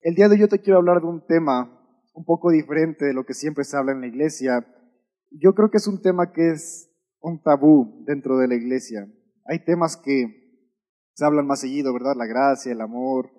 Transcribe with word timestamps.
El 0.00 0.14
día 0.14 0.28
de 0.28 0.34
hoy 0.34 0.40
yo 0.40 0.48
te 0.48 0.60
quiero 0.60 0.78
hablar 0.78 1.00
de 1.00 1.08
un 1.08 1.26
tema 1.26 1.76
un 2.14 2.24
poco 2.24 2.50
diferente 2.50 3.04
de 3.04 3.14
lo 3.14 3.24
que 3.24 3.34
siempre 3.34 3.64
se 3.64 3.76
habla 3.76 3.90
en 3.90 4.00
la 4.00 4.06
iglesia. 4.06 4.64
Yo 5.32 5.54
creo 5.54 5.70
que 5.70 5.78
es 5.78 5.88
un 5.88 6.00
tema 6.00 6.32
que 6.32 6.50
es 6.50 6.88
un 7.20 7.42
tabú 7.42 8.04
dentro 8.06 8.38
de 8.38 8.46
la 8.46 8.54
iglesia. 8.54 9.08
Hay 9.46 9.64
temas 9.64 9.96
que 9.96 10.62
se 11.14 11.24
hablan 11.24 11.48
más 11.48 11.60
seguido, 11.60 11.92
¿verdad? 11.92 12.14
La 12.16 12.26
gracia, 12.26 12.70
el 12.70 12.80
amor, 12.80 13.30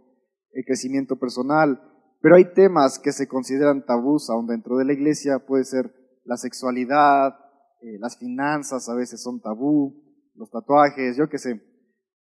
el 0.51 0.65
crecimiento 0.65 1.17
personal, 1.17 1.81
pero 2.19 2.35
hay 2.35 2.53
temas 2.53 2.99
que 2.99 3.13
se 3.13 3.29
consideran 3.29 3.85
tabús 3.85 4.29
aún 4.29 4.45
dentro 4.45 4.75
de 4.75 4.83
la 4.83 4.91
iglesia, 4.91 5.39
puede 5.39 5.63
ser 5.63 5.93
la 6.25 6.35
sexualidad, 6.35 7.35
eh, 7.81 7.97
las 7.99 8.17
finanzas 8.17 8.89
a 8.89 8.95
veces 8.95 9.23
son 9.23 9.39
tabú, 9.39 9.95
los 10.35 10.51
tatuajes, 10.51 11.15
yo 11.15 11.29
qué 11.29 11.37
sé. 11.37 11.61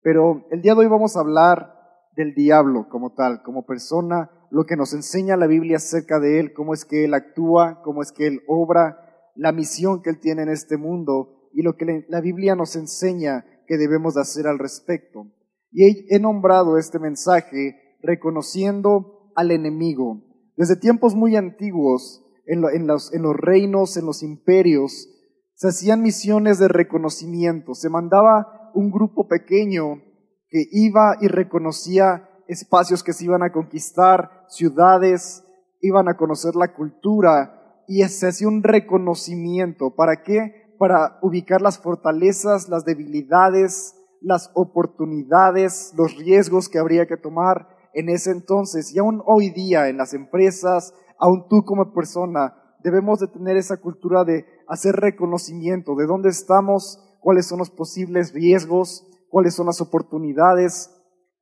Pero 0.02 0.46
el 0.50 0.60
día 0.60 0.74
de 0.74 0.80
hoy 0.80 0.88
vamos 0.88 1.16
a 1.16 1.20
hablar 1.20 1.75
del 2.16 2.34
diablo 2.34 2.88
como 2.88 3.12
tal, 3.14 3.42
como 3.42 3.66
persona, 3.66 4.30
lo 4.50 4.64
que 4.64 4.76
nos 4.76 4.92
enseña 4.92 5.36
la 5.36 5.46
Biblia 5.46 5.76
acerca 5.76 6.18
de 6.18 6.40
él, 6.40 6.52
cómo 6.52 6.74
es 6.74 6.84
que 6.84 7.04
él 7.04 7.14
actúa, 7.14 7.82
cómo 7.82 8.02
es 8.02 8.12
que 8.12 8.26
él 8.26 8.42
obra, 8.46 8.98
la 9.34 9.52
misión 9.52 10.02
que 10.02 10.10
él 10.10 10.18
tiene 10.18 10.42
en 10.42 10.48
este 10.48 10.76
mundo 10.76 11.50
y 11.52 11.62
lo 11.62 11.76
que 11.76 12.06
la 12.08 12.20
Biblia 12.20 12.54
nos 12.56 12.74
enseña 12.76 13.44
que 13.66 13.76
debemos 13.76 14.16
hacer 14.16 14.46
al 14.46 14.58
respecto. 14.58 15.26
Y 15.70 16.14
he 16.14 16.18
nombrado 16.18 16.78
este 16.78 16.98
mensaje 16.98 17.76
reconociendo 18.02 19.30
al 19.34 19.50
enemigo. 19.50 20.22
Desde 20.56 20.76
tiempos 20.76 21.14
muy 21.14 21.36
antiguos, 21.36 22.26
en, 22.46 22.86
los, 22.86 23.10
reinos, 23.36 23.96
en 23.96 24.06
los 24.06 24.22
imperios, 24.22 25.08
se 25.54 25.68
hacían 25.68 26.02
misiones 26.02 26.58
de 26.58 26.68
reconocimiento. 26.68 27.74
Se 27.74 27.90
mandaba 27.90 28.70
un 28.74 28.90
grupo 28.90 29.26
pequeño 29.26 30.02
que 30.50 30.64
iba 30.70 31.16
y 31.20 31.28
reconocía 31.28 32.28
espacios 32.48 33.02
que 33.02 33.12
se 33.12 33.24
iban 33.24 33.42
a 33.42 33.52
conquistar, 33.52 34.44
ciudades, 34.48 35.44
iban 35.80 36.08
a 36.08 36.16
conocer 36.16 36.54
la 36.56 36.74
cultura 36.74 37.82
y 37.88 38.02
se 38.04 38.28
hacía 38.28 38.48
un 38.48 38.62
reconocimiento. 38.62 39.94
¿Para 39.94 40.22
qué? 40.22 40.74
Para 40.78 41.18
ubicar 41.22 41.62
las 41.62 41.78
fortalezas, 41.78 42.68
las 42.68 42.84
debilidades, 42.84 43.94
las 44.20 44.50
oportunidades, 44.54 45.92
los 45.96 46.16
riesgos 46.16 46.68
que 46.68 46.78
habría 46.78 47.06
que 47.06 47.16
tomar 47.16 47.68
en 47.94 48.08
ese 48.08 48.30
entonces. 48.30 48.94
Y 48.94 48.98
aún 48.98 49.22
hoy 49.26 49.50
día 49.50 49.88
en 49.88 49.96
las 49.96 50.14
empresas, 50.14 50.94
aún 51.18 51.46
tú 51.48 51.64
como 51.64 51.92
persona, 51.92 52.54
debemos 52.82 53.20
de 53.20 53.28
tener 53.28 53.56
esa 53.56 53.78
cultura 53.78 54.24
de 54.24 54.44
hacer 54.68 54.96
reconocimiento 54.96 55.94
de 55.94 56.06
dónde 56.06 56.28
estamos, 56.28 57.02
cuáles 57.20 57.46
son 57.46 57.58
los 57.58 57.70
posibles 57.70 58.32
riesgos, 58.32 59.06
cuáles 59.36 59.54
son 59.54 59.66
las 59.66 59.82
oportunidades 59.82 60.90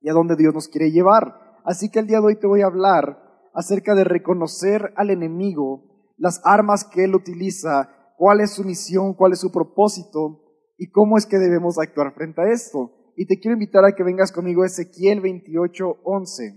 y 0.01 0.09
a 0.09 0.13
dónde 0.13 0.35
Dios 0.35 0.53
nos 0.53 0.67
quiere 0.67 0.91
llevar. 0.91 1.61
Así 1.63 1.89
que 1.89 1.99
el 1.99 2.07
día 2.07 2.19
de 2.19 2.25
hoy 2.25 2.35
te 2.35 2.45
voy 2.45 2.61
a 2.61 2.65
hablar 2.65 3.21
acerca 3.53 3.95
de 3.95 4.03
reconocer 4.03 4.91
al 4.97 5.11
enemigo, 5.11 6.11
las 6.17 6.41
armas 6.43 6.83
que 6.83 7.05
él 7.05 7.15
utiliza, 7.15 8.13
cuál 8.17 8.41
es 8.41 8.51
su 8.51 8.65
misión, 8.65 9.13
cuál 9.13 9.31
es 9.31 9.39
su 9.39 9.49
propósito 9.49 10.43
y 10.77 10.89
cómo 10.91 11.17
es 11.17 11.25
que 11.25 11.37
debemos 11.37 11.79
actuar 11.79 12.13
frente 12.13 12.41
a 12.41 12.51
esto. 12.51 13.13
Y 13.15 13.27
te 13.27 13.39
quiero 13.39 13.53
invitar 13.53 13.85
a 13.85 13.95
que 13.95 14.03
vengas 14.03 14.33
conmigo 14.33 14.63
a 14.63 14.65
Ezequiel 14.65 15.21
28:11. 15.21 16.53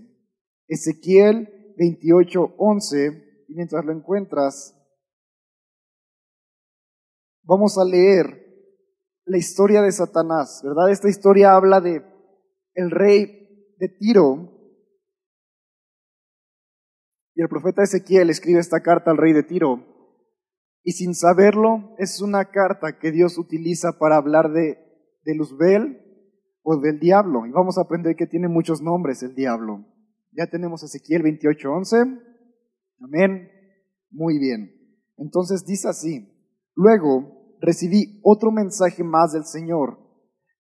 Ezequiel 0.67 1.73
28:11 1.77 3.45
y 3.47 3.53
mientras 3.53 3.85
lo 3.85 3.93
encuentras, 3.93 4.75
vamos 7.43 7.77
a 7.77 7.85
leer 7.85 8.48
la 9.29 9.37
historia 9.37 9.83
de 9.83 9.91
Satanás, 9.91 10.61
¿verdad? 10.63 10.89
Esta 10.89 11.07
historia 11.07 11.53
habla 11.53 11.81
de 11.81 12.03
el 12.73 12.89
rey 12.89 13.75
de 13.77 13.87
Tiro. 13.87 14.55
Y 17.35 17.41
el 17.41 17.47
profeta 17.47 17.83
Ezequiel 17.83 18.31
escribe 18.31 18.59
esta 18.59 18.81
carta 18.81 19.11
al 19.11 19.17
rey 19.17 19.33
de 19.33 19.43
Tiro. 19.43 19.85
Y 20.83 20.93
sin 20.93 21.13
saberlo, 21.13 21.95
es 21.99 22.21
una 22.21 22.45
carta 22.45 22.97
que 22.97 23.11
Dios 23.11 23.37
utiliza 23.37 23.99
para 23.99 24.17
hablar 24.17 24.51
de, 24.51 24.79
de 25.23 25.35
Luzbel 25.35 26.01
o 26.63 26.77
del 26.77 26.99
diablo. 26.99 27.45
Y 27.45 27.51
vamos 27.51 27.77
a 27.77 27.81
aprender 27.81 28.15
que 28.15 28.25
tiene 28.25 28.47
muchos 28.47 28.81
nombres 28.81 29.21
el 29.21 29.35
diablo. 29.35 29.85
Ya 30.31 30.47
tenemos 30.47 30.81
Ezequiel 30.81 31.21
28:11. 31.21 32.19
Amén. 32.99 33.51
Muy 34.09 34.39
bien. 34.39 34.73
Entonces 35.17 35.65
dice 35.67 35.87
así. 35.87 36.27
Luego 36.75 37.38
recibí 37.61 38.19
otro 38.23 38.51
mensaje 38.51 39.03
más 39.03 39.33
del 39.33 39.45
Señor. 39.45 39.99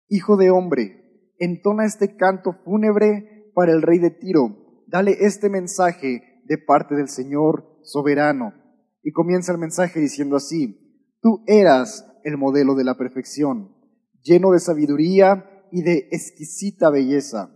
Hijo 0.09 0.37
de 0.37 0.51
hombre, 0.51 1.33
entona 1.39 1.85
este 1.85 2.17
canto 2.17 2.53
fúnebre 2.65 3.51
para 3.55 3.73
el 3.73 3.83
rey 3.83 3.99
de 3.99 4.11
Tiro. 4.11 4.83
Dale 4.87 5.17
este 5.21 5.49
mensaje 5.49 6.43
de 6.45 6.59
parte 6.59 6.95
del 6.95 7.09
Señor 7.09 7.79
soberano. 7.83 8.53
Y 9.03 9.13
comienza 9.13 9.53
el 9.53 9.59
mensaje 9.59 10.01
diciendo 10.01 10.37
así, 10.37 11.05
tú 11.21 11.43
eras 11.47 12.07
el 12.25 12.37
modelo 12.37 12.75
de 12.75 12.85
la 12.85 12.97
perfección, 12.97 13.75
lleno 14.23 14.53
de 14.53 14.61
sabiduría 14.61 15.67
y 15.73 15.83
de 15.83 16.09
exquisita 16.13 16.91
belleza. 16.91 17.51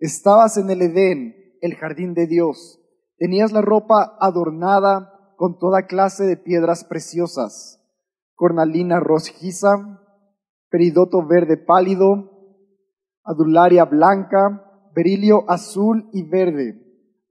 Estabas 0.00 0.56
en 0.56 0.70
el 0.70 0.82
Edén, 0.82 1.34
el 1.60 1.76
jardín 1.76 2.14
de 2.14 2.26
Dios. 2.26 2.80
Tenías 3.16 3.52
la 3.52 3.60
ropa 3.60 4.16
adornada 4.20 5.34
con 5.36 5.58
toda 5.58 5.86
clase 5.86 6.24
de 6.24 6.36
piedras 6.36 6.84
preciosas 6.84 7.77
cornalina 8.38 9.00
rojiza, 9.00 9.98
peridoto 10.70 11.26
verde 11.26 11.56
pálido, 11.56 12.30
adularia 13.24 13.84
blanca, 13.84 14.64
berilio 14.94 15.42
azul 15.50 16.08
y 16.12 16.22
verde, 16.22 16.80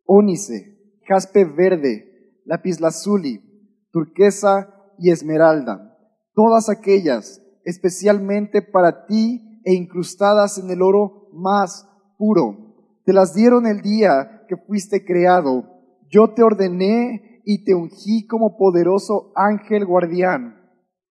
ónice, 0.05 0.99
jaspe 1.07 1.45
verde, 1.45 2.41
lapislazuli, 2.43 3.39
turquesa 3.89 4.67
y 4.99 5.09
esmeralda, 5.11 5.97
todas 6.33 6.67
aquellas 6.67 7.41
especialmente 7.63 8.61
para 8.61 9.05
ti 9.05 9.61
e 9.63 9.73
incrustadas 9.75 10.57
en 10.57 10.69
el 10.71 10.81
oro 10.81 11.29
más 11.31 11.87
puro. 12.17 12.75
Te 13.05 13.13
las 13.13 13.33
dieron 13.33 13.65
el 13.65 13.81
día 13.81 14.43
que 14.49 14.57
fuiste 14.57 15.05
creado. 15.05 15.63
Yo 16.09 16.33
te 16.33 16.43
ordené 16.43 17.41
y 17.45 17.63
te 17.63 17.75
ungí 17.75 18.27
como 18.27 18.57
poderoso 18.57 19.31
ángel 19.35 19.85
guardián 19.85 20.56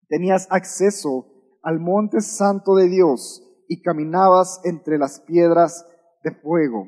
tenías 0.08 0.48
acceso 0.50 1.28
al 1.62 1.80
monte 1.80 2.22
santo 2.22 2.76
de 2.76 2.88
Dios 2.88 3.42
y 3.68 3.82
caminabas 3.82 4.62
entre 4.64 4.98
las 4.98 5.20
piedras 5.22 5.86
de 6.24 6.32
fuego. 6.32 6.88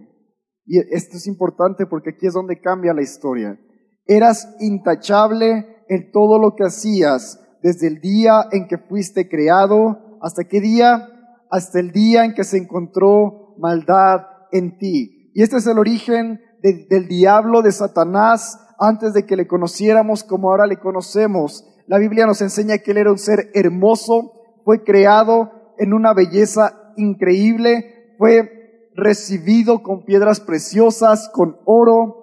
Y 0.65 0.79
esto 0.93 1.17
es 1.17 1.27
importante 1.27 1.85
porque 1.85 2.11
aquí 2.11 2.27
es 2.27 2.33
donde 2.33 2.59
cambia 2.59 2.93
la 2.93 3.01
historia. 3.01 3.59
Eras 4.05 4.55
intachable 4.59 5.83
en 5.89 6.11
todo 6.11 6.39
lo 6.39 6.55
que 6.55 6.65
hacías 6.65 7.39
desde 7.63 7.87
el 7.87 8.01
día 8.01 8.47
en 8.51 8.67
que 8.67 8.77
fuiste 8.77 9.29
creado. 9.29 10.19
¿Hasta 10.21 10.43
qué 10.43 10.61
día? 10.61 11.09
Hasta 11.49 11.79
el 11.79 11.91
día 11.91 12.25
en 12.25 12.33
que 12.33 12.43
se 12.43 12.57
encontró 12.57 13.55
maldad 13.57 14.21
en 14.51 14.77
ti. 14.77 15.31
Y 15.33 15.41
este 15.41 15.57
es 15.57 15.67
el 15.67 15.79
origen 15.79 16.41
del 16.61 17.07
diablo, 17.07 17.61
de 17.61 17.71
Satanás, 17.71 18.59
antes 18.79 19.13
de 19.13 19.25
que 19.25 19.35
le 19.35 19.47
conociéramos 19.47 20.23
como 20.23 20.49
ahora 20.49 20.67
le 20.67 20.77
conocemos. 20.77 21.65
La 21.87 21.99
Biblia 21.99 22.25
nos 22.25 22.41
enseña 22.41 22.79
que 22.79 22.91
Él 22.91 22.97
era 22.97 23.11
un 23.11 23.17
ser 23.17 23.49
hermoso, 23.53 24.33
fue 24.65 24.83
creado 24.83 25.51
en 25.77 25.93
una 25.93 26.13
belleza 26.13 26.93
increíble, 26.97 28.13
fue 28.17 28.89
recibido 28.93 29.83
con 29.83 30.03
piedras 30.03 30.41
preciosas, 30.41 31.29
con 31.33 31.57
oro, 31.63 32.17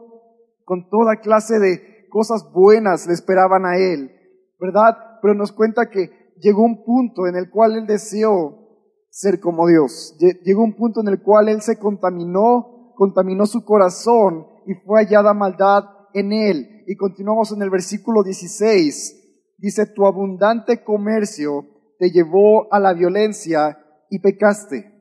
con 0.67 0.91
toda 0.91 1.17
clase 1.23 1.59
de 1.59 2.07
cosas 2.11 2.53
buenas 2.53 3.07
le 3.07 3.15
esperaban 3.15 3.65
a 3.65 3.79
Él, 3.79 4.13
¿verdad? 4.61 4.99
Pero 5.23 5.33
nos 5.33 5.51
cuenta 5.51 5.89
que 5.89 6.11
llegó 6.39 6.63
un 6.63 6.85
punto 6.85 7.27
en 7.27 7.37
el 7.37 7.49
cual 7.49 7.79
Él 7.79 7.87
deseó 7.87 8.59
ser 9.09 9.41
como 9.41 9.67
Dios. 9.67 10.15
Llegó 10.19 10.63
un 10.63 10.77
punto 10.77 11.01
en 11.01 11.09
el 11.09 11.23
cual 11.23 11.49
Él 11.49 11.63
se 11.63 11.79
contaminó, 11.79 12.93
contaminó 12.97 13.47
su 13.47 13.65
corazón 13.65 14.47
y 14.67 14.75
fue 14.75 15.03
hallada 15.03 15.33
maldad 15.33 15.85
en 16.13 16.35
Él. 16.35 16.85
Y 16.87 16.97
continuamos 16.97 17.51
en 17.53 17.63
el 17.63 17.71
versículo 17.71 18.23
16 18.23 19.23
Dice, 19.65 19.87
tu 19.87 20.05
abundante 20.05 20.85
comercio 20.85 21.65
te 21.99 22.11
llevó 22.11 22.71
a 22.71 22.79
la 22.79 22.93
violencia 22.93 23.79
y 24.11 24.19
pecaste. 24.19 24.93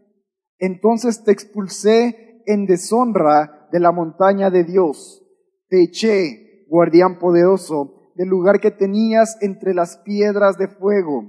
Entonces 0.58 1.26
te 1.26 1.34
expulsé 1.34 2.42
en 2.46 2.66
deshonra 2.66 3.68
de 3.74 3.82
la 3.82 3.92
montaña 3.92 4.50
de 4.50 4.64
Dios. 4.64 5.22
Te 5.68 5.84
eché, 5.84 6.66
guardián 6.70 7.20
poderoso, 7.20 8.14
del 8.16 8.30
lugar 8.30 8.62
que 8.62 8.72
tenías 8.72 9.38
entre 9.42 9.74
las 9.74 9.98
piedras 9.98 10.58
de 10.58 10.70
fuego. 10.70 11.26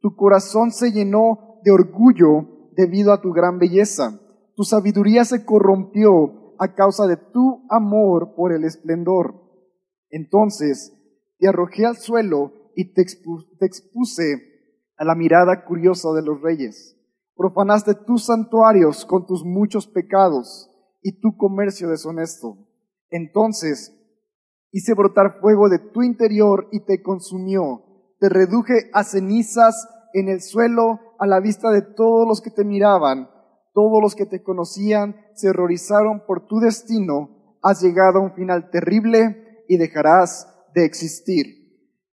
Tu 0.00 0.14
corazón 0.14 0.70
se 0.70 0.92
llenó 0.92 1.58
de 1.64 1.72
orgullo 1.72 2.70
debido 2.76 3.12
a 3.12 3.20
tu 3.20 3.32
gran 3.32 3.58
belleza. 3.58 4.20
Tu 4.54 4.62
sabiduría 4.62 5.24
se 5.24 5.44
corrompió 5.44 6.54
a 6.60 6.72
causa 6.76 7.08
de 7.08 7.16
tu 7.16 7.66
amor 7.68 8.36
por 8.36 8.52
el 8.52 8.62
esplendor. 8.62 9.34
Entonces 10.08 10.92
te 11.40 11.48
arrojé 11.48 11.84
al 11.84 11.96
suelo 11.96 12.52
y 12.76 12.92
te, 12.92 13.02
expuse 13.02 14.42
a 14.98 15.04
la 15.04 15.14
mirada 15.14 15.64
curiosa 15.64 16.12
de 16.12 16.22
los 16.22 16.40
reyes. 16.42 16.94
Profanaste 17.34 17.94
tus 17.94 18.26
santuarios 18.26 19.06
con 19.06 19.26
tus 19.26 19.44
muchos 19.44 19.86
pecados 19.88 20.70
y 21.02 21.18
tu 21.20 21.36
comercio 21.36 21.88
deshonesto. 21.88 22.58
Entonces 23.08 23.92
hice 24.72 24.92
brotar 24.94 25.40
fuego 25.40 25.70
de 25.70 25.78
tu 25.78 26.02
interior 26.02 26.68
y 26.70 26.84
te 26.84 27.02
consumió. 27.02 27.82
Te 28.20 28.28
reduje 28.28 28.90
a 28.92 29.04
cenizas 29.04 29.88
en 30.12 30.28
el 30.28 30.42
suelo 30.42 31.00
a 31.18 31.26
la 31.26 31.40
vista 31.40 31.70
de 31.70 31.80
todos 31.80 32.28
los 32.28 32.42
que 32.42 32.50
te 32.50 32.64
miraban. 32.64 33.30
Todos 33.72 34.02
los 34.02 34.14
que 34.14 34.26
te 34.26 34.42
conocían 34.42 35.16
se 35.34 35.48
horrorizaron 35.48 36.24
por 36.26 36.46
tu 36.46 36.58
destino. 36.58 37.56
Has 37.62 37.82
llegado 37.82 38.18
a 38.18 38.22
un 38.22 38.34
final 38.34 38.70
terrible 38.70 39.64
y 39.66 39.78
dejarás 39.78 40.46
de 40.74 40.84
existir. 40.84 41.55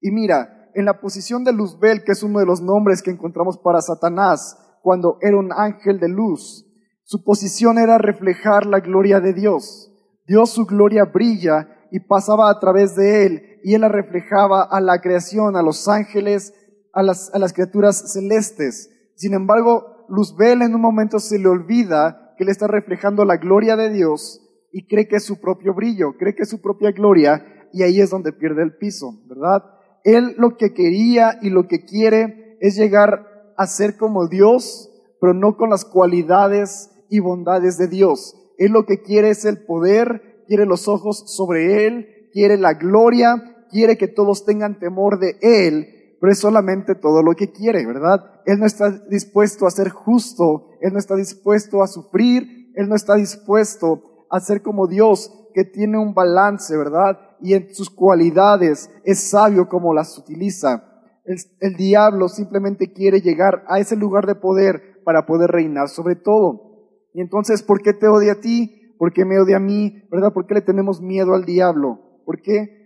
Y 0.03 0.11
mira, 0.11 0.69
en 0.75 0.85
la 0.85 1.01
posición 1.01 1.45
de 1.45 1.53
Luzbel, 1.53 2.03
que 2.05 2.13
es 2.13 2.23
uno 2.23 2.41
de 2.41 2.47
los 2.47 2.61
nombres 2.61 3.03
que 3.03 3.11
encontramos 3.11 3.57
para 3.57 3.81
Satanás, 3.81 4.59
cuando 4.83 5.17
era 5.21 5.39
un 5.39 5.53
ángel 5.53 6.01
de 6.01 6.09
luz, 6.09 6.67
su 7.05 7.23
posición 7.23 7.79
era 7.79 7.99
reflejar 7.99 8.67
la 8.67 8.81
gloria 8.81 9.21
de 9.21 9.33
Dios. 9.33 9.91
Dios 10.27 10.51
su 10.51 10.67
gloria 10.67 11.05
brilla 11.05 11.69
y 11.91 12.01
pasaba 12.01 12.51
a 12.51 12.59
través 12.59 12.97
de 12.97 13.27
él 13.27 13.43
y 13.63 13.75
él 13.75 13.83
la 13.83 13.89
reflejaba 13.89 14.65
a 14.65 14.81
la 14.81 15.01
creación, 15.01 15.57
a 15.57 15.63
los 15.63 15.89
ángeles, 15.89 16.53
a 16.93 17.03
las, 17.03 17.33
a 17.33 17.39
las 17.39 17.53
criaturas 17.53 18.13
celestes. 18.13 18.91
Sin 19.15 19.35
embargo, 19.35 20.07
Luzbel 20.09 20.63
en 20.63 20.75
un 20.75 20.81
momento 20.81 21.21
se 21.21 21.39
le 21.39 21.49
olvida 21.49 22.35
que 22.37 22.45
él 22.45 22.51
está 22.51 22.67
reflejando 22.67 23.25
la 23.25 23.37
gloria 23.37 23.77
de 23.77 23.91
Dios 23.91 24.41
y 24.73 24.87
cree 24.87 25.07
que 25.07 25.17
es 25.17 25.25
su 25.25 25.41
propio 25.41 25.75
brillo, 25.75 26.17
cree 26.19 26.35
que 26.35 26.43
es 26.43 26.51
su 26.51 26.61
propia 26.61 26.91
gloria 26.91 27.45
y 27.73 27.83
ahí 27.83 28.01
es 28.01 28.11
donde 28.11 28.33
pierde 28.33 28.63
el 28.63 28.77
piso, 28.77 29.13
¿verdad? 29.29 29.63
Él 30.05 30.35
lo 30.39 30.57
que 30.57 30.73
quería 30.75 31.39
y 31.43 31.51
lo 31.51 31.69
que 31.69 31.85
quiere 31.85 32.57
es 32.61 32.77
llegar 32.77 33.53
a 33.57 33.67
ser 33.67 33.97
como 33.97 34.29
Dios, 34.29 34.91
pero 35.21 35.35
no 35.35 35.57
con 35.57 35.71
las 35.71 35.85
cualidades 35.85 36.91
y 37.09 37.21
bondades 37.21 37.79
de 37.79 37.89
Dios. 37.89 38.37
Él 38.59 38.73
lo 38.73 38.87
que 38.87 39.03
quiere 39.03 39.31
es 39.31 39.45
el 39.45 39.65
poder, 39.65 40.45
quiere 40.47 40.67
los 40.67 40.89
ojos 40.89 41.25
sobre 41.27 41.87
Él, 41.87 42.29
quiere 42.33 42.59
la 42.59 42.75
gloria, 42.75 43.67
quiere 43.71 43.97
que 43.97 44.09
todos 44.09 44.45
tengan 44.45 44.79
temor 44.79 45.19
de 45.19 45.37
Él, 45.41 46.17
pero 46.21 46.33
es 46.33 46.39
solamente 46.39 46.95
todo 46.95 47.23
lo 47.23 47.33
que 47.33 47.51
quiere, 47.51 47.85
¿verdad? 47.87 48.43
Él 48.47 48.59
no 48.59 48.67
está 48.67 48.91
dispuesto 49.09 49.67
a 49.67 49.71
ser 49.71 49.89
justo, 49.89 50.71
Él 50.81 50.93
no 50.93 50.99
está 50.99 51.17
dispuesto 51.17 51.83
a 51.83 51.87
sufrir, 51.87 52.71
Él 52.75 52.89
no 52.89 52.95
está 52.95 53.17
dispuesto 53.17 54.27
a 54.31 54.41
ser 54.41 54.63
como 54.63 54.87
Dios, 54.87 55.31
que 55.55 55.65
tiene 55.65 55.99
un 55.99 56.15
balance, 56.15 56.77
¿verdad? 56.77 57.19
Y 57.43 57.55
en 57.55 57.75
sus 57.75 57.91
cualidades 57.91 58.91
es 59.05 59.31
sabio 59.31 59.69
como 59.69 59.93
las 59.93 60.17
utiliza. 60.17 60.89
El, 61.25 61.77
diablo 61.77 62.29
simplemente 62.29 62.93
quiere 62.93 63.21
llegar 63.21 63.65
a 63.69 63.79
ese 63.79 63.97
lugar 63.97 64.27
de 64.27 64.35
poder 64.35 65.03
para 65.05 65.27
poder 65.27 65.51
reinar 65.51 65.89
sobre 65.89 66.17
todo. 66.17 67.09
Y 67.15 67.21
entonces, 67.21 67.63
¿por 67.63 67.83
qué 67.83 67.93
te 67.93 68.09
odia 68.09 68.33
a 68.33 68.41
ti? 68.41 68.95
¿Por 68.99 69.13
qué 69.13 69.25
me 69.25 69.39
odia 69.39 69.57
a 69.57 69.61
mí? 69.61 70.03
¿Verdad? 70.11 70.33
¿Por 70.33 70.47
qué 70.47 70.55
le 70.55 70.63
tenemos 70.63 71.01
miedo 71.01 71.35
al 71.35 71.45
diablo? 71.45 72.23
¿Por 72.25 72.41
qué 72.41 72.83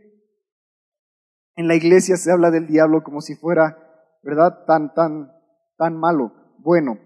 en 1.56 1.68
la 1.68 1.74
iglesia 1.74 2.16
se 2.16 2.30
habla 2.30 2.50
del 2.50 2.66
diablo 2.66 3.02
como 3.02 3.20
si 3.20 3.34
fuera, 3.34 3.78
¿verdad? 4.22 4.64
Tan, 4.66 4.92
tan, 4.94 5.32
tan 5.78 5.98
malo. 5.98 6.32
Bueno, 6.58 6.98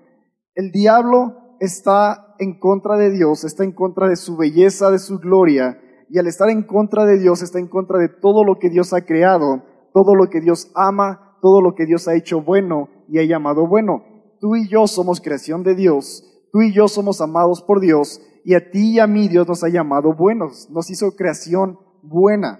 el 0.55 0.73
diablo 0.73 1.57
está 1.61 2.35
en 2.39 2.59
contra 2.59 2.97
de 2.97 3.11
Dios, 3.11 3.45
está 3.45 3.63
en 3.65 3.73
contra 3.73 4.09
de 4.09 4.17
su 4.17 4.37
belleza, 4.37 4.91
de 4.91 4.99
su 4.99 5.19
gloria, 5.19 5.81
y 6.11 6.19
al 6.19 6.27
estar 6.27 6.51
en 6.51 6.65
contra 6.65 7.05
de 7.05 7.19
Dios, 7.19 7.41
está 7.41 7.61
en 7.61 7.69
contra 7.69 7.99
de 7.99 8.09
todo 8.09 8.45
lo 8.45 8.59
que 8.59 8.69
Dios 8.69 8.93
ha 8.93 9.07
creado, 9.07 9.63
todo 9.95 10.17
lo 10.17 10.29
que 10.29 10.41
Dios 10.41 10.73
ama, 10.75 11.39
todo 11.41 11.63
lo 11.63 11.75
que 11.77 11.87
Dios 11.87 12.09
ha 12.09 12.17
hecho 12.17 12.43
bueno 12.43 12.89
y 13.09 13.21
ha 13.21 13.25
llamado 13.25 13.69
bueno. 13.69 14.03
Tú 14.41 14.57
y 14.57 14.69
yo 14.69 14.89
somos 14.89 15.21
creación 15.21 15.63
de 15.63 15.77
Dios, 15.77 16.25
tú 16.53 16.63
y 16.63 16.73
yo 16.73 16.89
somos 16.89 17.21
amados 17.21 17.63
por 17.63 17.81
Dios, 17.81 18.21
y 18.45 18.55
a 18.55 18.71
ti 18.71 18.95
y 18.95 18.99
a 18.99 19.07
mí 19.07 19.29
Dios 19.29 19.47
nos 19.47 19.63
ha 19.63 19.69
llamado 19.69 20.13
buenos, 20.17 20.69
nos 20.71 20.91
hizo 20.91 21.13
creación 21.13 21.79
buena. 22.03 22.59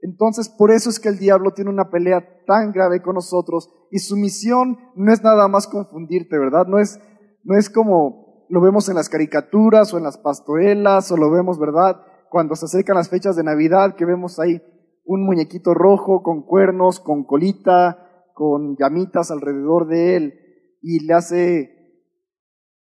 Entonces, 0.00 0.48
por 0.48 0.72
eso 0.72 0.90
es 0.90 0.98
que 0.98 1.08
el 1.08 1.18
diablo 1.18 1.52
tiene 1.52 1.70
una 1.70 1.88
pelea 1.88 2.26
tan 2.46 2.72
grave 2.72 3.00
con 3.00 3.14
nosotros 3.14 3.70
y 3.92 4.00
su 4.00 4.16
misión 4.16 4.76
no 4.96 5.12
es 5.12 5.22
nada 5.22 5.46
más 5.46 5.68
confundirte, 5.68 6.36
¿verdad? 6.36 6.66
No 6.66 6.80
es, 6.80 6.98
no 7.44 7.56
es 7.56 7.70
como 7.70 8.46
lo 8.48 8.60
vemos 8.60 8.88
en 8.88 8.96
las 8.96 9.08
caricaturas 9.08 9.94
o 9.94 9.98
en 9.98 10.04
las 10.04 10.18
pastorelas 10.18 11.12
o 11.12 11.16
lo 11.16 11.30
vemos, 11.30 11.60
¿verdad? 11.60 12.02
Cuando 12.32 12.56
se 12.56 12.64
acercan 12.64 12.96
las 12.96 13.10
fechas 13.10 13.36
de 13.36 13.44
Navidad, 13.44 13.94
que 13.94 14.06
vemos 14.06 14.40
ahí 14.40 14.62
un 15.04 15.22
muñequito 15.22 15.74
rojo 15.74 16.22
con 16.22 16.46
cuernos, 16.46 16.98
con 16.98 17.24
colita, 17.24 18.24
con 18.32 18.74
llamitas 18.78 19.30
alrededor 19.30 19.86
de 19.86 20.16
él 20.16 20.34
y 20.80 21.04
le 21.04 21.12
hace, 21.12 22.00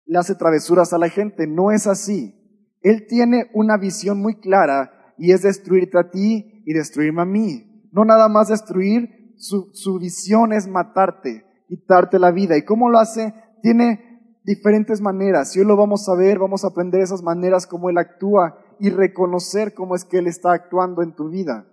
le 0.07 0.17
hace 0.17 0.33
travesuras 0.33 0.93
a 0.93 0.97
la 0.97 1.09
gente. 1.09 1.45
No 1.45 1.69
es 1.69 1.85
así. 1.85 2.33
Él 2.81 3.05
tiene 3.07 3.51
una 3.53 3.77
visión 3.77 4.19
muy 4.19 4.39
clara 4.39 5.13
y 5.19 5.31
es 5.31 5.43
destruirte 5.43 5.99
a 5.99 6.09
ti 6.09 6.63
y 6.65 6.73
destruirme 6.73 7.21
a 7.21 7.25
mí. 7.25 7.87
No 7.91 8.03
nada 8.03 8.27
más 8.27 8.47
destruir, 8.47 9.35
su, 9.37 9.69
su 9.73 9.99
visión 9.99 10.53
es 10.53 10.67
matarte, 10.67 11.45
quitarte 11.67 12.17
la 12.17 12.31
vida. 12.31 12.57
¿Y 12.57 12.65
cómo 12.65 12.89
lo 12.89 12.97
hace? 12.97 13.35
Tiene 13.61 14.39
diferentes 14.43 15.01
maneras 15.01 15.55
y 15.55 15.59
hoy 15.59 15.67
lo 15.67 15.77
vamos 15.77 16.09
a 16.09 16.15
ver, 16.15 16.39
vamos 16.39 16.63
a 16.63 16.69
aprender 16.69 17.01
esas 17.01 17.21
maneras 17.21 17.67
como 17.67 17.91
Él 17.91 17.99
actúa 17.99 18.64
y 18.79 18.89
reconocer 18.89 19.73
cómo 19.73 19.95
es 19.95 20.05
que 20.05 20.17
Él 20.17 20.27
está 20.27 20.53
actuando 20.53 21.01
en 21.01 21.15
tu 21.15 21.29
vida. 21.29 21.67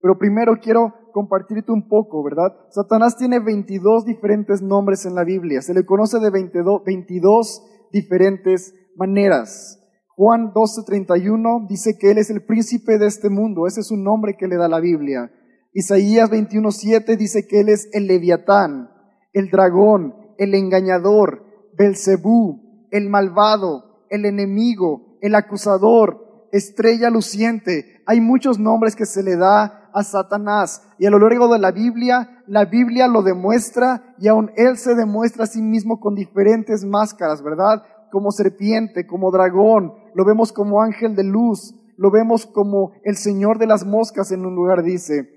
Pero 0.00 0.18
primero 0.18 0.54
quiero 0.60 0.94
compartirte 1.12 1.72
un 1.72 1.88
poco, 1.88 2.22
¿verdad? 2.22 2.54
Satanás 2.70 3.16
tiene 3.16 3.40
22 3.40 4.04
diferentes 4.04 4.62
nombres 4.62 5.04
en 5.06 5.14
la 5.14 5.24
Biblia, 5.24 5.62
se 5.62 5.74
le 5.74 5.84
conoce 5.84 6.20
de 6.20 6.30
22, 6.30 6.84
22 6.84 7.62
diferentes 7.92 8.74
maneras. 8.96 9.78
Juan 10.14 10.52
12:31 10.52 11.66
dice 11.68 11.96
que 11.98 12.10
Él 12.10 12.18
es 12.18 12.30
el 12.30 12.44
príncipe 12.44 12.98
de 12.98 13.06
este 13.06 13.30
mundo, 13.30 13.66
ese 13.66 13.80
es 13.80 13.90
un 13.90 14.02
nombre 14.04 14.36
que 14.36 14.48
le 14.48 14.56
da 14.56 14.68
la 14.68 14.80
Biblia. 14.80 15.30
Isaías 15.72 16.30
21:7 16.30 17.16
dice 17.16 17.46
que 17.46 17.60
Él 17.60 17.68
es 17.68 17.88
el 17.92 18.06
leviatán, 18.06 18.90
el 19.32 19.50
dragón, 19.50 20.14
el 20.38 20.54
engañador, 20.54 21.44
Belcebú, 21.76 22.88
el 22.90 23.08
malvado, 23.08 24.04
el 24.10 24.24
enemigo, 24.24 25.07
el 25.22 25.34
acusador, 25.34 26.48
estrella 26.52 27.10
luciente. 27.10 28.02
Hay 28.06 28.20
muchos 28.20 28.58
nombres 28.58 28.96
que 28.96 29.06
se 29.06 29.22
le 29.22 29.36
da 29.36 29.90
a 29.92 30.02
Satanás. 30.02 30.82
Y 30.98 31.06
a 31.06 31.10
lo 31.10 31.18
largo 31.18 31.52
de 31.52 31.58
la 31.58 31.72
Biblia, 31.72 32.42
la 32.46 32.64
Biblia 32.64 33.08
lo 33.08 33.22
demuestra 33.22 34.14
y 34.18 34.28
aún 34.28 34.50
él 34.56 34.76
se 34.76 34.94
demuestra 34.94 35.44
a 35.44 35.48
sí 35.48 35.62
mismo 35.62 36.00
con 36.00 36.14
diferentes 36.14 36.84
máscaras, 36.84 37.42
¿verdad? 37.42 37.82
Como 38.10 38.30
serpiente, 38.30 39.06
como 39.06 39.30
dragón, 39.30 39.92
lo 40.14 40.24
vemos 40.24 40.52
como 40.52 40.82
ángel 40.82 41.14
de 41.14 41.24
luz, 41.24 41.74
lo 41.96 42.10
vemos 42.10 42.46
como 42.46 42.92
el 43.04 43.16
Señor 43.16 43.58
de 43.58 43.66
las 43.66 43.84
moscas 43.84 44.30
en 44.32 44.46
un 44.46 44.54
lugar 44.54 44.82
dice. 44.82 45.28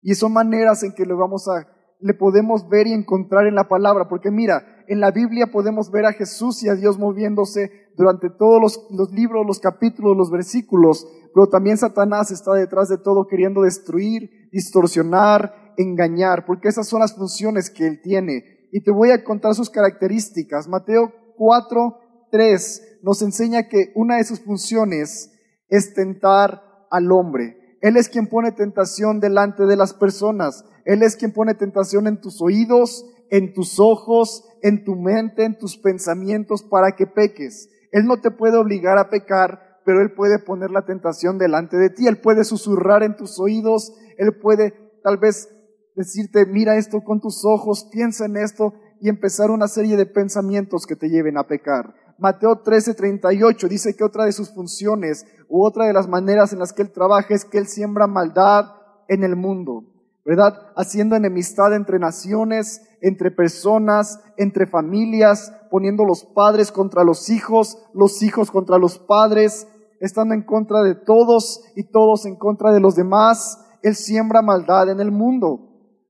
Y 0.00 0.14
son 0.14 0.32
maneras 0.32 0.82
en 0.82 0.94
que 0.94 1.04
lo 1.04 1.18
vamos 1.18 1.48
a, 1.48 1.66
le 2.00 2.14
podemos 2.14 2.68
ver 2.68 2.86
y 2.86 2.92
encontrar 2.92 3.46
en 3.46 3.56
la 3.56 3.68
palabra, 3.68 4.08
porque 4.08 4.30
mira, 4.30 4.75
en 4.88 5.00
la 5.00 5.10
Biblia 5.10 5.48
podemos 5.50 5.90
ver 5.90 6.06
a 6.06 6.12
Jesús 6.12 6.62
y 6.62 6.68
a 6.68 6.74
Dios 6.74 6.98
moviéndose 6.98 7.70
durante 7.96 8.30
todos 8.30 8.86
los, 8.90 9.10
libros, 9.12 9.46
los 9.46 9.58
capítulos, 9.58 10.16
los 10.16 10.30
versículos, 10.30 11.06
pero 11.34 11.48
también 11.48 11.78
Satanás 11.78 12.30
está 12.30 12.52
detrás 12.52 12.88
de 12.88 12.98
todo 12.98 13.26
queriendo 13.26 13.62
destruir, 13.62 14.48
distorsionar, 14.52 15.74
engañar, 15.76 16.44
porque 16.46 16.68
esas 16.68 16.88
son 16.88 17.00
las 17.00 17.14
funciones 17.14 17.70
que 17.70 17.86
él 17.86 18.00
tiene. 18.02 18.68
Y 18.72 18.82
te 18.82 18.90
voy 18.90 19.10
a 19.10 19.24
contar 19.24 19.54
sus 19.54 19.70
características. 19.70 20.68
Mateo 20.68 21.12
4, 21.36 21.98
3 22.30 22.98
nos 23.02 23.22
enseña 23.22 23.68
que 23.68 23.92
una 23.94 24.16
de 24.16 24.24
sus 24.24 24.40
funciones 24.40 25.32
es 25.68 25.94
tentar 25.94 26.62
al 26.90 27.12
hombre. 27.12 27.78
Él 27.80 27.96
es 27.96 28.08
quien 28.08 28.26
pone 28.26 28.52
tentación 28.52 29.20
delante 29.20 29.64
de 29.64 29.76
las 29.76 29.94
personas. 29.94 30.64
Él 30.84 31.02
es 31.02 31.16
quien 31.16 31.32
pone 31.32 31.54
tentación 31.54 32.06
en 32.06 32.20
tus 32.20 32.42
oídos, 32.42 33.04
en 33.30 33.52
tus 33.52 33.78
ojos, 33.80 34.44
en 34.62 34.84
tu 34.84 34.96
mente, 34.96 35.44
en 35.44 35.58
tus 35.58 35.78
pensamientos 35.78 36.62
para 36.62 36.92
que 36.92 37.06
peques. 37.06 37.68
Él 37.92 38.06
no 38.06 38.20
te 38.20 38.30
puede 38.30 38.56
obligar 38.56 38.98
a 38.98 39.10
pecar, 39.10 39.80
pero 39.84 40.00
Él 40.02 40.12
puede 40.14 40.38
poner 40.38 40.70
la 40.70 40.84
tentación 40.84 41.38
delante 41.38 41.76
de 41.76 41.90
ti. 41.90 42.06
Él 42.06 42.20
puede 42.20 42.44
susurrar 42.44 43.02
en 43.02 43.16
tus 43.16 43.38
oídos. 43.38 43.94
Él 44.18 44.36
puede 44.40 44.74
tal 45.02 45.18
vez 45.18 45.48
decirte, 45.94 46.46
mira 46.46 46.76
esto 46.76 47.00
con 47.02 47.20
tus 47.20 47.44
ojos, 47.44 47.88
piensa 47.90 48.26
en 48.26 48.36
esto 48.36 48.74
y 49.00 49.08
empezar 49.08 49.50
una 49.50 49.68
serie 49.68 49.96
de 49.96 50.06
pensamientos 50.06 50.86
que 50.86 50.96
te 50.96 51.08
lleven 51.08 51.38
a 51.38 51.46
pecar. 51.46 51.94
Mateo 52.18 52.62
13:38 52.62 53.68
dice 53.68 53.94
que 53.94 54.04
otra 54.04 54.24
de 54.24 54.32
sus 54.32 54.54
funciones 54.54 55.26
u 55.48 55.64
otra 55.64 55.86
de 55.86 55.92
las 55.92 56.08
maneras 56.08 56.52
en 56.52 56.58
las 56.58 56.72
que 56.72 56.82
Él 56.82 56.92
trabaja 56.92 57.34
es 57.34 57.44
que 57.44 57.58
Él 57.58 57.66
siembra 57.66 58.06
maldad 58.06 58.64
en 59.08 59.22
el 59.22 59.36
mundo. 59.36 59.84
¿Verdad? 60.26 60.72
Haciendo 60.74 61.14
enemistad 61.14 61.72
entre 61.72 62.00
naciones, 62.00 62.82
entre 63.00 63.30
personas, 63.30 64.20
entre 64.36 64.66
familias, 64.66 65.52
poniendo 65.70 66.04
los 66.04 66.24
padres 66.24 66.72
contra 66.72 67.04
los 67.04 67.30
hijos, 67.30 67.78
los 67.94 68.22
hijos 68.24 68.50
contra 68.50 68.76
los 68.76 68.98
padres, 68.98 69.68
estando 70.00 70.34
en 70.34 70.42
contra 70.42 70.82
de 70.82 70.96
todos 70.96 71.62
y 71.76 71.84
todos 71.84 72.26
en 72.26 72.34
contra 72.34 72.72
de 72.72 72.80
los 72.80 72.96
demás. 72.96 73.64
Él 73.82 73.94
siembra 73.94 74.42
maldad 74.42 74.90
en 74.90 74.98
el 74.98 75.12
mundo. 75.12 75.60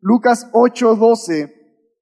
Lucas 0.01 0.49
8:12 0.55 1.53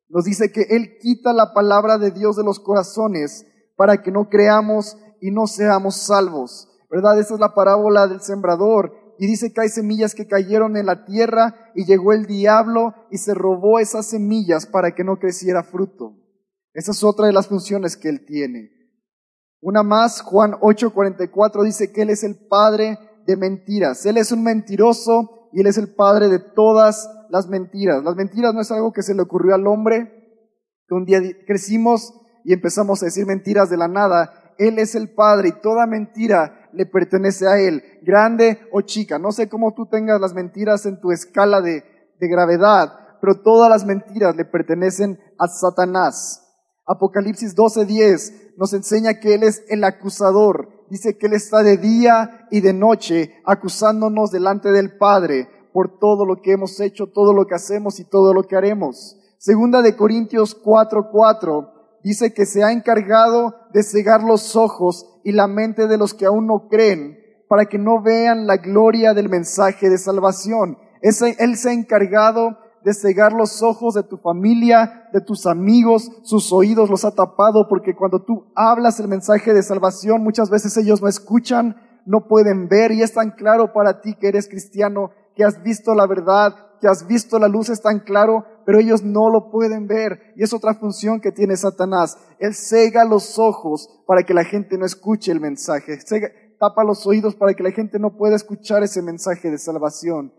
nos 0.09 0.25
dice 0.25 0.53
que 0.53 0.67
Él 0.71 0.99
quita 1.01 1.33
la 1.33 1.53
palabra 1.53 1.99
de 1.99 2.13
Dios 2.13 2.37
de 2.37 2.45
los 2.45 2.61
corazones 2.61 3.45
para 3.77 4.03
que 4.03 4.13
no 4.13 4.29
creamos 4.29 4.97
y 5.21 5.33
no 5.33 5.49
seamos 5.49 5.97
salvos. 5.97 6.69
¿verdad? 6.95 7.19
Esa 7.19 7.35
es 7.35 7.41
la 7.41 7.55
parábola 7.55 8.07
del 8.07 8.21
sembrador. 8.21 8.93
Y 9.19 9.27
dice 9.27 9.53
que 9.53 9.61
hay 9.61 9.69
semillas 9.69 10.15
que 10.15 10.27
cayeron 10.27 10.77
en 10.77 10.87
la 10.87 11.05
tierra 11.05 11.71
y 11.75 11.85
llegó 11.85 12.13
el 12.13 12.27
diablo 12.27 12.95
y 13.11 13.19
se 13.19 13.35
robó 13.35 13.79
esas 13.79 14.07
semillas 14.07 14.67
para 14.67 14.95
que 14.95 15.05
no 15.05 15.19
creciera 15.19 15.63
fruto. 15.63 16.17
Esa 16.73 16.91
es 16.91 17.05
otra 17.05 17.27
de 17.27 17.33
las 17.33 17.47
funciones 17.47 17.97
que 17.97 18.09
él 18.09 18.25
tiene. 18.27 18.71
Una 19.61 19.83
más, 19.83 20.21
Juan 20.21 20.53
8:44 20.61 21.63
dice 21.65 21.93
que 21.93 22.03
él 22.03 22.11
es 22.11 22.25
el 22.25 22.37
padre 22.49 22.99
de 23.27 23.37
mentiras. 23.37 24.05
Él 24.05 24.17
es 24.19 24.33
un 24.33 24.43
mentiroso 24.43 25.49
y 25.53 25.61
él 25.61 25.67
es 25.67 25.79
el 25.79 25.95
padre 25.95 26.29
de 26.29 26.39
todas 26.39 27.09
las 27.31 27.49
mentiras. 27.49 28.03
Las 28.05 28.17
mentiras 28.17 28.53
no 28.55 28.61
es 28.61 28.71
algo 28.71 28.93
que 28.93 29.03
se 29.03 29.15
le 29.15 29.23
ocurrió 29.23 29.55
al 29.55 29.67
hombre, 29.67 30.13
que 30.87 30.95
un 30.95 31.05
día 31.05 31.21
crecimos 31.47 32.13
y 32.45 32.53
empezamos 32.53 33.03
a 33.03 33.07
decir 33.07 33.25
mentiras 33.25 33.71
de 33.71 33.77
la 33.77 33.89
nada. 33.89 34.55
Él 34.59 34.79
es 34.79 34.95
el 34.95 35.15
padre 35.15 35.49
y 35.49 35.61
toda 35.61 35.87
mentira 35.87 36.64
le 36.75 36.87
pertenece 36.87 37.47
a 37.47 37.59
él, 37.59 37.83
grande 38.03 38.59
o 38.73 38.81
chica. 38.83 39.19
No 39.19 39.33
sé 39.33 39.49
cómo 39.49 39.75
tú 39.75 39.87
tengas 39.87 40.21
las 40.21 40.35
mentiras 40.35 40.87
en 40.87 41.01
tu 41.01 41.13
escala 41.13 41.61
de, 41.61 41.85
de 42.19 42.29
gravedad, 42.29 42.93
pero 43.21 43.41
todas 43.41 43.71
las 43.71 43.85
mentiras 43.85 44.37
le 44.37 44.45
pertenecen 44.45 45.19
a 45.39 45.49
Satanás. 45.49 46.45
Apocalipsis 46.87 47.57
12:10 47.57 48.55
nos 48.57 48.73
enseña 48.75 49.19
que 49.19 49.35
Él 49.35 49.43
es 49.43 49.65
el 49.69 49.85
acusador. 49.85 50.69
Dice 50.91 51.17
que 51.17 51.27
Él 51.27 51.33
está 51.33 51.63
de 51.63 51.79
día 51.79 52.47
y 52.51 52.61
de 52.61 52.73
noche 52.73 53.35
acusándonos 53.45 54.31
delante 54.31 54.71
del 54.71 54.97
Padre 54.99 55.49
por 55.73 55.99
todo 55.99 56.27
lo 56.27 56.43
que 56.43 56.53
hemos 56.53 56.79
hecho, 56.81 57.07
todo 57.07 57.33
lo 57.33 57.47
que 57.47 57.55
hacemos 57.55 57.99
y 57.99 58.05
todo 58.05 58.35
lo 58.35 58.45
que 58.45 58.57
haremos. 58.57 59.17
Segunda 59.39 59.83
de 59.83 59.97
Corintios 59.97 60.55
4:4 60.63 61.71
dice 62.05 62.35
que 62.35 62.47
se 62.47 62.63
ha 62.63 62.71
encargado 62.71 63.57
de 63.73 63.83
cegar 63.83 64.23
los 64.23 64.55
ojos 64.55 65.19
y 65.25 65.33
la 65.33 65.49
mente 65.49 65.89
de 65.89 65.99
los 65.99 66.15
que 66.15 66.27
aún 66.27 66.47
no 66.47 66.69
creen 66.69 67.19
para 67.49 67.65
que 67.65 67.79
no 67.79 68.03
vean 68.03 68.47
la 68.47 68.59
gloria 68.59 69.15
del 69.15 69.29
mensaje 69.29 69.89
de 69.89 69.99
salvación. 69.99 70.79
él 71.01 71.57
se 71.57 71.69
ha 71.69 71.73
encargado 71.73 72.59
de 72.85 72.93
cegar 72.93 73.33
los 73.33 73.63
ojos 73.63 73.95
de 73.95 74.03
tu 74.03 74.19
familia, 74.19 75.09
de 75.13 75.23
tus 75.23 75.47
amigos, 75.47 76.11
sus 76.23 76.53
oídos 76.53 76.91
los 76.91 77.05
ha 77.07 77.13
tapado, 77.13 77.67
porque 77.67 77.97
cuando 77.97 78.21
tú 78.21 78.45
hablas 78.55 79.01
el 79.01 79.09
mensaje 79.09 79.55
de 79.55 79.63
salvación, 79.63 80.23
muchas 80.23 80.51
veces 80.51 80.77
ellos 80.77 81.01
no 81.01 81.09
escuchan, 81.09 81.77
no 82.05 82.29
pueden 82.29 82.69
ver, 82.69 82.93
y 82.93 83.03
es 83.03 83.15
tan 83.15 83.31
claro 83.31 83.73
para 83.73 84.03
ti 84.03 84.15
que 84.15 84.29
eres 84.29 84.49
cristiano, 84.49 85.13
que 85.35 85.45
has 85.45 85.63
visto 85.63 85.95
la 85.95 86.07
verdad, 86.07 86.55
que 86.81 86.89
has 86.89 87.07
visto 87.07 87.39
la 87.39 87.49
luz, 87.49 87.71
es 87.71 87.81
tan 87.81 88.01
claro, 88.01 88.45
pero 88.65 88.81
ellos 88.81 89.03
no 89.03 89.31
lo 89.31 89.51
pueden 89.51 89.87
ver, 89.87 90.33
y 90.37 90.43
es 90.43 90.53
otra 90.53 90.75
función 90.75 91.21
que 91.21 91.33
tiene 91.33 91.57
Satanás. 91.57 92.17
Él 92.39 92.55
cega 92.55 93.05
los 93.05 93.39
ojos 93.39 93.89
para 94.07 94.23
que 94.23 94.35
la 94.35 94.45
gente 94.45 94.79
no 94.79 94.87
escuche 94.87 95.33
el 95.33 95.41
mensaje, 95.41 95.99
tapa 96.59 96.85
los 96.85 97.07
oídos 97.07 97.35
para 97.35 97.55
que 97.55 97.63
la 97.63 97.73
gente 97.73 97.99
no 97.99 98.17
pueda 98.17 98.37
escuchar 98.37 98.83
ese 98.83 99.03
mensaje 99.03 99.51
de 99.51 99.59
salvación. 99.59 100.33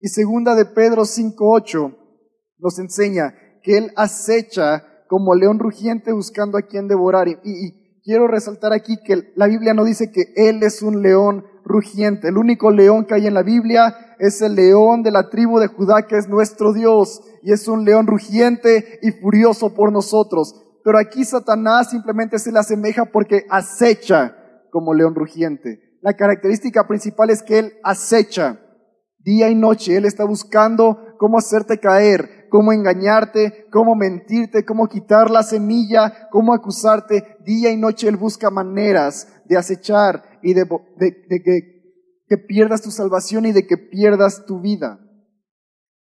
Y 0.00 0.08
segunda 0.08 0.54
de 0.54 0.66
Pedro 0.66 1.02
5.8 1.02 1.96
nos 2.58 2.78
enseña 2.78 3.34
que 3.62 3.78
Él 3.78 3.92
acecha 3.96 4.84
como 5.08 5.34
león 5.34 5.58
rugiente 5.58 6.12
buscando 6.12 6.58
a 6.58 6.62
quien 6.62 6.88
devorar. 6.88 7.28
Y, 7.28 7.86
quiero 8.02 8.28
resaltar 8.28 8.72
aquí 8.72 8.98
que 9.04 9.32
la 9.34 9.48
Biblia 9.48 9.74
no 9.74 9.84
dice 9.84 10.12
que 10.12 10.32
Él 10.36 10.62
es 10.62 10.80
un 10.82 11.02
león 11.02 11.44
rugiente. 11.64 12.28
El 12.28 12.38
único 12.38 12.70
león 12.70 13.04
que 13.04 13.14
hay 13.14 13.26
en 13.26 13.34
la 13.34 13.42
Biblia 13.42 14.14
es 14.20 14.40
el 14.42 14.54
león 14.54 15.02
de 15.02 15.10
la 15.10 15.28
tribu 15.28 15.58
de 15.58 15.66
Judá, 15.66 16.06
que 16.06 16.16
es 16.16 16.28
nuestro 16.28 16.72
Dios. 16.72 17.20
Y 17.46 17.52
es 17.52 17.68
un 17.68 17.84
león 17.84 18.08
rugiente 18.08 18.98
y 19.02 19.12
furioso 19.12 19.72
por 19.72 19.92
nosotros. 19.92 20.52
Pero 20.82 20.98
aquí 20.98 21.24
Satanás 21.24 21.90
simplemente 21.90 22.40
se 22.40 22.50
le 22.50 22.58
asemeja 22.58 23.04
porque 23.04 23.46
acecha 23.48 24.36
como 24.72 24.92
león 24.92 25.14
rugiente. 25.14 25.96
La 26.02 26.14
característica 26.14 26.88
principal 26.88 27.30
es 27.30 27.44
que 27.44 27.60
Él 27.60 27.74
acecha 27.84 28.58
día 29.20 29.48
y 29.48 29.54
noche. 29.54 29.96
Él 29.96 30.06
está 30.06 30.24
buscando 30.24 31.14
cómo 31.20 31.38
hacerte 31.38 31.78
caer, 31.78 32.48
cómo 32.50 32.72
engañarte, 32.72 33.66
cómo 33.70 33.94
mentirte, 33.94 34.64
cómo 34.64 34.88
quitar 34.88 35.30
la 35.30 35.44
semilla, 35.44 36.28
cómo 36.32 36.52
acusarte. 36.52 37.36
Día 37.44 37.70
y 37.70 37.76
noche 37.76 38.08
Él 38.08 38.16
busca 38.16 38.50
maneras 38.50 39.28
de 39.44 39.56
acechar 39.56 40.40
y 40.42 40.52
de, 40.52 40.66
que, 40.66 41.92
que 42.26 42.38
pierdas 42.38 42.82
tu 42.82 42.90
salvación 42.90 43.46
y 43.46 43.52
de 43.52 43.68
que 43.68 43.76
pierdas 43.76 44.46
tu 44.46 44.60
vida. 44.60 44.98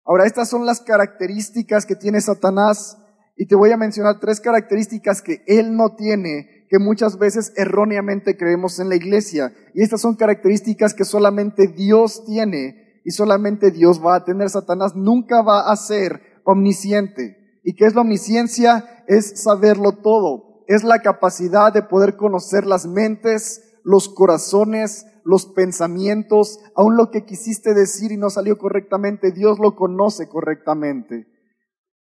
Ahora, 0.06 0.24
estas 0.24 0.48
son 0.48 0.64
las 0.64 0.80
características 0.80 1.84
que 1.84 1.96
tiene 1.96 2.20
Satanás 2.20 2.96
y 3.36 3.46
te 3.46 3.56
voy 3.56 3.72
a 3.72 3.76
mencionar 3.76 4.20
tres 4.20 4.40
características 4.40 5.20
que 5.20 5.42
él 5.46 5.76
no 5.76 5.96
tiene, 5.96 6.66
que 6.70 6.78
muchas 6.78 7.18
veces 7.18 7.52
erróneamente 7.56 8.36
creemos 8.36 8.78
en 8.78 8.88
la 8.88 8.94
iglesia. 8.94 9.52
Y 9.74 9.82
estas 9.82 10.00
son 10.00 10.14
características 10.14 10.94
que 10.94 11.04
solamente 11.04 11.66
Dios 11.66 12.24
tiene 12.24 13.00
y 13.04 13.10
solamente 13.10 13.72
Dios 13.72 14.04
va 14.04 14.14
a 14.14 14.24
tener. 14.24 14.48
Satanás 14.48 14.94
nunca 14.94 15.42
va 15.42 15.70
a 15.70 15.76
ser 15.76 16.22
omnisciente. 16.44 17.60
¿Y 17.64 17.74
qué 17.74 17.86
es 17.86 17.94
la 17.94 18.02
omnisciencia? 18.02 19.04
Es 19.08 19.42
saberlo 19.42 19.92
todo. 19.92 20.64
Es 20.68 20.84
la 20.84 21.02
capacidad 21.02 21.72
de 21.72 21.82
poder 21.82 22.16
conocer 22.16 22.64
las 22.64 22.86
mentes, 22.86 23.74
los 23.82 24.08
corazones, 24.08 25.04
los 25.26 25.46
pensamientos, 25.46 26.60
aun 26.74 26.96
lo 26.96 27.10
que 27.10 27.24
quisiste 27.24 27.74
decir 27.74 28.12
y 28.12 28.16
no 28.16 28.30
salió 28.30 28.56
correctamente, 28.56 29.32
Dios 29.32 29.58
lo 29.58 29.74
conoce 29.76 30.28
correctamente. 30.28 31.26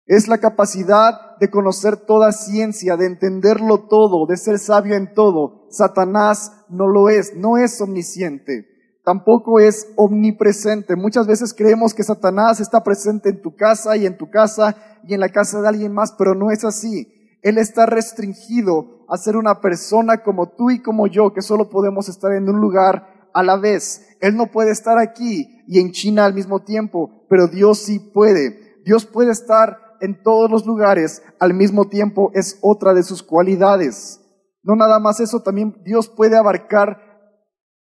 Es 0.05 0.27
la 0.27 0.37
capacidad 0.37 1.35
de 1.39 1.49
conocer 1.49 1.97
toda 1.97 2.31
ciencia, 2.31 2.95
de 2.95 3.07
entenderlo 3.07 3.87
todo, 3.89 4.27
de 4.27 4.37
ser 4.37 4.59
sabio 4.59 4.95
en 4.95 5.13
todo. 5.13 5.67
Satanás 5.71 6.65
no 6.69 6.87
lo 6.87 7.09
es, 7.09 7.35
no 7.35 7.57
es 7.57 7.81
omnisciente 7.81 8.75
tampoco 9.05 9.59
es 9.59 9.87
omnipresente. 9.95 10.97
Muchas 10.97 11.27
veces 11.27 11.53
creemos 11.53 11.93
que 11.93 12.03
Satanás 12.03 12.59
está 12.59 12.83
presente 12.83 13.29
en 13.29 13.41
tu 13.41 13.55
casa 13.55 13.95
y 13.95 14.05
en 14.05 14.17
tu 14.17 14.29
casa 14.29 14.75
y 15.07 15.13
en 15.13 15.19
la 15.21 15.29
casa 15.29 15.61
de 15.61 15.67
alguien 15.69 15.93
más, 15.93 16.13
pero 16.17 16.35
no 16.35 16.51
es 16.51 16.65
así. 16.65 17.07
Él 17.41 17.59
está 17.59 17.85
restringido 17.85 19.05
a 19.07 19.17
ser 19.17 19.37
una 19.37 19.61
persona 19.61 20.23
como 20.23 20.49
tú 20.49 20.71
y 20.71 20.81
como 20.81 21.05
yo, 21.05 21.31
que 21.31 21.43
solo 21.43 21.69
podemos 21.69 22.09
estar 22.09 22.33
en 22.33 22.49
un 22.49 22.59
lugar 22.59 23.14
a 23.35 23.43
la 23.43 23.57
vez. 23.57 24.17
Él 24.21 24.35
no 24.35 24.47
puede 24.47 24.71
estar 24.71 24.97
aquí 24.97 25.63
y 25.67 25.79
en 25.79 25.91
China 25.91 26.25
al 26.25 26.33
mismo 26.33 26.63
tiempo, 26.63 27.27
pero 27.29 27.47
Dios 27.47 27.79
sí 27.79 27.99
puede. 27.99 28.81
Dios 28.83 29.05
puede 29.05 29.31
estar 29.31 29.77
en 30.01 30.23
todos 30.23 30.49
los 30.49 30.65
lugares 30.65 31.21
al 31.39 31.53
mismo 31.53 31.89
tiempo, 31.89 32.31
es 32.33 32.57
otra 32.61 32.93
de 32.93 33.03
sus 33.03 33.21
cualidades. 33.21 34.21
No 34.63 34.75
nada 34.75 34.99
más 34.99 35.19
eso, 35.19 35.41
también 35.41 35.75
Dios 35.83 36.09
puede 36.09 36.37
abarcar 36.37 36.97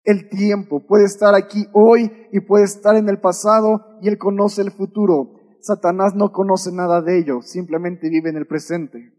el 0.05 0.29
tiempo, 0.29 0.87
puede 0.87 1.05
estar 1.05 1.35
aquí 1.35 1.67
hoy 1.73 2.13
y 2.33 2.41
puede 2.41 2.65
estar 2.65 2.97
en 2.97 3.09
el 3.09 3.21
pasado 3.21 3.99
y 4.01 4.09
Él 4.09 4.19
conoce 4.19 4.63
el 4.63 4.71
futuro. 4.71 5.33
Satanás 5.61 6.15
no 6.15 6.33
conoce 6.33 6.71
nada 6.73 7.03
de 7.03 7.19
ello, 7.19 7.43
simplemente 7.43 8.09
vive 8.09 8.31
en 8.31 8.37
el 8.37 8.47
presente. 8.47 9.15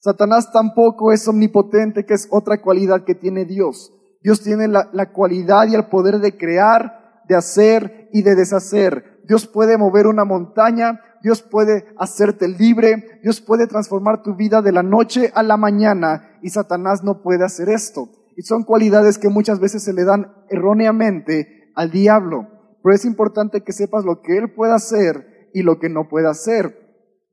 Satanás 0.00 0.50
tampoco 0.52 1.12
es 1.12 1.28
omnipotente, 1.28 2.04
que 2.04 2.14
es 2.14 2.26
otra 2.30 2.60
cualidad 2.60 3.04
que 3.04 3.14
tiene 3.14 3.44
Dios. 3.44 3.92
Dios 4.22 4.42
tiene 4.42 4.68
la, 4.68 5.12
cualidad 5.12 5.66
y 5.68 5.74
el 5.74 5.86
poder 5.86 6.18
de 6.18 6.36
crear, 6.36 7.22
de 7.28 7.36
hacer 7.36 8.08
y 8.12 8.22
de 8.22 8.34
deshacer. 8.34 9.20
Dios 9.26 9.46
puede 9.46 9.78
mover 9.78 10.06
una 10.06 10.24
montaña, 10.24 11.00
Dios 11.22 11.42
puede 11.42 11.86
hacerte 11.98 12.48
libre, 12.48 13.20
Dios 13.22 13.40
puede 13.40 13.66
transformar 13.66 14.22
tu 14.22 14.34
vida 14.34 14.60
de 14.60 14.72
la 14.72 14.82
noche 14.82 15.30
a 15.34 15.42
la 15.42 15.56
mañana 15.56 16.38
y 16.42 16.50
Satanás 16.50 17.02
no 17.02 17.22
puede 17.22 17.44
hacer 17.44 17.68
esto. 17.68 18.10
Y 18.36 18.42
son 18.42 18.64
cualidades 18.64 19.18
que 19.18 19.28
muchas 19.28 19.58
veces 19.58 19.82
se 19.82 19.92
le 19.92 20.04
dan 20.04 20.32
erróneamente 20.48 21.72
al 21.74 21.90
diablo. 21.90 22.48
Pero 22.82 22.94
es 22.94 23.04
importante 23.04 23.62
que 23.62 23.72
sepas 23.72 24.04
lo 24.04 24.20
que 24.22 24.38
él 24.38 24.52
puede 24.54 24.72
hacer 24.72 25.50
y 25.52 25.62
lo 25.62 25.78
que 25.78 25.88
no 25.88 26.08
puede 26.08 26.28
hacer. 26.28 26.76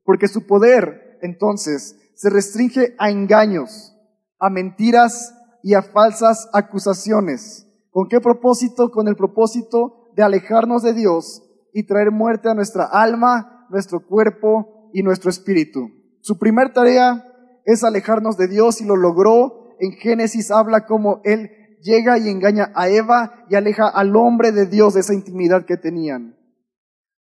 Porque 0.04 0.28
su 0.28 0.46
poder, 0.46 1.18
entonces, 1.22 1.96
se 2.14 2.30
restringe 2.30 2.94
a 2.98 3.10
engaños, 3.10 3.94
a 4.38 4.50
mentiras 4.50 5.34
y 5.62 5.74
a 5.74 5.82
falsas 5.82 6.48
acusaciones. 6.52 7.66
¿Con 7.90 8.08
qué 8.08 8.20
propósito? 8.20 8.90
Con 8.90 9.08
el 9.08 9.16
propósito 9.16 10.10
de 10.14 10.22
alejarnos 10.22 10.82
de 10.82 10.94
Dios 10.94 11.42
y 11.72 11.86
traer 11.86 12.10
muerte 12.10 12.48
a 12.48 12.54
nuestra 12.54 12.84
alma, 12.84 13.66
nuestro 13.70 14.06
cuerpo 14.06 14.90
y 14.92 15.02
nuestro 15.02 15.30
espíritu. 15.30 15.90
Su 16.20 16.38
primer 16.38 16.72
tarea 16.72 17.24
es 17.64 17.84
alejarnos 17.84 18.36
de 18.36 18.48
Dios 18.48 18.80
y 18.80 18.84
lo 18.84 18.96
logró 18.96 19.58
en 19.80 19.92
Génesis 19.92 20.50
habla 20.50 20.86
como 20.86 21.20
él 21.24 21.50
llega 21.82 22.18
y 22.18 22.28
engaña 22.28 22.72
a 22.74 22.88
Eva 22.88 23.44
y 23.48 23.54
aleja 23.54 23.88
al 23.88 24.16
hombre 24.16 24.52
de 24.52 24.66
Dios 24.66 24.94
de 24.94 25.00
esa 25.00 25.14
intimidad 25.14 25.64
que 25.64 25.76
tenían. 25.76 26.36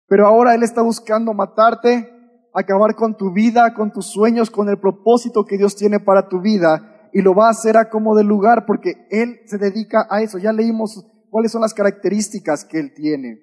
Pero 0.09 0.27
ahora 0.27 0.55
él 0.55 0.63
está 0.63 0.83
buscando 0.83 1.35
matarte, 1.35 2.11
acabar 2.55 2.95
con 2.95 3.17
tu 3.17 3.33
vida, 3.33 3.75
con 3.75 3.93
tus 3.93 4.07
sueños, 4.07 4.51
con 4.51 4.69
el 4.69 4.79
propósito 4.79 5.45
que 5.45 5.59
Dios 5.59 5.77
tiene 5.77 6.01
para 6.01 6.29
tu 6.29 6.41
vida 6.41 6.96
y 7.17 7.23
lo 7.23 7.35
va 7.35 7.47
a 7.47 7.53
hacer 7.53 7.79
a 7.79 7.89
como 7.89 8.15
de 8.15 8.25
lugar 8.25 8.67
porque 8.67 9.07
él 9.09 9.41
se 9.47 9.57
dedica 9.57 10.07
a 10.11 10.21
eso. 10.21 10.37
Ya 10.37 10.53
leímos 10.53 11.03
cuáles 11.31 11.51
son 11.51 11.63
las 11.63 11.73
características 11.73 12.67
que 12.67 12.79
él 12.79 12.93
tiene. 12.95 13.41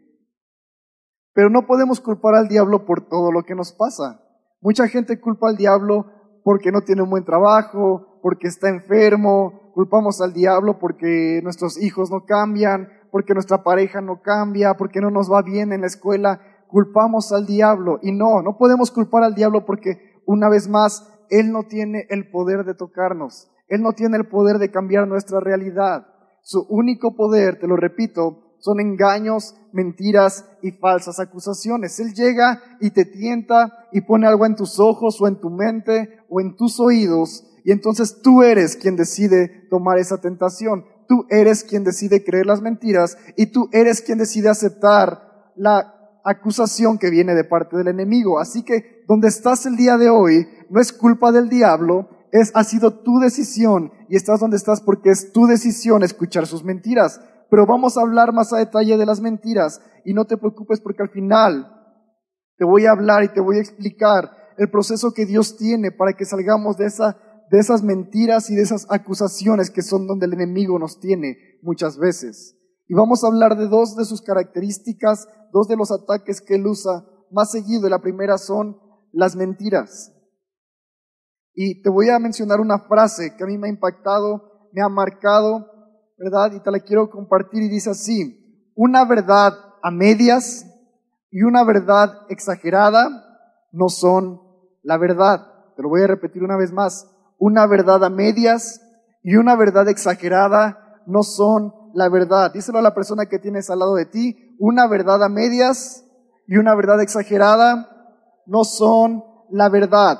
Pero 1.33 1.49
no 1.49 1.65
podemos 1.65 1.99
culpar 1.99 2.35
al 2.35 2.47
diablo 2.47 2.85
por 2.85 3.09
todo 3.09 3.31
lo 3.31 3.41
que 3.41 3.55
nos 3.55 3.73
pasa. 3.73 4.21
Mucha 4.61 4.87
gente 4.87 5.19
culpa 5.19 5.49
al 5.49 5.57
diablo 5.57 6.05
porque 6.43 6.71
no 6.71 6.81
tiene 6.81 7.01
un 7.01 7.09
buen 7.09 7.25
trabajo, 7.25 8.19
porque 8.21 8.47
está 8.47 8.69
enfermo, 8.69 9.71
culpamos 9.73 10.21
al 10.21 10.33
diablo 10.33 10.77
porque 10.77 11.39
nuestros 11.41 11.81
hijos 11.81 12.11
no 12.11 12.25
cambian, 12.25 12.89
porque 13.11 13.33
nuestra 13.33 13.63
pareja 13.63 14.01
no 14.01 14.21
cambia, 14.21 14.75
porque 14.75 15.01
no 15.01 15.09
nos 15.09 15.31
va 15.31 15.41
bien 15.41 15.73
en 15.73 15.81
la 15.81 15.87
escuela, 15.87 16.41
culpamos 16.67 17.31
al 17.31 17.47
diablo. 17.47 17.97
Y 18.03 18.11
no, 18.11 18.43
no 18.43 18.55
podemos 18.55 18.91
culpar 18.91 19.23
al 19.23 19.33
diablo 19.33 19.65
porque, 19.65 20.21
una 20.27 20.47
vez 20.47 20.69
más, 20.69 21.11
Él 21.31 21.51
no 21.51 21.63
tiene 21.63 22.05
el 22.09 22.29
poder 22.29 22.65
de 22.65 22.75
tocarnos. 22.75 23.49
Él 23.73 23.81
no 23.81 23.93
tiene 23.93 24.17
el 24.17 24.27
poder 24.27 24.57
de 24.57 24.71
cambiar 24.71 25.07
nuestra 25.07 25.39
realidad. 25.39 26.07
Su 26.41 26.65
único 26.69 27.15
poder, 27.15 27.59
te 27.59 27.67
lo 27.67 27.75
repito, 27.75 28.55
son 28.59 28.79
engaños, 28.79 29.55
mentiras 29.71 30.45
y 30.61 30.71
falsas 30.71 31.19
acusaciones. 31.19 31.99
Él 31.99 32.13
llega 32.13 32.61
y 32.79 32.91
te 32.91 33.05
tienta 33.05 33.87
y 33.91 34.01
pone 34.01 34.27
algo 34.27 34.45
en 34.45 34.55
tus 34.55 34.79
ojos 34.79 35.19
o 35.21 35.27
en 35.27 35.39
tu 35.39 35.49
mente 35.49 36.19
o 36.29 36.39
en 36.41 36.55
tus 36.55 36.79
oídos 36.79 37.49
y 37.63 37.71
entonces 37.71 38.21
tú 38.21 38.43
eres 38.43 38.75
quien 38.75 38.95
decide 38.95 39.67
tomar 39.69 39.97
esa 39.97 40.19
tentación. 40.19 40.85
Tú 41.07 41.25
eres 41.29 41.63
quien 41.63 41.83
decide 41.83 42.23
creer 42.23 42.45
las 42.45 42.61
mentiras 42.61 43.17
y 43.37 43.47
tú 43.47 43.69
eres 43.71 44.01
quien 44.01 44.17
decide 44.17 44.49
aceptar 44.49 45.51
la 45.55 45.93
acusación 46.25 46.97
que 46.97 47.09
viene 47.09 47.35
de 47.35 47.43
parte 47.43 47.77
del 47.77 47.87
enemigo. 47.87 48.39
Así 48.39 48.63
que 48.63 49.03
donde 49.07 49.29
estás 49.29 49.65
el 49.65 49.75
día 49.75 49.97
de 49.97 50.09
hoy 50.09 50.47
no 50.69 50.81
es 50.81 50.91
culpa 50.91 51.31
del 51.31 51.49
diablo, 51.49 52.09
es, 52.33 52.51
ha 52.55 52.63
sido 52.63 52.91
tu 52.91 53.19
decisión 53.19 53.91
y 54.09 54.15
estás 54.15 54.39
donde 54.39 54.57
estás 54.57 54.81
porque 54.81 55.11
es 55.11 55.31
tu 55.31 55.45
decisión 55.45 56.01
escuchar 56.01 56.47
sus 56.47 56.63
mentiras. 56.63 57.21
Pero 57.51 57.67
vamos 57.67 57.95
a 57.95 58.01
hablar 58.01 58.33
más 58.33 58.51
a 58.51 58.57
detalle 58.57 58.97
de 58.97 59.05
las 59.05 59.21
mentiras 59.21 59.81
y 60.03 60.15
no 60.15 60.25
te 60.25 60.37
preocupes 60.37 60.81
porque 60.81 61.03
al 61.03 61.09
final 61.09 61.71
te 62.57 62.65
voy 62.65 62.87
a 62.87 62.91
hablar 62.91 63.23
y 63.23 63.27
te 63.27 63.39
voy 63.39 63.57
a 63.57 63.61
explicar 63.61 64.31
el 64.57 64.67
proceso 64.71 65.13
que 65.13 65.27
Dios 65.27 65.57
tiene 65.57 65.91
para 65.91 66.13
que 66.13 66.25
salgamos 66.25 66.75
de 66.77 66.87
esa 66.87 67.17
de 67.51 67.59
esas 67.59 67.83
mentiras 67.83 68.49
y 68.49 68.55
de 68.55 68.63
esas 68.63 68.87
acusaciones 68.89 69.69
que 69.69 69.83
son 69.83 70.07
donde 70.07 70.25
el 70.25 70.33
enemigo 70.33 70.79
nos 70.79 70.99
tiene 70.99 71.37
muchas 71.61 71.99
veces. 71.99 72.57
Y 72.87 72.95
vamos 72.95 73.23
a 73.23 73.27
hablar 73.27 73.55
de 73.57 73.67
dos 73.67 73.95
de 73.95 74.05
sus 74.05 74.23
características, 74.23 75.27
dos 75.51 75.67
de 75.67 75.77
los 75.77 75.91
ataques 75.91 76.41
que 76.41 76.55
él 76.55 76.65
usa 76.65 77.05
más 77.29 77.51
seguido. 77.51 77.87
La 77.89 78.01
primera 78.01 78.39
son 78.39 78.77
las 79.11 79.35
mentiras. 79.35 80.12
Y 81.55 81.81
te 81.81 81.89
voy 81.89 82.09
a 82.09 82.19
mencionar 82.19 82.59
una 82.59 82.79
frase 82.79 83.35
que 83.35 83.43
a 83.43 83.47
mí 83.47 83.57
me 83.57 83.67
ha 83.67 83.71
impactado, 83.71 84.69
me 84.71 84.81
ha 84.81 84.89
marcado, 84.89 85.67
¿verdad? 86.17 86.51
Y 86.53 86.59
te 86.59 86.71
la 86.71 86.79
quiero 86.79 87.09
compartir 87.09 87.63
y 87.63 87.69
dice 87.69 87.91
así, 87.91 88.71
una 88.75 89.05
verdad 89.05 89.53
a 89.81 89.91
medias 89.91 90.65
y 91.31 91.43
una 91.43 91.63
verdad 91.63 92.21
exagerada 92.29 93.09
no 93.71 93.89
son 93.89 94.41
la 94.81 94.97
verdad. 94.97 95.47
Te 95.75 95.83
lo 95.83 95.89
voy 95.89 96.01
a 96.01 96.07
repetir 96.07 96.43
una 96.43 96.57
vez 96.57 96.71
más 96.71 97.09
una 97.45 97.67
verdad 97.67 98.01
a 98.05 98.09
medias 98.09 98.81
y 99.21 99.35
una 99.35 99.57
verdad 99.57 99.89
exagerada 99.89 101.01
no 101.05 101.23
son 101.23 101.73
la 101.93 102.07
verdad. 102.07 102.53
Díselo 102.53 102.79
a 102.79 102.81
la 102.81 102.93
persona 102.93 103.25
que 103.25 103.37
tienes 103.37 103.69
al 103.69 103.79
lado 103.79 103.95
de 103.95 104.05
ti, 104.05 104.55
una 104.59 104.87
verdad 104.87 105.21
a 105.21 105.27
medias 105.27 106.05
y 106.47 106.55
una 106.55 106.73
verdad 106.73 107.01
exagerada 107.01 107.89
no 108.45 108.63
son 108.63 109.25
la 109.49 109.67
verdad. 109.67 110.19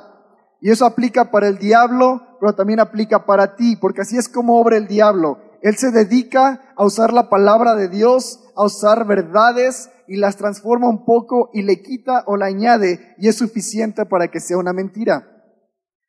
Y 0.64 0.72
eso 0.72 0.86
aplica 0.86 1.30
para 1.30 1.50
el 1.50 1.58
diablo, 1.58 2.38
pero 2.40 2.56
también 2.56 2.80
aplica 2.80 3.26
para 3.26 3.58
ti, 3.58 3.76
porque 3.76 4.00
así 4.00 4.18
es 4.18 4.30
como 4.30 4.62
obra 4.62 4.78
el 4.78 4.88
diablo. 4.88 5.40
Él 5.62 5.76
se 5.76 5.92
dedica 5.92 6.74
a 6.78 6.86
usar 6.86 7.12
la 7.12 7.30
palabra 7.30 7.76
de 7.76 7.90
Dios, 7.90 8.40
a 8.56 8.64
usar 8.64 9.06
verdades 9.06 9.90
y 10.08 10.16
las 10.16 10.38
transforma 10.38 10.88
un 10.88 11.04
poco 11.04 11.50
y 11.52 11.64
le 11.64 11.82
quita 11.82 12.24
o 12.28 12.38
la 12.38 12.46
añade 12.46 13.14
y 13.18 13.28
es 13.28 13.36
suficiente 13.36 14.06
para 14.06 14.30
que 14.32 14.40
sea 14.40 14.58
una 14.58 14.72
mentira. 14.72 15.28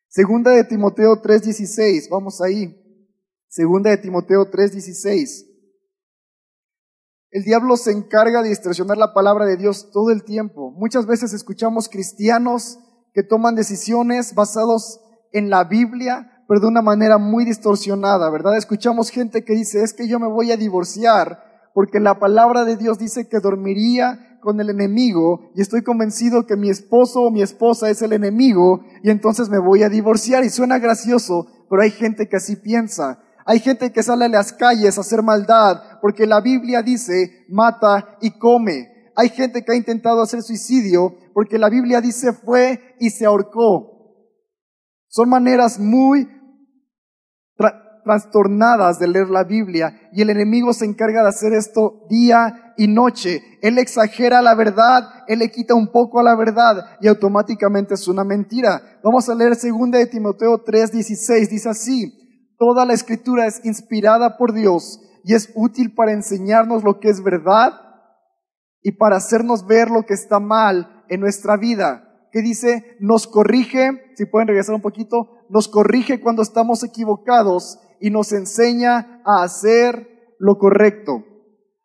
Segunda 0.07 0.53
de 0.53 0.63
Timoteo 0.63 1.21
3:16, 1.21 2.09
vamos 2.09 2.41
ahí. 2.41 2.81
Segunda 3.49 3.91
de 3.91 3.97
Timoteo 3.97 4.49
3:16. 4.53 5.47
El 7.33 7.43
diablo 7.43 7.77
se 7.77 7.91
encarga 7.91 8.41
de 8.41 8.51
distorsionar 8.51 8.99
la 8.99 9.15
palabra 9.15 9.47
de 9.47 9.57
Dios 9.57 9.91
todo 9.91 10.13
el 10.13 10.23
tiempo. 10.23 10.71
Muchas 10.77 11.07
veces 11.07 11.33
escuchamos 11.33 11.89
cristianos 11.89 12.79
que 13.15 13.23
toman 13.23 13.55
decisiones 13.55 14.35
basados 14.35 15.01
en 15.33 15.49
la 15.49 15.65
Biblia, 15.65 16.45
pero 16.47 16.61
de 16.61 16.67
una 16.67 16.83
manera 16.83 17.17
muy 17.17 17.45
distorsionada, 17.45 18.29
¿verdad? 18.31 18.57
Escuchamos 18.57 19.11
gente 19.11 19.45
que 19.45 19.55
dice, 19.55 19.83
es 19.83 19.95
que 19.95 20.09
yo 20.09 20.19
me 20.19 20.29
voy 20.29 20.53
a 20.53 20.57
divorciar 20.57 21.71
porque 21.75 22.01
la 22.01 22.19
palabra 22.19 22.65
de 22.65 22.77
Dios 22.77 22.99
dice 22.99 23.29
que 23.29 23.41
dormiría 23.41 24.39
con 24.41 24.61
el 24.61 24.71
enemigo 24.71 25.51
y 25.55 25.63
estoy 25.63 25.83
convencido 25.83 26.47
que 26.47 26.57
mi 26.57 26.71
esposo 26.71 27.23
o 27.23 27.31
mi 27.31 27.43
esposa 27.43 27.91
es 27.91 28.03
el 28.03 28.13
enemigo 28.13 28.85
y 29.03 29.11
entonces 29.11 29.49
me 29.49 29.59
voy 29.59 29.83
a 29.83 29.89
divorciar. 29.89 30.45
Y 30.45 30.51
suena 30.51 30.79
gracioso, 30.79 31.49
pero 31.69 31.83
hay 31.83 31.91
gente 31.91 32.29
que 32.29 32.37
así 32.37 32.57
piensa. 32.57 33.19
Hay 33.45 33.59
gente 33.59 33.93
que 33.93 34.03
sale 34.03 34.27
a 34.27 34.29
las 34.29 34.53
calles 34.53 34.97
a 34.97 35.01
hacer 35.01 35.23
maldad 35.23 35.83
porque 36.01 36.27
la 36.27 36.41
Biblia 36.41 36.83
dice 36.83 37.45
mata 37.49 38.17
y 38.21 38.39
come. 38.39 38.94
Hay 39.17 39.29
gente 39.29 39.65
que 39.65 39.73
ha 39.73 39.77
intentado 39.77 40.23
hacer 40.23 40.43
suicidio 40.43 41.17
porque 41.33 41.59
la 41.59 41.69
Biblia 41.69 42.01
dice 42.01 42.33
fue 42.33 42.97
y 42.99 43.11
se 43.11 43.27
ahorcó. 43.27 43.95
Son 45.09 45.29
maneras 45.29 45.79
muy 45.79 46.29
trastornadas 48.05 48.99
de 48.99 49.09
leer 49.09 49.29
la 49.31 49.45
Biblia 49.45 50.11
y 50.13 50.23
el 50.23 50.31
enemigo 50.31 50.73
se 50.73 50.85
encarga 50.85 51.23
de 51.23 51.29
hacer 51.29 51.53
esto 51.53 52.07
día 52.11 52.75
y 52.77 52.87
noche. 52.87 53.43
Él 53.63 53.79
exagera 53.79 54.43
la 54.43 54.55
verdad, 54.55 55.25
él 55.27 55.39
le 55.39 55.51
quita 55.51 55.75
un 55.75 55.91
poco 55.91 56.21
a 56.21 56.23
la 56.23 56.37
verdad 56.37 56.85
y 57.01 57.09
automáticamente 57.09 57.95
es 57.95 58.07
una 58.07 58.25
mentira. 58.25 58.99
Vamos 59.03 59.29
a 59.29 59.35
leer 59.35 59.57
2 59.57 59.91
de 59.91 60.07
Timoteo 60.07 60.63
3:16, 60.63 61.49
dice 61.49 61.69
así, 61.69 62.13
toda 62.59 62.85
la 62.85 62.93
escritura 62.93 63.47
es 63.47 63.65
inspirada 63.65 64.37
por 64.37 64.53
Dios 64.53 65.01
y 65.25 65.35
es 65.35 65.51
útil 65.55 65.95
para 65.95 66.13
enseñarnos 66.13 66.85
lo 66.85 67.01
que 67.01 67.09
es 67.09 67.23
verdad 67.23 67.73
y 68.85 68.93
para 68.93 69.17
hacernos 69.17 69.67
ver 69.67 69.91
lo 69.91 70.07
que 70.07 70.15
está 70.15 70.39
mal 70.39 71.05
en 71.09 71.19
nuestra 71.19 71.57
vida 71.57 72.29
que 72.31 72.43
dice, 72.43 72.97
nos 72.99 73.29
corrige, 73.29 74.13
si 74.17 74.27
pueden 74.27 74.49
regresar 74.49 74.75
un 74.75 74.83
poquito, 74.83 75.31
nos 75.49 75.69
corrige 75.69 76.21
cuando 76.21 76.43
estamos 76.43 76.83
equivocados 76.83 77.79
y 78.01 78.11
nos 78.11 78.33
enseña 78.33 79.23
a 79.25 79.45
hacer 79.45 80.35
lo 80.41 80.59
correcto. 80.59 81.25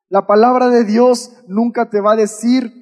La 0.10 0.26
palabra 0.26 0.70
de 0.70 0.86
Dios 0.86 1.32
nunca 1.48 1.92
te 1.92 2.02
va 2.02 2.14
a 2.14 2.16
decir 2.16 2.74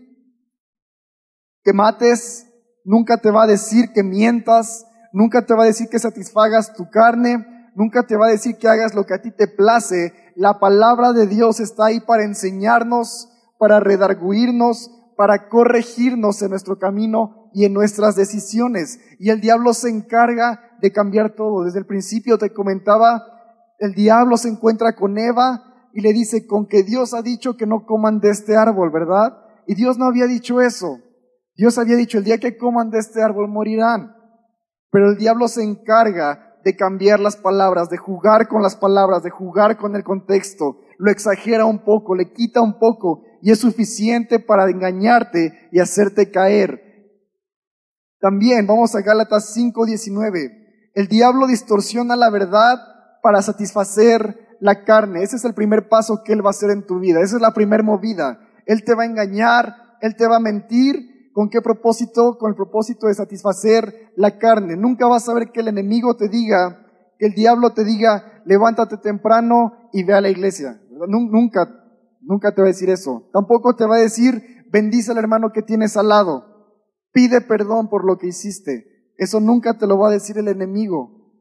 que 1.61 1.73
mates, 1.73 2.47
nunca 2.85 3.17
te 3.17 3.31
va 3.31 3.43
a 3.43 3.47
decir 3.47 3.91
que 3.93 4.01
mientas, 4.01 4.87
nunca 5.11 5.45
te 5.45 5.53
va 5.53 5.63
a 5.63 5.67
decir 5.67 5.89
que 5.89 5.99
satisfagas 5.99 6.73
tu 6.73 6.89
carne, 6.89 7.69
nunca 7.75 8.07
te 8.07 8.15
va 8.15 8.27
a 8.27 8.31
decir 8.31 8.57
que 8.57 8.69
hagas 8.69 8.95
lo 8.95 9.05
que 9.05 9.13
a 9.13 9.21
ti 9.21 9.31
te 9.31 9.49
place. 9.49 10.13
La 10.37 10.57
palabra 10.57 11.11
de 11.11 11.27
Dios 11.27 11.59
está 11.59 11.87
ahí 11.87 11.99
para 11.99 12.23
enseñarnos, 12.23 13.27
para 13.59 13.79
redarguirnos, 13.79 14.91
para 15.15 15.49
corregirnos 15.49 16.41
en 16.41 16.51
nuestro 16.51 16.77
camino 16.77 17.49
y 17.53 17.65
en 17.65 17.73
nuestras 17.73 18.15
decisiones. 18.15 18.99
Y 19.19 19.29
el 19.29 19.41
diablo 19.41 19.73
se 19.73 19.89
encarga 19.89 20.77
de 20.81 20.91
cambiar 20.91 21.35
todo. 21.35 21.63
Desde 21.63 21.79
el 21.79 21.85
principio 21.85 22.37
te 22.37 22.53
comentaba, 22.53 23.23
el 23.79 23.93
diablo 23.93 24.37
se 24.37 24.49
encuentra 24.49 24.95
con 24.95 25.17
Eva 25.17 25.89
y 25.93 26.01
le 26.01 26.13
dice, 26.13 26.45
con 26.45 26.67
que 26.67 26.83
Dios 26.83 27.13
ha 27.13 27.21
dicho 27.21 27.57
que 27.57 27.65
no 27.65 27.85
coman 27.85 28.19
de 28.19 28.29
este 28.29 28.55
árbol, 28.55 28.91
¿verdad? 28.91 29.37
Y 29.65 29.75
Dios 29.75 29.97
no 29.97 30.05
había 30.05 30.27
dicho 30.27 30.61
eso. 30.61 30.99
Dios 31.55 31.79
había 31.79 31.95
dicho, 31.95 32.19
el 32.19 32.23
día 32.23 32.37
que 32.37 32.55
coman 32.55 32.91
de 32.91 32.99
este 32.99 33.23
árbol 33.23 33.47
morirán. 33.47 34.15
Pero 34.91 35.09
el 35.09 35.17
diablo 35.17 35.47
se 35.47 35.63
encarga 35.63 36.59
de 36.63 36.75
cambiar 36.75 37.19
las 37.19 37.35
palabras, 37.35 37.89
de 37.89 37.97
jugar 37.97 38.47
con 38.47 38.61
las 38.61 38.75
palabras, 38.75 39.23
de 39.23 39.29
jugar 39.29 39.77
con 39.77 39.95
el 39.95 40.03
contexto. 40.03 40.81
Lo 40.99 41.09
exagera 41.09 41.65
un 41.65 41.83
poco, 41.83 42.15
le 42.15 42.31
quita 42.31 42.61
un 42.61 42.77
poco 42.77 43.23
y 43.47 43.51
es 43.51 43.59
suficiente 43.59 44.39
para 44.39 44.69
engañarte 44.69 45.69
y 45.71 45.79
hacerte 45.79 46.31
caer. 46.31 46.83
También 48.19 48.67
vamos 48.67 48.93
a 48.93 48.99
Gálatas 48.99 49.53
5:19. 49.55 50.91
El 50.93 51.07
diablo 51.07 51.47
distorsiona 51.47 52.17
la 52.17 52.29
verdad 52.29 52.77
para 53.23 53.41
satisfacer 53.41 54.57
la 54.59 54.83
carne. 54.83 55.23
Ese 55.23 55.37
es 55.37 55.45
el 55.45 55.53
primer 55.53 55.87
paso 55.87 56.23
que 56.25 56.33
él 56.33 56.43
va 56.43 56.49
a 56.49 56.49
hacer 56.49 56.71
en 56.71 56.85
tu 56.85 56.99
vida. 56.99 57.21
Esa 57.21 57.37
es 57.37 57.41
la 57.41 57.53
primera 57.53 57.81
movida. 57.81 58.37
Él 58.65 58.83
te 58.83 58.93
va 58.93 59.03
a 59.03 59.05
engañar, 59.05 59.77
él 60.01 60.17
te 60.17 60.27
va 60.27 60.35
a 60.35 60.41
mentir. 60.41 61.31
¿Con 61.31 61.49
qué 61.49 61.61
propósito? 61.61 62.37
Con 62.37 62.49
el 62.49 62.55
propósito 62.57 63.07
de 63.07 63.13
satisfacer 63.13 64.11
la 64.17 64.37
carne. 64.37 64.75
Nunca 64.75 65.07
vas 65.07 65.29
a 65.29 65.33
ver 65.33 65.53
que 65.53 65.61
el 65.61 65.69
enemigo 65.69 66.17
te 66.17 66.27
diga, 66.27 66.85
que 67.17 67.27
el 67.27 67.33
diablo 67.33 67.71
te 67.71 67.85
diga, 67.85 68.41
levántate 68.43 68.97
temprano 68.97 69.89
y 69.93 70.03
ve 70.03 70.15
a 70.15 70.19
la 70.19 70.27
iglesia. 70.27 70.81
Nunca, 71.07 71.86
nunca 72.27 72.53
te 72.53 72.61
va 72.61 72.67
a 72.67 72.71
decir 72.71 72.89
eso. 72.89 73.29
Tampoco 73.33 73.75
te 73.75 73.85
va 73.85 73.95
a 73.95 74.01
decir, 74.01 74.65
bendice 74.71 75.11
al 75.11 75.17
hermano 75.17 75.51
que 75.51 75.61
tienes 75.61 75.97
al 75.97 76.09
lado. 76.09 76.83
Pide 77.11 77.41
perdón 77.41 77.89
por 77.89 78.05
lo 78.05 78.17
que 78.17 78.27
hiciste. 78.27 79.13
Eso 79.17 79.39
nunca 79.39 79.77
te 79.77 79.87
lo 79.87 79.97
va 79.97 80.09
a 80.09 80.11
decir 80.11 80.37
el 80.37 80.47
enemigo. 80.47 81.31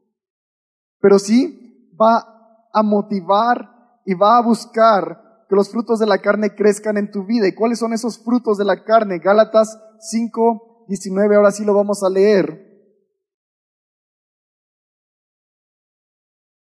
Pero 0.99 1.19
sí 1.19 1.93
va 2.01 2.69
a 2.73 2.81
motivar 2.81 4.01
y 4.05 4.13
va 4.15 4.37
a 4.37 4.41
buscar 4.41 5.45
que 5.49 5.55
los 5.55 5.69
frutos 5.69 5.99
de 5.99 6.07
la 6.07 6.19
carne 6.19 6.55
crezcan 6.55 6.97
en 6.97 7.11
tu 7.11 7.25
vida. 7.25 7.47
¿Y 7.47 7.53
cuáles 7.53 7.79
son 7.79 7.93
esos 7.93 8.23
frutos 8.23 8.57
de 8.57 8.65
la 8.65 8.83
carne? 8.83 9.19
Gálatas 9.19 9.79
5, 9.99 10.85
19, 10.87 11.35
ahora 11.35 11.51
sí 11.51 11.63
lo 11.63 11.73
vamos 11.73 12.03
a 12.03 12.09
leer. 12.09 12.67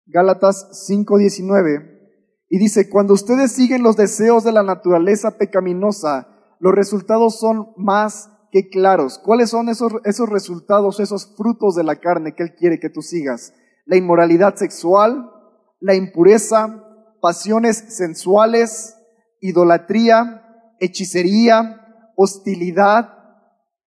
Gálatas 0.06 0.86
5:19. 0.88 1.95
Y 2.48 2.58
dice, 2.58 2.88
cuando 2.88 3.14
ustedes 3.14 3.52
siguen 3.52 3.82
los 3.82 3.96
deseos 3.96 4.44
de 4.44 4.52
la 4.52 4.62
naturaleza 4.62 5.36
pecaminosa, 5.38 6.28
los 6.60 6.74
resultados 6.74 7.38
son 7.38 7.72
más 7.76 8.30
que 8.52 8.68
claros. 8.68 9.18
¿Cuáles 9.18 9.50
son 9.50 9.68
esos, 9.68 9.92
esos 10.04 10.28
resultados, 10.28 11.00
esos 11.00 11.34
frutos 11.36 11.74
de 11.74 11.84
la 11.84 11.96
carne 11.96 12.34
que 12.34 12.44
Él 12.44 12.54
quiere 12.54 12.78
que 12.78 12.90
tú 12.90 13.02
sigas? 13.02 13.52
La 13.84 13.96
inmoralidad 13.96 14.54
sexual, 14.54 15.30
la 15.80 15.94
impureza, 15.94 16.84
pasiones 17.20 17.76
sensuales, 17.88 18.96
idolatría, 19.40 20.74
hechicería, 20.80 21.80
hostilidad, 22.16 23.12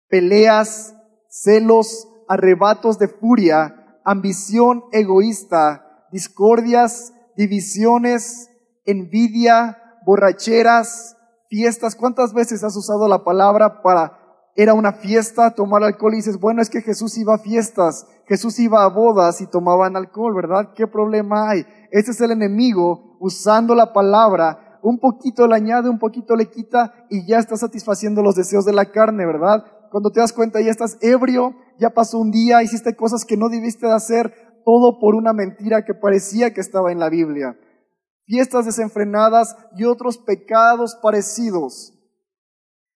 peleas, 0.10 0.96
celos, 1.30 2.08
arrebatos 2.28 3.00
de 3.00 3.08
furia, 3.08 4.00
ambición 4.04 4.84
egoísta, 4.92 6.08
discordias, 6.12 7.14
divisiones, 7.36 8.50
envidia, 8.86 9.78
borracheras, 10.06 11.18
fiestas. 11.50 11.96
¿Cuántas 11.96 12.34
veces 12.34 12.64
has 12.64 12.76
usado 12.76 13.08
la 13.08 13.24
palabra 13.24 13.82
para 13.82 14.22
era 14.56 14.74
una 14.74 14.94
fiesta 14.94 15.52
tomar 15.52 15.84
alcohol 15.84 16.14
y 16.14 16.18
dices, 16.18 16.40
bueno, 16.40 16.62
es 16.62 16.70
que 16.70 16.82
Jesús 16.82 17.18
iba 17.18 17.36
a 17.36 17.40
fiestas, 17.40 18.06
Jesús 18.28 18.60
iba 18.60 18.84
a 18.84 18.90
bodas 18.90 19.42
y 19.42 19.48
tomaban 19.48 19.96
alcohol, 19.96 20.36
¿verdad? 20.36 20.74
¿Qué 20.76 20.88
problema 20.88 21.50
hay? 21.50 21.66
Ese 21.92 22.12
es 22.12 22.22
el 22.22 22.32
enemigo 22.32 23.18
usando 23.20 23.76
la 23.76 23.94
palabra, 23.94 24.80
un 24.84 25.00
poquito 25.00 25.48
le 25.48 25.56
añade, 25.56 25.90
un 25.90 26.00
poquito 26.00 26.36
le 26.36 26.50
quita 26.50 27.06
y 27.10 27.26
ya 27.26 27.38
está 27.38 27.56
satisfaciendo 27.56 28.22
los 28.22 28.36
deseos 28.36 28.66
de 28.66 28.74
la 28.74 28.92
carne, 28.92 29.26
¿verdad? 29.26 29.64
Cuando 29.90 30.12
te 30.12 30.20
das 30.20 30.34
cuenta 30.34 30.62
ya 30.62 30.72
estás 30.72 30.98
ebrio, 31.02 31.54
ya 31.80 31.92
pasó 31.92 32.18
un 32.20 32.32
día, 32.32 32.64
hiciste 32.64 32.96
cosas 32.96 33.26
que 33.26 33.38
no 33.38 33.50
debiste 33.50 33.88
de 33.88 33.94
hacer, 33.94 34.34
todo 34.66 35.00
por 35.00 35.16
una 35.16 35.34
mentira 35.34 35.84
que 35.86 35.94
parecía 35.94 36.54
que 36.54 36.62
estaba 36.62 36.92
en 36.92 37.00
la 37.00 37.10
Biblia. 37.10 37.58
Fiestas 38.26 38.66
desenfrenadas 38.66 39.56
y 39.76 39.86
otros 39.86 40.18
pecados 40.18 40.98
parecidos. 41.02 41.94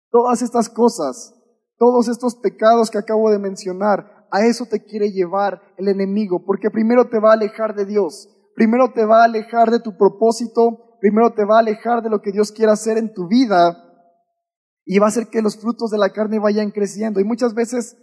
Todas 0.10 0.42
estas 0.42 0.70
cosas, 0.70 1.34
todos 1.78 2.08
estos 2.08 2.36
pecados 2.36 2.92
que 2.92 3.00
acabo 3.00 3.32
de 3.32 3.40
mencionar, 3.40 4.28
a 4.32 4.46
eso 4.46 4.66
te 4.66 4.84
quiere 4.84 5.12
llevar 5.12 5.62
el 5.78 5.88
enemigo, 5.88 6.44
porque 6.46 6.72
primero 6.72 7.08
te 7.08 7.20
va 7.20 7.32
a 7.32 7.34
alejar 7.34 7.76
de 7.76 7.86
Dios, 7.86 8.30
primero 8.56 8.92
te 8.92 9.06
va 9.06 9.22
a 9.22 9.26
alejar 9.26 9.70
de 9.70 9.80
tu 9.80 9.96
propósito, 9.96 10.98
primero 11.00 11.34
te 11.34 11.46
va 11.46 11.58
a 11.58 11.60
alejar 11.60 12.02
de 12.02 12.10
lo 12.10 12.22
que 12.22 12.32
Dios 12.32 12.52
quiere 12.52 12.72
hacer 12.72 12.98
en 12.98 13.14
tu 13.14 13.28
vida 13.28 13.78
y 14.86 15.00
va 15.00 15.06
a 15.06 15.10
hacer 15.10 15.28
que 15.28 15.42
los 15.42 15.58
frutos 15.58 15.92
de 15.92 15.98
la 15.98 16.10
carne 16.10 16.40
vayan 16.40 16.72
creciendo. 16.72 17.20
Y 17.20 17.24
muchas 17.24 17.54
veces, 17.54 17.98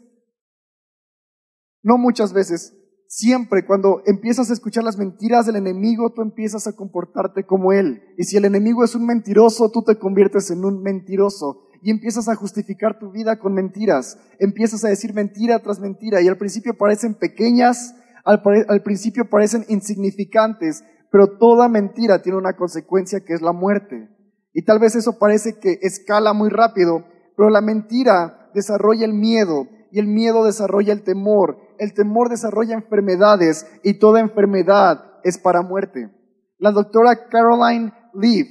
no 1.83 1.99
muchas 1.99 2.33
veces, 2.33 2.75
Siempre 3.13 3.67
cuando 3.67 4.03
empiezas 4.07 4.51
a 4.51 4.53
escuchar 4.53 4.85
las 4.85 4.97
mentiras 4.97 5.45
del 5.45 5.57
enemigo, 5.57 6.13
tú 6.15 6.23
empiezas 6.23 6.69
a 6.69 6.77
comportarte 6.77 7.43
como 7.45 7.73
él. 7.73 8.05
Y 8.17 8.23
si 8.23 8.37
el 8.37 8.45
enemigo 8.45 8.85
es 8.85 8.95
un 8.95 9.05
mentiroso, 9.05 9.69
tú 9.73 9.83
te 9.83 9.99
conviertes 9.99 10.53
en 10.53 10.65
un 10.65 10.81
mentiroso. 10.81 11.67
Y 11.83 11.91
empiezas 11.91 12.29
a 12.29 12.37
justificar 12.37 13.01
tu 13.01 13.11
vida 13.11 13.41
con 13.41 13.53
mentiras. 13.53 14.17
Empiezas 14.39 14.85
a 14.85 14.91
decir 14.91 15.13
mentira 15.13 15.59
tras 15.59 15.81
mentira. 15.81 16.23
Y 16.23 16.29
al 16.29 16.39
principio 16.39 16.79
parecen 16.79 17.15
pequeñas, 17.17 17.97
al, 18.25 18.43
principio 18.85 19.29
parecen 19.29 19.65
insignificantes, 19.69 20.85
pero 21.11 21.37
toda 21.37 21.69
mentira 21.69 22.23
tiene 22.23 22.39
una 22.39 22.55
consecuencia 22.55 23.25
que 23.25 23.33
es 23.35 23.43
la 23.43 23.53
muerte. 23.53 24.09
Y 24.53 24.65
tal 24.65 24.79
vez 24.79 24.95
eso 24.95 25.19
parece 25.19 25.59
que 25.59 25.81
escala 25.83 26.33
muy 26.33 26.49
rápido, 26.49 27.05
pero 27.37 27.51
la 27.51 27.61
mentira 27.61 28.53
desarrolla 28.55 29.05
el 29.05 29.15
miedo 29.15 29.67
y 29.91 29.99
el 29.99 30.07
miedo 30.07 30.45
desarrolla 30.45 30.93
el 30.93 31.03
temor 31.03 31.70
el 31.81 31.95
temor 31.95 32.29
desarrolla 32.29 32.75
enfermedades 32.75 33.67
y 33.83 33.95
toda 33.95 34.21
enfermedad 34.21 35.03
es 35.25 35.39
para 35.39 35.63
muerte. 35.63 36.11
La 36.59 36.73
doctora 36.73 37.29
Caroline 37.31 37.95
Leaf, 38.13 38.47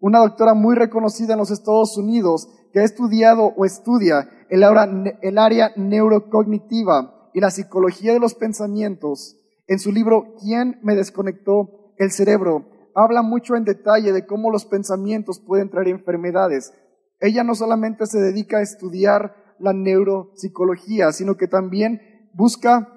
una 0.00 0.20
doctora 0.20 0.54
muy 0.54 0.74
reconocida 0.74 1.34
en 1.34 1.40
los 1.40 1.50
Estados 1.50 1.98
Unidos, 1.98 2.48
que 2.72 2.80
ha 2.80 2.84
estudiado 2.84 3.52
o 3.54 3.66
estudia 3.66 4.30
el 4.48 4.64
área, 4.64 5.72
neurocognitiva 5.76 7.28
y 7.34 7.40
la 7.40 7.50
psicología 7.50 8.14
de 8.14 8.18
los 8.18 8.34
pensamientos, 8.34 9.36
en 9.66 9.78
su 9.78 9.92
libro 9.92 10.34
¿Quién 10.40 10.80
me 10.82 10.96
desconectó 10.96 11.92
el 11.98 12.10
cerebro? 12.10 12.64
habla 12.94 13.20
mucho 13.20 13.56
en 13.56 13.64
detalle 13.64 14.12
de 14.14 14.24
cómo 14.24 14.50
los 14.50 14.64
pensamientos 14.64 15.38
pueden 15.38 15.68
traer 15.68 15.88
enfermedades. 15.88 16.72
Ella 17.20 17.44
no 17.44 17.54
solamente 17.54 18.06
se 18.06 18.20
dedica 18.20 18.56
a 18.56 18.62
estudiar 18.62 19.36
la 19.58 19.74
neuropsicología, 19.74 21.12
sino 21.12 21.36
que 21.36 21.46
también 21.46 22.00
busca 22.34 22.88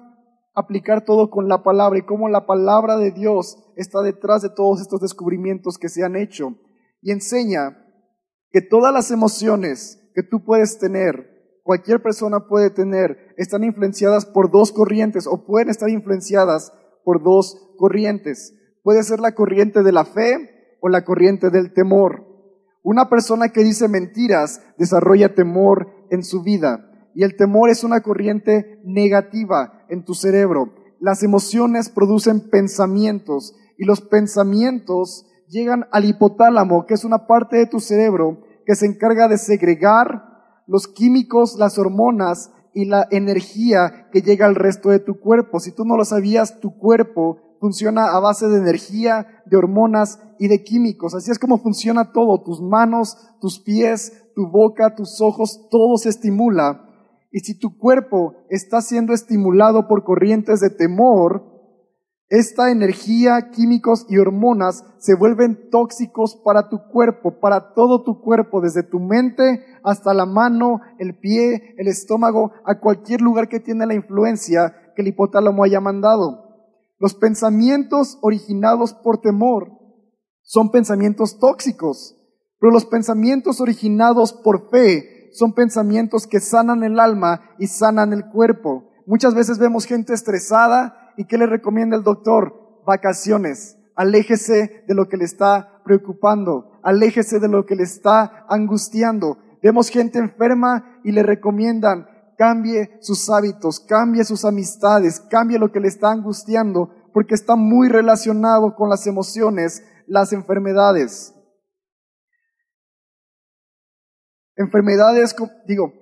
aplicar 0.54 1.04
todo 1.04 1.30
con 1.30 1.48
la 1.48 1.62
palabra 1.62 1.98
y 1.98 2.02
cómo 2.02 2.28
la 2.28 2.46
palabra 2.46 2.96
de 2.96 3.10
Dios 3.10 3.58
está 3.76 4.02
detrás 4.02 4.42
de 4.42 4.50
todos 4.50 4.80
estos 4.80 5.00
descubrimientos 5.00 5.78
que 5.78 5.88
se 5.88 6.04
han 6.04 6.16
hecho. 6.16 6.54
Y 7.02 7.10
enseña 7.10 7.84
que 8.50 8.62
todas 8.62 8.94
las 8.94 9.10
emociones 9.10 10.00
que 10.14 10.22
tú 10.22 10.44
puedes 10.44 10.78
tener, 10.78 11.58
cualquier 11.64 12.02
persona 12.02 12.46
puede 12.46 12.70
tener, 12.70 13.34
están 13.36 13.64
influenciadas 13.64 14.26
por 14.26 14.50
dos 14.50 14.70
corrientes 14.70 15.26
o 15.26 15.44
pueden 15.44 15.70
estar 15.70 15.88
influenciadas 15.90 16.72
por 17.04 17.22
dos 17.22 17.74
corrientes. 17.76 18.54
Puede 18.82 19.02
ser 19.02 19.18
la 19.18 19.34
corriente 19.34 19.82
de 19.82 19.92
la 19.92 20.04
fe 20.04 20.76
o 20.80 20.88
la 20.88 21.04
corriente 21.04 21.50
del 21.50 21.72
temor. 21.72 22.26
Una 22.82 23.08
persona 23.08 23.48
que 23.48 23.64
dice 23.64 23.88
mentiras 23.88 24.60
desarrolla 24.78 25.34
temor 25.34 25.88
en 26.10 26.22
su 26.22 26.42
vida. 26.42 26.90
Y 27.14 27.22
el 27.22 27.36
temor 27.36 27.70
es 27.70 27.84
una 27.84 28.00
corriente 28.02 28.80
negativa 28.84 29.84
en 29.88 30.04
tu 30.04 30.14
cerebro. 30.14 30.74
Las 31.00 31.22
emociones 31.22 31.88
producen 31.88 32.48
pensamientos 32.50 33.54
y 33.78 33.84
los 33.84 34.00
pensamientos 34.00 35.26
llegan 35.48 35.86
al 35.92 36.04
hipotálamo, 36.04 36.86
que 36.86 36.94
es 36.94 37.04
una 37.04 37.26
parte 37.26 37.56
de 37.56 37.66
tu 37.66 37.80
cerebro 37.80 38.40
que 38.66 38.74
se 38.74 38.86
encarga 38.86 39.28
de 39.28 39.38
segregar 39.38 40.62
los 40.66 40.88
químicos, 40.88 41.56
las 41.58 41.78
hormonas 41.78 42.50
y 42.72 42.86
la 42.86 43.06
energía 43.10 44.08
que 44.10 44.22
llega 44.22 44.46
al 44.46 44.54
resto 44.54 44.90
de 44.90 44.98
tu 44.98 45.20
cuerpo. 45.20 45.60
Si 45.60 45.72
tú 45.72 45.84
no 45.84 45.96
lo 45.96 46.04
sabías, 46.04 46.60
tu 46.60 46.76
cuerpo 46.76 47.38
funciona 47.60 48.06
a 48.06 48.20
base 48.20 48.48
de 48.48 48.58
energía, 48.58 49.42
de 49.46 49.56
hormonas 49.56 50.18
y 50.38 50.48
de 50.48 50.64
químicos. 50.64 51.14
Así 51.14 51.30
es 51.30 51.38
como 51.38 51.58
funciona 51.58 52.12
todo. 52.12 52.42
Tus 52.42 52.60
manos, 52.60 53.16
tus 53.40 53.60
pies, 53.60 54.32
tu 54.34 54.48
boca, 54.48 54.94
tus 54.94 55.20
ojos, 55.20 55.68
todo 55.70 55.96
se 55.96 56.08
estimula 56.08 56.83
y 57.34 57.40
si 57.40 57.58
tu 57.58 57.76
cuerpo 57.76 58.36
está 58.48 58.80
siendo 58.80 59.12
estimulado 59.12 59.88
por 59.88 60.04
corrientes 60.04 60.60
de 60.60 60.70
temor, 60.70 61.42
esta 62.28 62.70
energía, 62.70 63.50
químicos 63.50 64.06
y 64.08 64.18
hormonas 64.18 64.84
se 64.98 65.16
vuelven 65.16 65.68
tóxicos 65.68 66.36
para 66.44 66.68
tu 66.68 66.86
cuerpo, 66.86 67.40
para 67.40 67.74
todo 67.74 68.04
tu 68.04 68.20
cuerpo, 68.20 68.60
desde 68.60 68.84
tu 68.84 69.00
mente 69.00 69.64
hasta 69.82 70.14
la 70.14 70.26
mano, 70.26 70.80
el 71.00 71.18
pie, 71.18 71.74
el 71.76 71.88
estómago, 71.88 72.52
a 72.64 72.78
cualquier 72.78 73.20
lugar 73.20 73.48
que 73.48 73.58
tiene 73.58 73.84
la 73.84 73.94
influencia 73.94 74.92
que 74.94 75.02
el 75.02 75.08
hipotálamo 75.08 75.64
haya 75.64 75.80
mandado. 75.80 76.70
Los 77.00 77.14
pensamientos 77.14 78.16
originados 78.22 78.94
por 78.94 79.18
temor 79.18 79.72
son 80.42 80.70
pensamientos 80.70 81.40
tóxicos, 81.40 82.16
pero 82.60 82.72
los 82.72 82.86
pensamientos 82.86 83.60
originados 83.60 84.32
por 84.32 84.70
fe 84.70 85.13
son 85.34 85.52
pensamientos 85.52 86.26
que 86.26 86.40
sanan 86.40 86.84
el 86.84 86.98
alma 87.00 87.42
y 87.58 87.66
sanan 87.66 88.12
el 88.12 88.24
cuerpo. 88.26 88.90
Muchas 89.04 89.34
veces 89.34 89.58
vemos 89.58 89.84
gente 89.84 90.14
estresada 90.14 91.12
y 91.16 91.24
¿qué 91.24 91.36
le 91.36 91.46
recomienda 91.46 91.96
el 91.96 92.04
doctor? 92.04 92.80
Vacaciones. 92.86 93.76
Aléjese 93.96 94.84
de 94.86 94.94
lo 94.94 95.08
que 95.08 95.16
le 95.16 95.24
está 95.24 95.82
preocupando. 95.84 96.78
Aléjese 96.82 97.40
de 97.40 97.48
lo 97.48 97.66
que 97.66 97.74
le 97.74 97.82
está 97.82 98.46
angustiando. 98.48 99.38
Vemos 99.60 99.88
gente 99.88 100.18
enferma 100.18 101.00
y 101.02 101.12
le 101.12 101.22
recomiendan 101.22 102.06
cambie 102.36 102.96
sus 103.00 103.28
hábitos, 103.30 103.80
cambie 103.80 104.24
sus 104.24 104.44
amistades, 104.44 105.20
cambie 105.20 105.58
lo 105.58 105.72
que 105.72 105.80
le 105.80 105.88
está 105.88 106.10
angustiando, 106.10 106.90
porque 107.12 107.34
está 107.34 107.56
muy 107.56 107.88
relacionado 107.88 108.74
con 108.74 108.88
las 108.88 109.06
emociones, 109.06 109.82
las 110.06 110.32
enfermedades. 110.32 111.33
Enfermedades, 114.56 115.34
digo, 115.66 115.92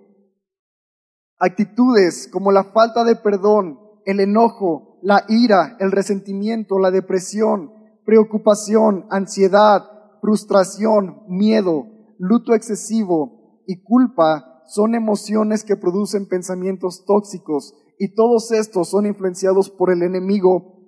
actitudes 1.38 2.28
como 2.32 2.52
la 2.52 2.64
falta 2.64 3.04
de 3.04 3.16
perdón, 3.16 3.78
el 4.04 4.20
enojo, 4.20 4.98
la 5.02 5.24
ira, 5.28 5.76
el 5.80 5.90
resentimiento, 5.90 6.78
la 6.78 6.90
depresión, 6.90 7.72
preocupación, 8.04 9.06
ansiedad, 9.10 9.82
frustración, 10.20 11.24
miedo, 11.28 11.86
luto 12.18 12.54
excesivo 12.54 13.62
y 13.66 13.82
culpa 13.82 14.62
son 14.66 14.94
emociones 14.94 15.64
que 15.64 15.76
producen 15.76 16.28
pensamientos 16.28 17.04
tóxicos 17.04 17.74
y 17.98 18.14
todos 18.14 18.52
estos 18.52 18.88
son 18.88 19.06
influenciados 19.06 19.70
por 19.70 19.90
el 19.90 20.02
enemigo 20.02 20.78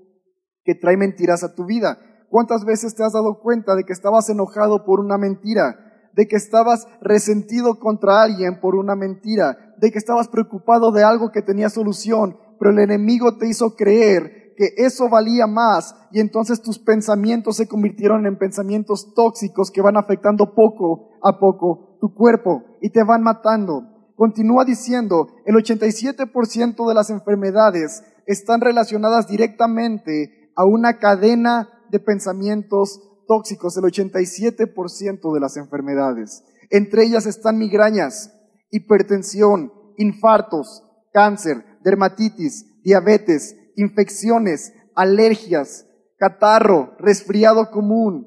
que 0.65 0.75
trae 0.75 0.97
mentiras 0.97 1.45
a 1.45 1.55
tu 1.55 1.65
vida. 1.65 1.99
¿Cuántas 2.31 2.65
veces 2.65 2.95
te 2.95 3.05
has 3.05 3.13
dado 3.13 3.41
cuenta 3.41 3.75
de 3.75 3.85
que 3.85 3.93
estabas 3.93 4.29
enojado 4.29 4.85
por 4.85 5.01
una 5.01 5.19
mentira? 5.19 5.94
De 6.15 6.29
que 6.29 6.37
estabas 6.37 6.87
resentido 7.01 7.79
contra 7.79 8.23
alguien 8.23 8.61
por 8.61 8.77
una 8.77 8.95
mentira, 8.95 9.75
de 9.79 9.91
que 9.91 9.99
estabas 9.99 10.29
preocupado 10.29 10.93
de 10.93 11.03
algo 11.03 11.31
que 11.31 11.43
tenía 11.43 11.69
solución, 11.69 12.37
pero 12.59 12.71
el 12.71 12.79
enemigo 12.79 13.37
te 13.37 13.49
hizo 13.49 13.75
creer 13.75 14.55
que 14.57 14.75
eso 14.77 15.09
valía 15.09 15.47
más 15.47 15.97
y 16.13 16.21
entonces 16.21 16.63
tus 16.63 16.79
pensamientos 16.79 17.57
se 17.57 17.67
convirtieron 17.67 18.27
en 18.27 18.39
pensamientos 18.39 19.13
tóxicos 19.15 19.71
que 19.71 19.83
van 19.83 19.97
afectando 19.97 20.55
poco 20.55 21.11
a 21.23 21.39
poco 21.39 21.99
tu 22.01 22.15
cuerpo 22.15 22.63
y 22.81 22.91
te 22.91 23.03
van 23.03 23.23
matando. 23.23 24.13
Continúa 24.15 24.65
diciendo, 24.65 25.27
el 25.45 25.57
87% 25.57 26.89
de 26.89 26.95
las 26.95 27.11
enfermedades 27.11 28.05
están 28.27 28.61
relacionadas 28.61 29.27
directamente 29.27 30.51
a 30.55 30.65
una 30.65 30.99
cadena 30.99 31.69
de 31.91 31.99
pensamientos 31.99 33.01
tóxicos, 33.27 33.77
el 33.77 33.85
87% 33.85 35.35
de 35.35 35.41
las 35.41 35.57
enfermedades. 35.57 36.45
Entre 36.71 37.05
ellas 37.05 37.27
están 37.27 37.59
migrañas, 37.59 38.33
hipertensión, 38.71 39.73
infartos, 39.97 40.83
cáncer, 41.13 41.65
dermatitis, 41.83 42.83
diabetes, 42.83 43.57
infecciones, 43.77 44.73
alergias, 44.95 45.87
catarro, 46.19 46.95
resfriado 46.99 47.71
común. 47.71 48.27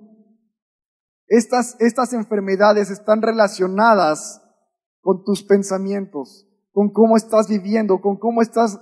Estas, 1.27 1.75
estas 1.79 2.13
enfermedades 2.13 2.89
están 2.89 3.21
relacionadas 3.21 4.41
con 5.01 5.23
tus 5.23 5.43
pensamientos, 5.43 6.47
con 6.71 6.91
cómo 6.91 7.17
estás 7.17 7.47
viviendo, 7.47 7.99
con 8.01 8.17
cómo 8.17 8.41
estás 8.41 8.79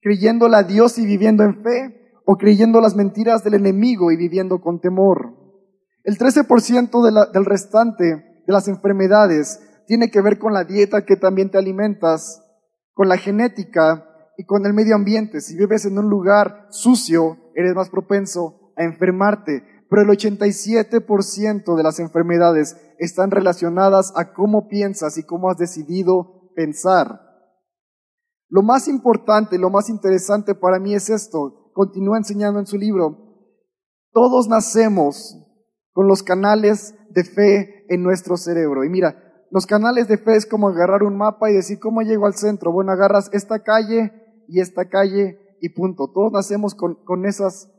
creyéndole 0.00 0.56
a 0.56 0.62
Dios 0.62 0.98
y 0.98 1.06
viviendo 1.06 1.42
en 1.44 1.62
fe, 1.62 1.97
o 2.30 2.36
creyendo 2.36 2.82
las 2.82 2.94
mentiras 2.94 3.42
del 3.42 3.54
enemigo 3.54 4.12
y 4.12 4.16
viviendo 4.18 4.60
con 4.60 4.82
temor. 4.82 5.32
El 6.04 6.18
13% 6.18 7.32
del 7.32 7.44
restante 7.46 8.04
de 8.04 8.52
las 8.52 8.68
enfermedades 8.68 9.58
tiene 9.86 10.10
que 10.10 10.20
ver 10.20 10.38
con 10.38 10.52
la 10.52 10.64
dieta 10.64 11.06
que 11.06 11.16
también 11.16 11.50
te 11.50 11.56
alimentas, 11.56 12.44
con 12.92 13.08
la 13.08 13.16
genética 13.16 14.04
y 14.36 14.44
con 14.44 14.66
el 14.66 14.74
medio 14.74 14.94
ambiente. 14.94 15.40
Si 15.40 15.56
vives 15.56 15.86
en 15.86 15.98
un 15.98 16.10
lugar 16.10 16.66
sucio, 16.68 17.38
eres 17.54 17.74
más 17.74 17.88
propenso 17.88 18.74
a 18.76 18.84
enfermarte. 18.84 19.64
Pero 19.88 20.02
el 20.02 20.08
87% 20.08 21.76
de 21.76 21.82
las 21.82 21.98
enfermedades 21.98 22.76
están 22.98 23.30
relacionadas 23.30 24.12
a 24.16 24.34
cómo 24.34 24.68
piensas 24.68 25.16
y 25.16 25.22
cómo 25.22 25.48
has 25.48 25.56
decidido 25.56 26.52
pensar. 26.54 27.22
Lo 28.50 28.60
más 28.62 28.86
importante, 28.86 29.56
lo 29.56 29.70
más 29.70 29.88
interesante 29.88 30.54
para 30.54 30.78
mí 30.78 30.94
es 30.94 31.08
esto. 31.08 31.67
Continúa 31.78 32.18
enseñando 32.18 32.58
en 32.58 32.66
su 32.66 32.76
libro. 32.76 33.16
Todos 34.12 34.48
nacemos 34.48 35.38
con 35.92 36.08
los 36.08 36.24
canales 36.24 36.96
de 37.10 37.22
fe 37.22 37.86
en 37.88 38.02
nuestro 38.02 38.36
cerebro. 38.36 38.82
Y 38.82 38.88
mira, 38.88 39.44
los 39.52 39.64
canales 39.64 40.08
de 40.08 40.18
fe 40.18 40.34
es 40.34 40.44
como 40.44 40.70
agarrar 40.70 41.04
un 41.04 41.16
mapa 41.16 41.48
y 41.48 41.54
decir, 41.54 41.78
¿cómo 41.78 42.02
llego 42.02 42.26
al 42.26 42.34
centro? 42.34 42.72
Bueno, 42.72 42.90
agarras 42.90 43.30
esta 43.32 43.62
calle 43.62 44.10
y 44.48 44.58
esta 44.58 44.88
calle 44.88 45.38
y 45.60 45.68
punto. 45.68 46.10
Todos 46.12 46.32
nacemos 46.32 46.74
con, 46.74 46.96
con, 47.04 47.26
esas, 47.26 47.70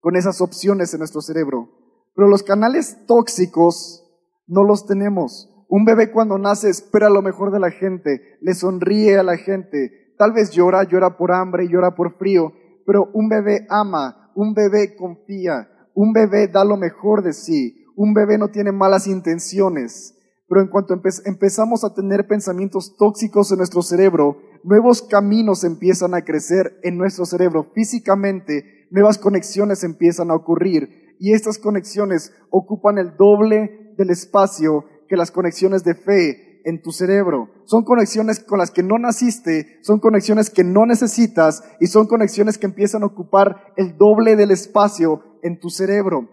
con 0.00 0.14
esas 0.14 0.42
opciones 0.42 0.92
en 0.92 0.98
nuestro 0.98 1.22
cerebro. 1.22 1.70
Pero 2.14 2.28
los 2.28 2.42
canales 2.42 2.98
tóxicos 3.06 4.04
no 4.46 4.62
los 4.62 4.84
tenemos. 4.84 5.48
Un 5.70 5.86
bebé 5.86 6.12
cuando 6.12 6.36
nace 6.36 6.68
espera 6.68 7.08
lo 7.08 7.22
mejor 7.22 7.50
de 7.50 7.60
la 7.60 7.70
gente, 7.70 8.36
le 8.42 8.52
sonríe 8.52 9.16
a 9.18 9.22
la 9.22 9.38
gente. 9.38 10.12
Tal 10.18 10.32
vez 10.32 10.50
llora, 10.50 10.84
llora 10.84 11.16
por 11.16 11.32
hambre, 11.32 11.66
llora 11.66 11.94
por 11.94 12.18
frío, 12.18 12.52
pero 12.86 13.10
un 13.12 13.28
bebé 13.28 13.66
ama, 13.68 14.32
un 14.34 14.54
bebé 14.54 14.96
confía, 14.96 15.68
un 15.94 16.12
bebé 16.12 16.48
da 16.48 16.64
lo 16.64 16.76
mejor 16.76 17.22
de 17.22 17.32
sí, 17.32 17.84
un 17.96 18.14
bebé 18.14 18.38
no 18.38 18.48
tiene 18.48 18.72
malas 18.72 19.06
intenciones. 19.06 20.14
Pero 20.46 20.60
en 20.60 20.68
cuanto 20.68 20.94
empezamos 21.24 21.84
a 21.84 21.94
tener 21.94 22.26
pensamientos 22.26 22.96
tóxicos 22.98 23.50
en 23.50 23.58
nuestro 23.58 23.82
cerebro, 23.82 24.36
nuevos 24.62 25.02
caminos 25.02 25.64
empiezan 25.64 26.14
a 26.14 26.22
crecer 26.22 26.78
en 26.82 26.98
nuestro 26.98 27.24
cerebro 27.24 27.70
físicamente, 27.74 28.86
nuevas 28.90 29.18
conexiones 29.18 29.84
empiezan 29.84 30.30
a 30.30 30.34
ocurrir 30.34 31.16
y 31.18 31.32
estas 31.32 31.58
conexiones 31.58 32.32
ocupan 32.50 32.98
el 32.98 33.16
doble 33.16 33.94
del 33.96 34.10
espacio 34.10 34.84
que 35.08 35.16
las 35.16 35.30
conexiones 35.30 35.84
de 35.84 35.94
fe 35.94 36.43
en 36.64 36.82
tu 36.82 36.90
cerebro. 36.90 37.50
Son 37.66 37.84
conexiones 37.84 38.40
con 38.40 38.58
las 38.58 38.70
que 38.70 38.82
no 38.82 38.98
naciste, 38.98 39.78
son 39.82 40.00
conexiones 40.00 40.50
que 40.50 40.64
no 40.64 40.86
necesitas 40.86 41.62
y 41.80 41.86
son 41.86 42.06
conexiones 42.06 42.58
que 42.58 42.66
empiezan 42.66 43.02
a 43.02 43.06
ocupar 43.06 43.72
el 43.76 43.96
doble 43.96 44.36
del 44.36 44.50
espacio 44.50 45.22
en 45.42 45.60
tu 45.60 45.70
cerebro. 45.70 46.28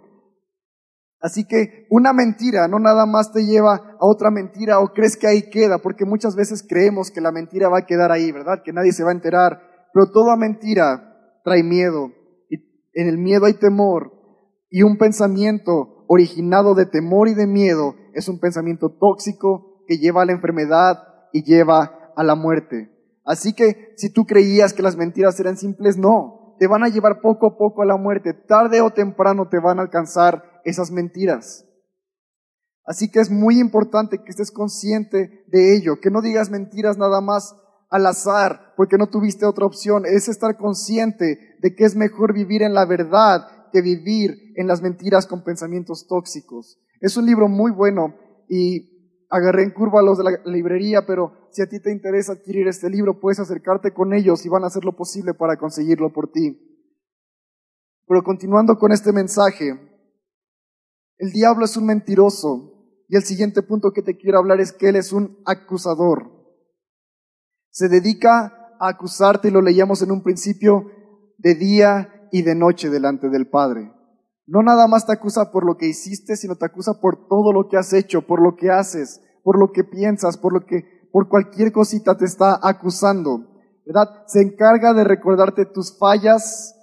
Así 1.20 1.46
que 1.46 1.86
una 1.92 2.14
mentira 2.14 2.68
no 2.68 2.80
nada 2.80 3.06
más 3.06 3.32
te 3.32 3.46
lleva 3.46 3.76
a 3.76 4.06
otra 4.06 4.32
mentira 4.32 4.80
o 4.80 4.92
crees 4.92 5.16
que 5.16 5.28
ahí 5.28 5.50
queda, 5.52 5.78
porque 5.78 6.04
muchas 6.04 6.36
veces 6.36 6.66
creemos 6.68 7.12
que 7.12 7.22
la 7.22 7.32
mentira 7.32 7.70
va 7.70 7.80
a 7.80 7.86
quedar 7.86 8.12
ahí, 8.12 8.32
¿verdad? 8.32 8.64
Que 8.66 8.74
nadie 8.74 8.92
se 8.92 9.04
va 9.04 9.12
a 9.12 9.14
enterar. 9.14 9.62
Pero 9.94 10.12
toda 10.12 10.36
mentira 10.36 11.40
trae 11.44 11.62
miedo. 11.62 12.12
Y 12.50 12.56
en 12.94 13.08
el 13.08 13.20
miedo 13.20 13.46
hay 13.46 13.54
temor. 13.54 14.14
Y 14.72 14.82
un 14.82 14.98
pensamiento 14.98 16.06
originado 16.08 16.74
de 16.74 16.88
temor 16.88 17.28
y 17.28 17.36
de 17.36 17.46
miedo 17.46 17.94
es 18.14 18.28
un 18.28 18.40
pensamiento 18.40 18.90
tóxico 18.90 19.71
que 19.92 19.98
lleva 19.98 20.22
a 20.22 20.26
la 20.26 20.32
enfermedad 20.32 21.04
y 21.34 21.44
lleva 21.44 22.14
a 22.16 22.24
la 22.24 22.36
muerte. 22.36 22.90
Así 23.26 23.52
que 23.52 23.92
si 23.98 24.10
tú 24.10 24.26
creías 24.26 24.72
que 24.72 24.82
las 24.82 24.96
mentiras 24.96 25.38
eran 25.42 25.58
simples, 25.58 25.98
no. 25.98 26.56
Te 26.60 26.68
van 26.68 26.86
a 26.86 26.88
llevar 26.88 27.20
poco 27.20 27.46
a 27.46 27.58
poco 27.58 27.82
a 27.82 27.86
la 27.86 27.98
muerte. 27.98 28.34
Tarde 28.34 28.80
o 28.80 28.92
temprano 28.92 29.50
te 29.50 29.60
van 29.60 29.80
a 29.80 29.82
alcanzar 29.82 30.62
esas 30.64 30.92
mentiras. 30.92 31.66
Así 32.86 33.12
que 33.12 33.20
es 33.20 33.30
muy 33.30 33.60
importante 33.60 34.24
que 34.24 34.30
estés 34.30 34.50
consciente 34.50 35.44
de 35.48 35.76
ello, 35.76 36.00
que 36.00 36.10
no 36.10 36.22
digas 36.22 36.50
mentiras 36.50 36.98
nada 36.98 37.20
más 37.20 37.54
al 37.90 38.06
azar, 38.06 38.74
porque 38.78 38.98
no 38.98 39.08
tuviste 39.08 39.46
otra 39.46 39.66
opción. 39.66 40.06
Es 40.06 40.30
estar 40.30 40.56
consciente 40.56 41.58
de 41.60 41.76
que 41.76 41.84
es 41.84 41.98
mejor 41.98 42.34
vivir 42.34 42.64
en 42.64 42.74
la 42.74 42.86
verdad 42.86 43.42
que 43.74 43.82
vivir 43.82 44.54
en 44.56 44.68
las 44.68 44.82
mentiras 44.82 45.28
con 45.28 45.44
pensamientos 45.44 46.08
tóxicos. 46.08 46.80
Es 47.02 47.18
un 47.18 47.26
libro 47.26 47.50
muy 47.50 47.74
bueno 47.74 48.16
y 48.48 48.91
agarré 49.32 49.64
en 49.64 49.72
curva 49.72 50.02
a 50.02 50.04
los 50.04 50.18
de 50.18 50.26
la 50.26 50.32
librería, 50.46 51.06
pero 51.08 51.48
si 51.52 51.62
a 51.62 51.70
ti 51.70 51.80
te 51.80 51.92
interesa 51.92 52.34
adquirir 52.34 52.68
este 52.68 52.90
libro, 52.90 53.20
puedes 53.20 53.40
acercarte 53.40 53.94
con 53.94 54.14
ellos 54.14 54.46
y 54.46 54.50
van 54.50 54.64
a 54.64 54.68
hacer 54.68 54.84
lo 54.84 54.96
posible 54.96 55.34
para 55.34 55.58
conseguirlo 55.58 56.12
por 56.12 56.32
ti. 56.32 56.68
Pero 58.06 58.24
continuando 58.24 58.78
con 58.78 58.92
este 58.92 59.14
mensaje, 59.14 59.80
el 61.18 61.32
diablo 61.32 61.66
es 61.66 61.78
un 61.78 61.86
mentiroso. 61.86 62.68
Y 63.08 63.16
el 63.16 63.24
siguiente 63.24 63.62
punto 63.62 63.92
que 63.92 64.02
te 64.02 64.18
quiero 64.18 64.38
hablar 64.38 64.60
es 64.60 64.74
que 64.74 64.90
él 64.90 64.96
es 64.96 65.14
un 65.14 65.42
acusador. 65.46 66.30
Se 67.70 67.88
dedica 67.88 68.76
a 68.80 68.90
acusarte, 68.90 69.48
y 69.48 69.52
lo 69.52 69.62
leíamos 69.62 70.02
en 70.02 70.12
un 70.12 70.24
principio, 70.24 70.92
de 71.38 71.56
día 71.56 72.28
y 72.32 72.42
de 72.42 72.56
noche 72.56 72.90
delante 72.90 73.30
del 73.30 73.50
Padre. 73.50 73.94
No 74.52 74.62
nada 74.64 74.86
más 74.90 75.06
te 75.06 75.14
acusa 75.14 75.50
por 75.50 75.66
lo 75.66 75.78
que 75.78 75.88
hiciste, 75.88 76.36
sino 76.36 76.58
te 76.58 76.66
acusa 76.66 77.00
por 77.00 77.30
todo 77.30 77.54
lo 77.54 77.70
que 77.70 77.78
has 77.78 77.94
hecho, 77.94 78.24
por 78.24 78.42
lo 78.42 78.58
que 78.58 78.70
haces, 78.70 79.22
por 79.46 79.58
lo 79.58 79.72
que 79.72 79.86
piensas, 79.86 80.38
por 80.38 80.52
lo 80.52 80.66
que, 80.66 80.84
por 81.14 81.30
cualquier 81.30 81.72
cosita 81.72 82.18
te 82.18 82.26
está 82.26 82.60
acusando. 82.62 83.48
¿Verdad? 83.86 84.10
Se 84.28 84.42
encarga 84.42 84.94
de 84.94 85.06
recordarte 85.06 85.66
tus 85.66 85.98
fallas, 85.98 86.76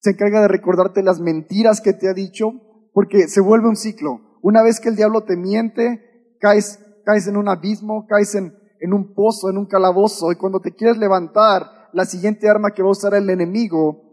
se 0.00 0.10
encarga 0.10 0.42
de 0.42 0.48
recordarte 0.48 1.02
las 1.02 1.18
mentiras 1.18 1.80
que 1.80 1.94
te 1.94 2.10
ha 2.10 2.12
dicho, 2.12 2.52
porque 2.92 3.26
se 3.26 3.40
vuelve 3.40 3.68
un 3.68 3.76
ciclo. 3.76 4.20
Una 4.42 4.62
vez 4.62 4.78
que 4.78 4.90
el 4.90 4.96
diablo 4.96 5.24
te 5.24 5.38
miente, 5.38 6.36
caes, 6.40 6.78
caes 7.06 7.26
en 7.26 7.38
un 7.38 7.48
abismo, 7.48 8.04
caes 8.06 8.34
en, 8.34 8.52
en 8.80 8.92
un 8.92 9.14
pozo, 9.14 9.48
en 9.48 9.56
un 9.56 9.64
calabozo, 9.64 10.30
y 10.30 10.36
cuando 10.36 10.60
te 10.60 10.74
quieres 10.74 10.98
levantar, 10.98 11.88
la 11.94 12.04
siguiente 12.04 12.50
arma 12.50 12.72
que 12.72 12.82
va 12.82 12.88
a 12.88 12.92
usar 12.92 13.14
el 13.14 13.30
enemigo 13.30 14.07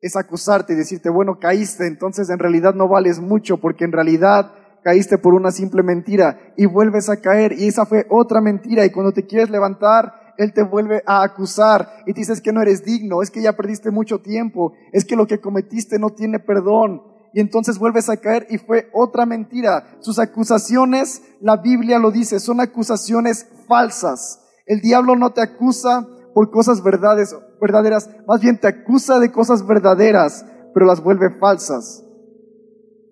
es 0.00 0.16
acusarte 0.16 0.72
y 0.72 0.76
decirte, 0.76 1.10
bueno, 1.10 1.38
caíste, 1.38 1.86
entonces 1.86 2.30
en 2.30 2.38
realidad 2.38 2.74
no 2.74 2.88
vales 2.88 3.20
mucho, 3.20 3.58
porque 3.58 3.84
en 3.84 3.92
realidad 3.92 4.52
caíste 4.82 5.18
por 5.18 5.34
una 5.34 5.50
simple 5.50 5.82
mentira 5.82 6.52
y 6.56 6.66
vuelves 6.66 7.10
a 7.10 7.20
caer 7.20 7.52
y 7.52 7.68
esa 7.68 7.84
fue 7.84 8.06
otra 8.08 8.40
mentira 8.40 8.84
y 8.84 8.90
cuando 8.90 9.12
te 9.12 9.26
quieres 9.26 9.50
levantar, 9.50 10.34
él 10.38 10.54
te 10.54 10.62
vuelve 10.62 11.02
a 11.06 11.22
acusar 11.22 12.02
y 12.06 12.14
te 12.14 12.20
dices 12.20 12.40
que 12.40 12.52
no 12.52 12.62
eres 12.62 12.84
digno, 12.84 13.22
es 13.22 13.30
que 13.30 13.42
ya 13.42 13.52
perdiste 13.52 13.90
mucho 13.90 14.20
tiempo, 14.20 14.72
es 14.92 15.04
que 15.04 15.16
lo 15.16 15.26
que 15.26 15.40
cometiste 15.40 15.98
no 15.98 16.10
tiene 16.10 16.38
perdón, 16.38 17.02
y 17.32 17.40
entonces 17.40 17.78
vuelves 17.78 18.08
a 18.08 18.16
caer 18.16 18.46
y 18.50 18.58
fue 18.58 18.90
otra 18.92 19.24
mentira. 19.24 19.98
Sus 20.00 20.18
acusaciones, 20.18 21.22
la 21.40 21.56
Biblia 21.56 21.98
lo 21.98 22.10
dice, 22.10 22.40
son 22.40 22.60
acusaciones 22.60 23.46
falsas. 23.68 24.40
El 24.66 24.80
diablo 24.80 25.14
no 25.16 25.30
te 25.30 25.40
acusa 25.40 26.08
por 26.34 26.50
cosas 26.50 26.82
verdades, 26.82 27.34
verdaderas, 27.60 28.08
más 28.26 28.40
bien 28.40 28.58
te 28.58 28.68
acusa 28.68 29.18
de 29.18 29.32
cosas 29.32 29.66
verdaderas, 29.66 30.44
pero 30.72 30.86
las 30.86 31.02
vuelve 31.02 31.30
falsas. 31.38 32.04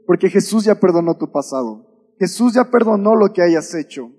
Porque 0.07 0.31
Jesús 0.31 0.65
ya 0.65 0.75
perdonó 0.79 1.17
tu 1.17 1.31
pasado. 1.31 1.87
Jesús 2.19 2.55
ya 2.55 2.71
perdonó 2.71 3.15
lo 3.15 3.33
que 3.33 3.43
hayas 3.43 3.75
hecho. 3.75 4.11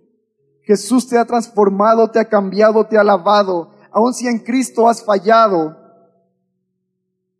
Jesús 0.64 1.08
te 1.08 1.18
ha 1.18 1.26
transformado, 1.26 2.12
te 2.12 2.20
ha 2.20 2.26
cambiado, 2.26 2.86
te 2.86 2.98
ha 2.98 3.04
lavado. 3.04 3.72
Aun 3.92 4.14
si 4.14 4.28
en 4.28 4.40
Cristo 4.40 4.88
has 4.88 5.04
fallado, 5.04 5.76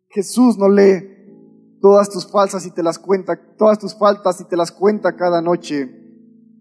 Jesús 0.08 0.58
no 0.58 0.68
le 0.68 1.78
todas 1.80 2.10
tus 2.10 2.30
falsas 2.30 2.66
y 2.66 2.70
te 2.72 2.82
las 2.82 2.98
cuenta, 2.98 3.38
todas 3.56 3.78
tus 3.78 3.96
faltas 3.96 4.40
y 4.40 4.44
te 4.44 4.56
las 4.56 4.72
cuenta 4.72 5.16
cada 5.16 5.40
noche. 5.40 5.96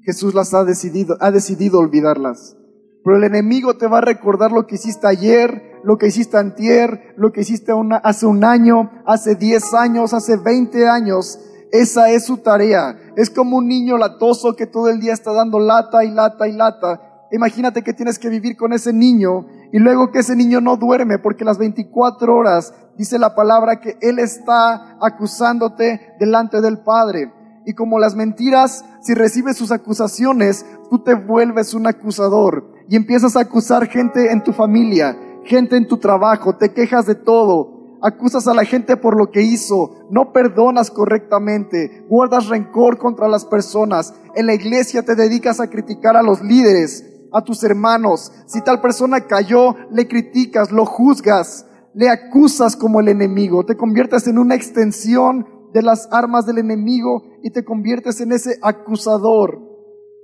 Jesús 0.01 0.33
las 0.33 0.53
ha 0.53 0.63
decidido, 0.63 1.17
ha 1.19 1.31
decidido 1.31 1.79
olvidarlas. 1.79 2.55
Pero 3.03 3.17
el 3.17 3.23
enemigo 3.23 3.77
te 3.77 3.87
va 3.87 3.99
a 3.99 4.01
recordar 4.01 4.51
lo 4.51 4.67
que 4.67 4.75
hiciste 4.75 5.07
ayer, 5.07 5.79
lo 5.83 5.97
que 5.97 6.07
hiciste 6.07 6.37
antier, 6.37 7.13
lo 7.17 7.31
que 7.31 7.41
hiciste 7.41 7.71
hace 8.03 8.25
un 8.25 8.43
año, 8.43 8.91
hace 9.05 9.35
10 9.35 9.73
años, 9.73 10.13
hace 10.13 10.37
20 10.37 10.87
años. 10.87 11.39
Esa 11.71 12.09
es 12.09 12.25
su 12.25 12.37
tarea. 12.37 12.97
Es 13.15 13.29
como 13.29 13.57
un 13.57 13.67
niño 13.67 13.97
latoso 13.97 14.55
que 14.55 14.67
todo 14.67 14.89
el 14.89 14.99
día 14.99 15.13
está 15.13 15.31
dando 15.31 15.59
lata 15.59 16.03
y 16.03 16.11
lata 16.11 16.47
y 16.47 16.53
lata. 16.53 17.27
Imagínate 17.31 17.83
que 17.83 17.93
tienes 17.93 18.17
que 18.17 18.29
vivir 18.29 18.57
con 18.57 18.73
ese 18.73 18.91
niño 18.91 19.45
y 19.71 19.77
luego 19.77 20.11
que 20.11 20.19
ese 20.19 20.35
niño 20.35 20.61
no 20.61 20.77
duerme 20.77 21.19
porque 21.19 21.45
las 21.45 21.59
24 21.59 22.35
horas 22.35 22.73
dice 22.97 23.19
la 23.19 23.35
palabra 23.35 23.79
que 23.79 23.97
él 24.01 24.17
está 24.17 24.97
acusándote 24.99 26.15
delante 26.19 26.59
del 26.59 26.79
Padre. 26.79 27.31
Y 27.65 27.73
como 27.73 27.99
las 27.99 28.15
mentiras, 28.15 28.85
si 29.01 29.13
recibes 29.13 29.57
sus 29.57 29.71
acusaciones, 29.71 30.65
tú 30.89 30.99
te 30.99 31.13
vuelves 31.13 31.73
un 31.73 31.87
acusador 31.87 32.71
y 32.87 32.95
empiezas 32.95 33.35
a 33.35 33.41
acusar 33.41 33.87
gente 33.87 34.31
en 34.31 34.43
tu 34.43 34.53
familia, 34.53 35.17
gente 35.43 35.77
en 35.77 35.87
tu 35.87 35.97
trabajo, 35.97 36.55
te 36.55 36.73
quejas 36.73 37.05
de 37.05 37.15
todo, 37.15 37.97
acusas 38.01 38.47
a 38.47 38.53
la 38.53 38.65
gente 38.65 38.97
por 38.97 39.17
lo 39.17 39.29
que 39.31 39.41
hizo, 39.41 40.07
no 40.09 40.31
perdonas 40.31 40.89
correctamente, 40.89 42.05
guardas 42.09 42.47
rencor 42.47 42.97
contra 42.97 43.27
las 43.27 43.45
personas, 43.45 44.13
en 44.35 44.45
la 44.45 44.53
iglesia 44.53 45.03
te 45.03 45.15
dedicas 45.15 45.59
a 45.59 45.69
criticar 45.69 46.15
a 46.17 46.23
los 46.23 46.41
líderes, 46.41 47.05
a 47.31 47.43
tus 47.43 47.63
hermanos, 47.63 48.31
si 48.47 48.61
tal 48.61 48.81
persona 48.81 49.21
cayó, 49.21 49.75
le 49.91 50.07
criticas, 50.07 50.71
lo 50.71 50.85
juzgas, 50.85 51.67
le 51.93 52.09
acusas 52.09 52.75
como 52.75 52.99
el 52.99 53.09
enemigo, 53.09 53.65
te 53.65 53.77
conviertes 53.77 54.27
en 54.27 54.37
una 54.37 54.55
extensión 54.55 55.45
de 55.73 55.81
las 55.81 56.07
armas 56.11 56.45
del 56.45 56.57
enemigo 56.57 57.23
y 57.43 57.51
te 57.51 57.63
conviertes 57.63 58.21
en 58.21 58.31
ese 58.31 58.57
acusador. 58.61 59.59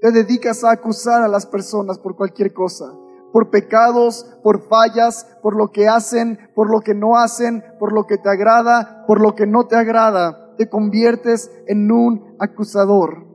Te 0.02 0.12
dedicas 0.12 0.64
a 0.64 0.72
acusar 0.72 1.22
a 1.22 1.28
las 1.28 1.46
personas 1.46 2.00
por 2.00 2.16
cualquier 2.16 2.54
cosa, 2.54 2.86
por 3.32 3.50
pecados, 3.50 4.26
por 4.44 4.68
fallas, 4.68 5.28
por 5.42 5.56
lo 5.56 5.72
que 5.72 5.88
hacen, 5.88 6.38
por 6.56 6.70
lo 6.70 6.82
que 6.82 6.94
no 6.94 7.18
hacen, 7.18 7.64
por 7.80 7.94
lo 7.94 8.06
que 8.06 8.18
te 8.18 8.30
agrada, 8.30 9.04
por 9.08 9.22
lo 9.22 9.36
que 9.36 9.48
no 9.48 9.68
te 9.68 9.76
agrada. 9.76 10.56
Te 10.58 10.70
conviertes 10.70 11.52
en 11.68 11.92
un 11.92 12.36
acusador. 12.40 13.26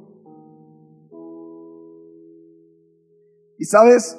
Y 3.59 3.64
sabes, 3.64 4.18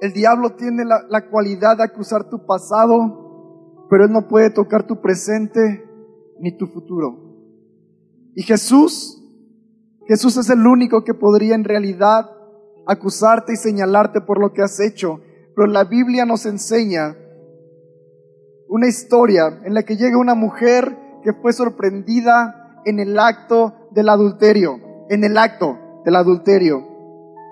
el 0.00 0.12
diablo 0.12 0.54
tiene 0.54 0.84
la, 0.84 1.02
la 1.08 1.28
cualidad 1.28 1.78
de 1.78 1.84
acusar 1.84 2.28
tu 2.28 2.46
pasado, 2.46 3.86
pero 3.90 4.04
él 4.04 4.12
no 4.12 4.28
puede 4.28 4.50
tocar 4.50 4.86
tu 4.86 5.00
presente 5.00 5.85
ni 6.40 6.56
tu 6.56 6.66
futuro. 6.66 7.26
Y 8.34 8.42
Jesús, 8.42 9.22
Jesús 10.06 10.36
es 10.36 10.50
el 10.50 10.66
único 10.66 11.04
que 11.04 11.14
podría 11.14 11.54
en 11.54 11.64
realidad 11.64 12.30
acusarte 12.86 13.54
y 13.54 13.56
señalarte 13.56 14.20
por 14.20 14.40
lo 14.40 14.52
que 14.52 14.62
has 14.62 14.78
hecho. 14.80 15.20
Pero 15.54 15.66
la 15.68 15.84
Biblia 15.84 16.24
nos 16.24 16.46
enseña 16.46 17.16
una 18.68 18.88
historia 18.88 19.60
en 19.64 19.74
la 19.74 19.82
que 19.82 19.96
llega 19.96 20.18
una 20.18 20.34
mujer 20.34 20.96
que 21.22 21.32
fue 21.32 21.52
sorprendida 21.52 22.82
en 22.84 23.00
el 23.00 23.18
acto 23.18 23.74
del 23.90 24.08
adulterio, 24.08 24.78
en 25.08 25.24
el 25.24 25.38
acto 25.38 25.78
del 26.04 26.16
adulterio. 26.16 26.84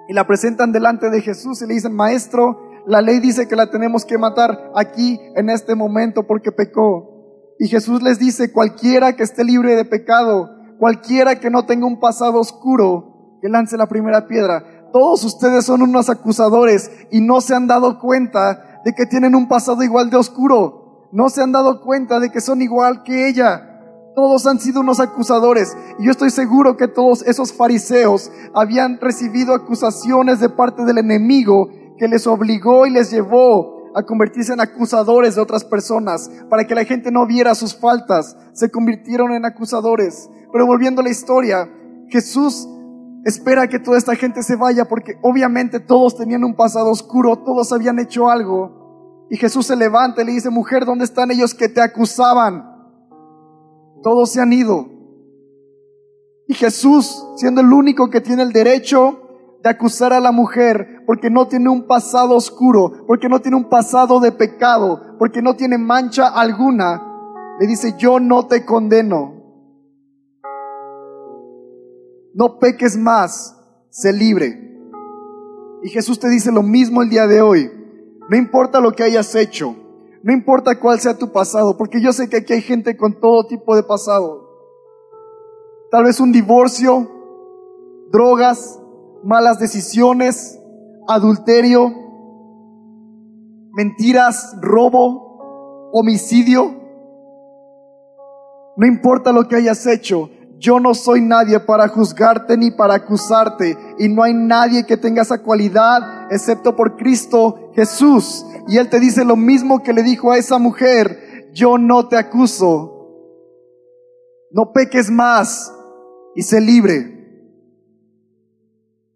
Y 0.09 0.13
la 0.13 0.27
presentan 0.27 0.71
delante 0.71 1.11
de 1.11 1.21
Jesús 1.21 1.63
y 1.63 1.67
le 1.67 1.75
dicen, 1.75 1.95
maestro, 1.95 2.61
la 2.87 3.01
ley 3.01 3.19
dice 3.19 3.49
que 3.49 3.57
la 3.57 3.71
tenemos 3.71 4.05
que 4.05 4.19
matar 4.19 4.71
aquí 4.75 5.19
en 5.35 5.49
este 5.49 5.75
momento 5.75 6.25
porque 6.25 6.53
pecó. 6.53 7.14
Y 7.59 7.69
Jesús 7.69 8.03
les 8.03 8.19
dice, 8.19 8.53
cualquiera 8.53 9.15
que 9.15 9.23
esté 9.23 9.45
libre 9.45 9.77
de 9.77 9.85
pecado, 9.85 10.51
cualquiera 10.79 11.39
que 11.39 11.51
no 11.51 11.67
tenga 11.67 11.87
un 11.87 12.01
pasado 12.01 12.41
oscuro, 12.41 13.39
que 13.41 13.49
lance 13.49 13.77
la 13.77 13.87
primera 13.87 14.27
piedra. 14.27 14.89
Todos 14.93 15.25
ustedes 15.25 15.65
son 15.65 15.83
unos 15.83 16.09
acusadores 16.09 16.91
y 17.11 17.21
no 17.21 17.41
se 17.41 17.55
han 17.55 17.67
dado 17.67 18.01
cuenta 18.01 18.81
de 18.85 18.93
que 18.93 19.07
tienen 19.07 19.35
un 19.35 19.49
pasado 19.49 19.83
igual 19.83 20.11
de 20.11 20.17
oscuro. 20.17 21.09
No 21.13 21.29
se 21.31 21.43
han 21.43 21.53
dado 21.53 21.81
cuenta 21.81 22.21
de 22.21 22.31
que 22.31 22.41
son 22.41 22.61
igual 22.63 23.03
que 23.03 23.29
ella. 23.29 23.71
Todos 24.15 24.47
han 24.47 24.61
sido 24.61 24.81
unos 24.81 25.01
acusadores. 25.01 25.77
Y 25.99 26.05
yo 26.05 26.11
estoy 26.11 26.31
seguro 26.31 26.77
que 26.77 26.89
todos 26.89 27.23
esos 27.23 27.53
fariseos 27.53 28.31
habían 28.55 29.01
recibido 29.01 29.55
acusaciones 29.55 30.41
de 30.41 30.49
parte 30.49 30.85
del 30.85 30.99
enemigo 30.99 31.69
que 31.99 32.09
les 32.09 32.27
obligó 32.27 32.87
y 32.87 32.91
les 32.91 33.11
llevó 33.11 33.74
a 33.95 34.03
convertirse 34.03 34.53
en 34.53 34.61
acusadores 34.61 35.37
de 35.37 35.41
otras 35.41 35.65
personas, 35.65 36.31
para 36.51 36.67
que 36.67 36.75
la 36.75 36.85
gente 36.85 37.13
no 37.13 37.27
viera 37.27 37.55
sus 37.55 37.77
faltas, 37.77 38.37
se 38.53 38.71
convirtieron 38.71 39.33
en 39.33 39.45
acusadores. 39.45 40.29
Pero 40.53 40.67
volviendo 40.67 41.01
a 41.01 41.05
la 41.05 41.11
historia, 41.11 41.71
Jesús 42.09 42.69
espera 43.25 43.69
que 43.69 43.79
toda 43.79 43.97
esta 43.97 44.17
gente 44.17 44.43
se 44.43 44.57
vaya 44.57 44.87
porque 44.87 45.15
obviamente 45.23 45.81
todos 45.81 46.17
tenían 46.17 46.45
un 46.45 46.55
pasado 46.55 46.91
oscuro, 46.91 47.37
todos 47.37 47.73
habían 47.73 47.99
hecho 47.99 48.29
algo. 48.29 49.27
Y 49.31 49.37
Jesús 49.37 49.67
se 49.67 49.77
levanta 49.77 50.23
y 50.23 50.27
le 50.27 50.33
dice, 50.33 50.51
mujer, 50.51 50.85
¿dónde 50.85 51.05
están 51.05 51.31
ellos 51.31 51.55
que 51.55 51.69
te 51.69 51.81
acusaban? 51.81 52.71
Todos 54.03 54.33
se 54.33 54.41
han 54.41 54.53
ido. 54.53 54.89
Y 56.47 56.55
Jesús, 56.55 57.25
siendo 57.37 57.63
el 57.63 57.73
único 57.73 58.11
que 58.11 58.21
tiene 58.21 58.43
el 58.43 58.53
derecho 58.53 59.24
de 59.65 59.71
acusar 59.71 60.13
a 60.13 60.21
la 60.21 60.31
mujer 60.31 61.05
porque 61.07 61.31
no 61.31 61.49
tiene 61.49 61.71
un 61.71 61.87
pasado 61.87 62.37
oscuro, 62.37 63.07
porque 63.07 63.31
no 63.31 63.41
tiene 63.41 63.57
un 63.57 63.71
pasado 63.71 64.21
de 64.21 64.31
pecado, 64.31 65.17
porque 65.19 65.41
no 65.41 65.57
tiene 65.57 65.79
mancha 65.79 66.29
alguna, 66.29 67.03
le 67.59 67.67
dice, 67.67 67.95
yo 67.97 68.21
no 68.21 68.47
te 68.47 68.67
condeno. 68.67 69.33
No 72.35 72.59
peques 72.59 72.99
más, 72.99 73.59
sé 73.89 74.13
libre. 74.13 74.61
Y 75.83 75.89
Jesús 75.89 76.19
te 76.19 76.29
dice 76.29 76.53
lo 76.53 76.63
mismo 76.63 77.01
el 77.01 77.09
día 77.09 77.27
de 77.27 77.41
hoy. 77.41 77.71
No 78.29 78.37
importa 78.37 78.81
lo 78.81 78.93
que 78.93 79.03
hayas 79.03 79.35
hecho, 79.35 79.75
no 80.23 80.31
importa 80.35 80.79
cuál 80.79 81.01
sea 81.01 81.17
tu 81.17 81.33
pasado, 81.33 81.79
porque 81.79 82.03
yo 82.03 82.13
sé 82.13 82.29
que 82.29 82.37
aquí 82.37 82.53
hay 82.53 82.61
gente 82.61 82.99
con 82.99 83.19
todo 83.19 83.47
tipo 83.47 83.75
de 83.77 83.83
pasado. 83.83 84.47
Tal 85.91 86.05
vez 86.05 86.21
un 86.21 86.33
divorcio, 86.33 87.09
drogas, 88.11 88.79
malas 89.25 89.59
decisiones, 89.59 90.59
adulterio, 91.09 91.93
mentiras, 93.73 94.57
robo, 94.61 95.91
homicidio. 95.93 96.83
No 98.77 98.87
importa 98.87 99.33
lo 99.33 99.47
que 99.49 99.57
hayas 99.57 99.87
hecho, 99.87 100.31
yo 100.59 100.81
no 100.81 100.95
soy 100.95 101.21
nadie 101.21 101.61
para 101.61 101.89
juzgarte 101.89 102.57
ni 102.57 102.71
para 102.71 102.95
acusarte. 102.95 103.77
Y 103.99 104.09
no 104.09 104.23
hay 104.23 104.35
nadie 104.35 104.87
que 104.87 104.97
tenga 104.97 105.23
esa 105.23 105.43
cualidad 105.43 106.29
excepto 106.31 106.75
por 106.75 106.97
Cristo 106.97 107.71
Jesús. 107.75 108.47
Y 108.67 108.79
Él 108.79 108.89
te 108.89 108.99
dice 108.99 109.25
lo 109.25 109.37
mismo 109.37 109.83
que 109.83 109.93
le 109.93 110.03
dijo 110.03 110.33
a 110.33 110.39
esa 110.39 110.59
mujer, 110.59 111.51
yo 111.53 111.77
no 111.77 112.09
te 112.09 112.17
acuso. 112.17 112.93
No 114.51 114.73
peques 114.73 115.11
más 115.11 115.73
y 116.35 116.43
sé 116.43 116.61
libre. 116.61 117.14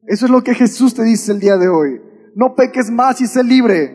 Eso 0.09 0.25
es 0.25 0.31
lo 0.31 0.43
que 0.43 0.55
Jesús 0.55 0.95
te 0.95 1.03
dice 1.05 1.33
el 1.33 1.39
día 1.39 1.57
de 1.59 1.69
hoy. 1.69 2.01
No 2.35 2.55
peques 2.55 2.91
más 2.91 3.21
y 3.21 3.27
sé 3.27 3.45
libre. 3.45 3.95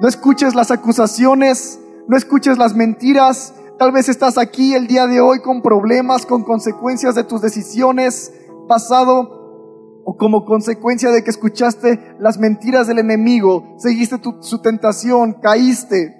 No 0.00 0.08
escuches 0.08 0.54
las 0.54 0.70
acusaciones, 0.70 1.78
no 2.08 2.16
escuches 2.16 2.58
las 2.58 2.74
mentiras. 2.74 3.54
Tal 3.78 3.92
vez 3.92 4.08
estás 4.08 4.36
aquí 4.36 4.74
el 4.74 4.88
día 4.88 5.06
de 5.06 5.20
hoy 5.20 5.40
con 5.40 5.62
problemas, 5.62 6.26
con 6.26 6.42
consecuencias 6.42 7.14
de 7.14 7.24
tus 7.24 7.40
decisiones 7.40 8.32
pasado 8.66 10.02
o 10.04 10.16
como 10.16 10.44
consecuencia 10.44 11.10
de 11.10 11.22
que 11.22 11.30
escuchaste 11.30 12.16
las 12.18 12.38
mentiras 12.38 12.86
del 12.86 12.98
enemigo, 12.98 13.76
seguiste 13.78 14.16
su 14.40 14.62
tentación, 14.62 15.34
caíste, 15.34 16.16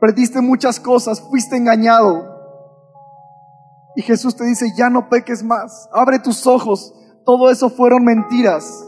perdiste 0.00 0.40
muchas 0.40 0.80
cosas, 0.80 1.20
fuiste 1.20 1.56
engañado. 1.56 2.24
Y 3.96 4.02
Jesús 4.02 4.34
te 4.36 4.44
dice, 4.44 4.72
ya 4.76 4.88
no 4.90 5.08
peques 5.08 5.42
más, 5.42 5.88
abre 5.92 6.18
tus 6.20 6.46
ojos, 6.46 6.94
todo 7.24 7.50
eso 7.50 7.70
fueron 7.70 8.04
mentiras. 8.04 8.86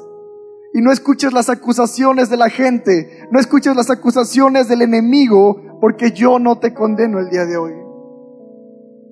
Y 0.74 0.80
no 0.80 0.90
escuches 0.90 1.32
las 1.32 1.50
acusaciones 1.50 2.30
de 2.30 2.36
la 2.36 2.48
gente, 2.48 3.28
no 3.30 3.38
escuches 3.38 3.76
las 3.76 3.90
acusaciones 3.90 4.68
del 4.68 4.82
enemigo, 4.82 5.78
porque 5.80 6.12
yo 6.12 6.38
no 6.38 6.58
te 6.58 6.72
condeno 6.72 7.18
el 7.18 7.28
día 7.28 7.44
de 7.44 7.56
hoy. 7.56 7.72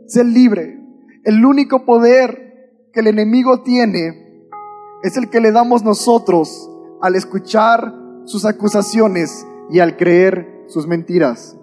Sé 0.06 0.24
libre. 0.24 0.78
El 1.24 1.44
único 1.44 1.84
poder 1.84 2.88
que 2.92 3.00
el 3.00 3.08
enemigo 3.08 3.62
tiene 3.62 4.48
es 5.02 5.16
el 5.16 5.28
que 5.28 5.40
le 5.40 5.52
damos 5.52 5.84
nosotros 5.84 6.70
al 7.02 7.14
escuchar 7.14 7.92
sus 8.24 8.44
acusaciones 8.44 9.46
y 9.70 9.80
al 9.80 9.96
creer 9.96 10.64
sus 10.66 10.86
mentiras. 10.86 11.56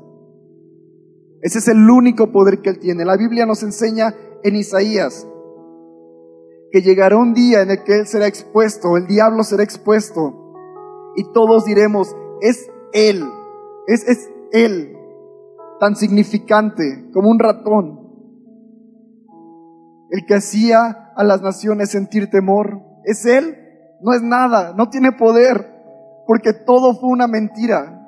Ese 1.42 1.60
es 1.60 1.68
el 1.68 1.90
único 1.90 2.32
poder 2.32 2.62
que 2.62 2.70
él 2.70 2.80
tiene. 2.80 3.06
La 3.06 3.18
Biblia 3.18 3.46
nos 3.46 3.64
enseña 3.64 4.14
en 4.44 4.56
Isaías 4.56 5.28
que 6.72 6.82
llegará 6.82 7.18
un 7.18 7.34
día 7.34 7.62
en 7.62 7.72
el 7.72 7.84
que 7.84 8.00
Él 8.00 8.08
será 8.08 8.28
expuesto, 8.28 8.98
el 8.98 9.08
diablo 9.08 9.44
será 9.44 9.64
expuesto, 9.64 10.54
y 11.16 11.24
todos 11.32 11.66
diremos, 11.66 12.16
es 12.42 12.70
Él, 12.94 13.24
es, 13.88 14.08
es 14.08 14.30
Él, 14.52 14.96
tan 15.80 15.96
significante 15.96 17.10
como 17.14 17.30
un 17.30 17.40
ratón, 17.40 18.08
el 20.10 20.26
que 20.26 20.36
hacía 20.36 21.12
a 21.16 21.24
las 21.24 21.42
naciones 21.42 21.92
sentir 21.92 22.30
temor, 22.30 22.82
es 23.04 23.26
Él, 23.26 23.58
no 24.02 24.14
es 24.14 24.22
nada, 24.22 24.74
no 24.76 24.90
tiene 24.90 25.12
poder. 25.12 25.76
porque 26.28 26.52
todo 26.52 26.94
fue 27.00 27.10
una 27.10 27.26
mentira, 27.26 28.04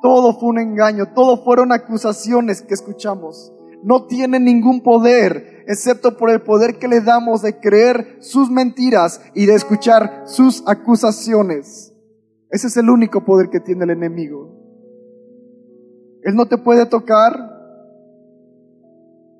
todo 0.00 0.38
fue 0.38 0.50
un 0.50 0.58
engaño, 0.60 1.12
todo 1.12 1.42
fueron 1.42 1.72
acusaciones 1.72 2.62
que 2.62 2.74
escuchamos. 2.74 3.52
No 3.82 4.06
tiene 4.06 4.38
ningún 4.38 4.80
poder, 4.80 5.51
excepto 5.66 6.16
por 6.16 6.30
el 6.30 6.42
poder 6.42 6.78
que 6.78 6.88
le 6.88 7.00
damos 7.00 7.42
de 7.42 7.58
creer 7.58 8.16
sus 8.20 8.50
mentiras 8.50 9.20
y 9.34 9.46
de 9.46 9.54
escuchar 9.54 10.22
sus 10.26 10.62
acusaciones. 10.66 11.92
Ese 12.50 12.66
es 12.66 12.76
el 12.76 12.90
único 12.90 13.24
poder 13.24 13.48
que 13.48 13.60
tiene 13.60 13.84
el 13.84 13.90
enemigo. 13.90 14.62
Él 16.22 16.36
no 16.36 16.46
te 16.46 16.58
puede 16.58 16.86
tocar, 16.86 17.34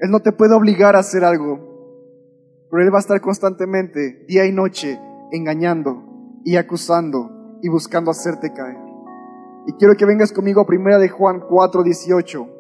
Él 0.00 0.10
no 0.10 0.20
te 0.20 0.32
puede 0.32 0.54
obligar 0.54 0.96
a 0.96 1.00
hacer 1.00 1.24
algo, 1.24 2.66
pero 2.70 2.82
Él 2.82 2.92
va 2.92 2.98
a 2.98 3.00
estar 3.00 3.20
constantemente, 3.20 4.24
día 4.26 4.46
y 4.46 4.52
noche, 4.52 4.98
engañando 5.30 6.40
y 6.44 6.56
acusando 6.56 7.58
y 7.62 7.68
buscando 7.68 8.10
hacerte 8.10 8.52
caer. 8.52 8.78
Y 9.66 9.72
quiero 9.74 9.94
que 9.94 10.06
vengas 10.06 10.32
conmigo 10.32 10.60
a 10.60 10.66
primera 10.66 10.98
de 10.98 11.08
Juan 11.08 11.40
4, 11.48 11.82
18. 11.84 12.51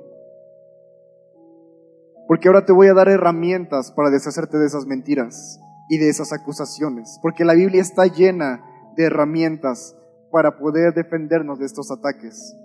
Porque 2.32 2.48
ahora 2.48 2.64
te 2.64 2.72
voy 2.72 2.86
a 2.86 2.94
dar 2.94 3.10
herramientas 3.10 3.92
para 3.92 4.08
deshacerte 4.08 4.56
de 4.56 4.64
esas 4.64 4.86
mentiras 4.86 5.60
y 5.90 5.98
de 5.98 6.08
esas 6.08 6.32
acusaciones. 6.32 7.18
Porque 7.20 7.44
la 7.44 7.52
Biblia 7.52 7.82
está 7.82 8.06
llena 8.06 8.64
de 8.96 9.04
herramientas 9.04 9.94
para 10.30 10.56
poder 10.56 10.94
defendernos 10.94 11.58
de 11.58 11.66
estos 11.66 11.90
ataques. 11.90 12.56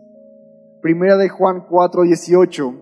Primera 0.82 1.18
de 1.18 1.28
Juan 1.28 1.66
4, 1.70 2.04
18. 2.04 2.76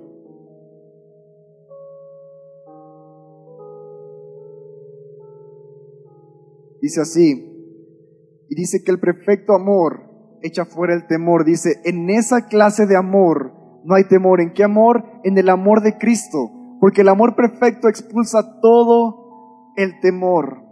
Dice 6.83 7.01
así, 7.01 8.45
y 8.47 8.55
dice 8.55 8.83
que 8.85 8.91
el 8.91 8.99
perfecto 8.99 9.55
amor 9.55 10.03
echa 10.43 10.65
fuera 10.65 10.93
el 10.93 11.07
temor. 11.07 11.45
Dice, 11.45 11.81
en 11.83 12.11
esa 12.11 12.45
clase 12.45 12.85
de 12.85 12.95
amor 12.95 13.53
no 13.83 13.95
hay 13.95 14.03
temor. 14.03 14.39
¿En 14.39 14.53
qué 14.53 14.63
amor? 14.63 15.03
En 15.23 15.39
el 15.39 15.49
amor 15.49 15.81
de 15.81 15.97
Cristo. 15.97 16.51
Porque 16.79 17.01
el 17.01 17.09
amor 17.09 17.35
perfecto 17.35 17.87
expulsa 17.87 18.59
todo 18.61 19.71
el 19.75 19.99
temor. 19.99 20.63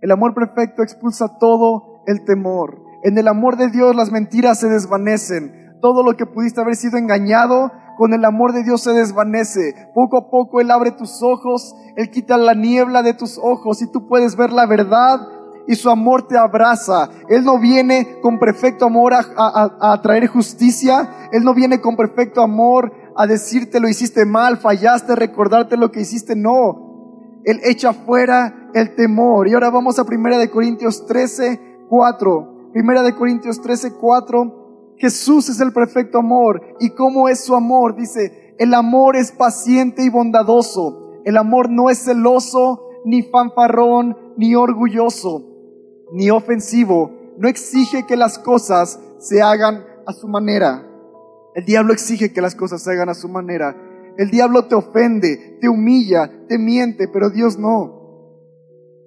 El 0.00 0.10
amor 0.10 0.34
perfecto 0.34 0.82
expulsa 0.82 1.38
todo 1.38 2.02
el 2.06 2.24
temor. 2.24 2.82
En 3.04 3.18
el 3.18 3.28
amor 3.28 3.56
de 3.56 3.70
Dios 3.70 3.94
las 3.94 4.10
mentiras 4.10 4.60
se 4.60 4.68
desvanecen. 4.68 5.78
Todo 5.80 6.02
lo 6.02 6.16
que 6.16 6.26
pudiste 6.26 6.60
haber 6.60 6.76
sido 6.76 6.98
engañado, 6.98 7.72
con 7.96 8.14
el 8.14 8.24
amor 8.24 8.52
de 8.52 8.64
Dios 8.64 8.82
se 8.82 8.92
desvanece. 8.92 9.74
Poco 9.94 10.16
a 10.16 10.30
poco 10.30 10.60
Él 10.60 10.70
abre 10.70 10.92
tus 10.92 11.22
ojos, 11.22 11.74
Él 11.96 12.10
quita 12.10 12.36
la 12.36 12.54
niebla 12.54 13.02
de 13.02 13.14
tus 13.14 13.38
ojos 13.38 13.82
y 13.82 13.90
tú 13.90 14.08
puedes 14.08 14.36
ver 14.36 14.52
la 14.52 14.66
verdad 14.66 15.20
y 15.66 15.74
su 15.74 15.90
amor 15.90 16.26
te 16.26 16.36
abraza. 16.36 17.08
Él 17.28 17.44
no 17.44 17.58
viene 17.58 18.20
con 18.20 18.38
perfecto 18.38 18.86
amor 18.86 19.12
a, 19.14 20.00
traer 20.02 20.26
justicia. 20.26 21.28
Él 21.32 21.44
no 21.44 21.54
viene 21.54 21.80
con 21.80 21.96
perfecto 21.96 22.42
amor 22.42 22.92
a 23.16 23.26
decirte 23.26 23.80
lo 23.80 23.88
hiciste 23.88 24.24
mal, 24.24 24.58
fallaste, 24.58 25.16
recordarte 25.16 25.76
lo 25.76 25.90
que 25.90 26.00
hiciste. 26.00 26.36
No. 26.36 27.40
Él 27.44 27.60
echa 27.64 27.92
fuera 27.92 28.70
el 28.74 28.94
temor. 28.94 29.48
Y 29.48 29.54
ahora 29.54 29.70
vamos 29.70 29.98
a 29.98 30.04
Primera 30.04 30.38
de 30.38 30.50
Corintios 30.50 31.06
13, 31.06 31.86
4. 31.88 32.70
Primera 32.72 33.02
de 33.02 33.14
Corintios 33.14 33.60
13, 33.60 33.94
4. 33.94 34.94
Jesús 34.96 35.48
es 35.48 35.60
el 35.60 35.72
perfecto 35.72 36.18
amor. 36.18 36.62
¿Y 36.80 36.90
cómo 36.90 37.28
es 37.28 37.44
su 37.44 37.54
amor? 37.54 37.96
Dice, 37.96 38.54
el 38.58 38.74
amor 38.74 39.16
es 39.16 39.32
paciente 39.32 40.04
y 40.04 40.08
bondadoso. 40.08 41.20
El 41.24 41.36
amor 41.36 41.70
no 41.70 41.90
es 41.90 42.04
celoso, 42.04 42.88
ni 43.04 43.22
fanfarrón, 43.22 44.16
ni 44.36 44.54
orgulloso 44.54 45.52
ni 46.12 46.30
ofensivo, 46.30 47.10
no 47.38 47.48
exige 47.48 48.06
que 48.06 48.16
las 48.16 48.38
cosas 48.38 49.00
se 49.18 49.40
hagan 49.40 49.84
a 50.06 50.12
su 50.12 50.28
manera. 50.28 50.86
El 51.54 51.64
diablo 51.64 51.92
exige 51.92 52.32
que 52.32 52.40
las 52.40 52.54
cosas 52.54 52.82
se 52.82 52.92
hagan 52.92 53.08
a 53.08 53.14
su 53.14 53.28
manera. 53.28 53.76
El 54.16 54.30
diablo 54.30 54.66
te 54.66 54.74
ofende, 54.74 55.58
te 55.60 55.68
humilla, 55.68 56.30
te 56.48 56.58
miente, 56.58 57.08
pero 57.08 57.30
Dios 57.30 57.58
no. 57.58 58.02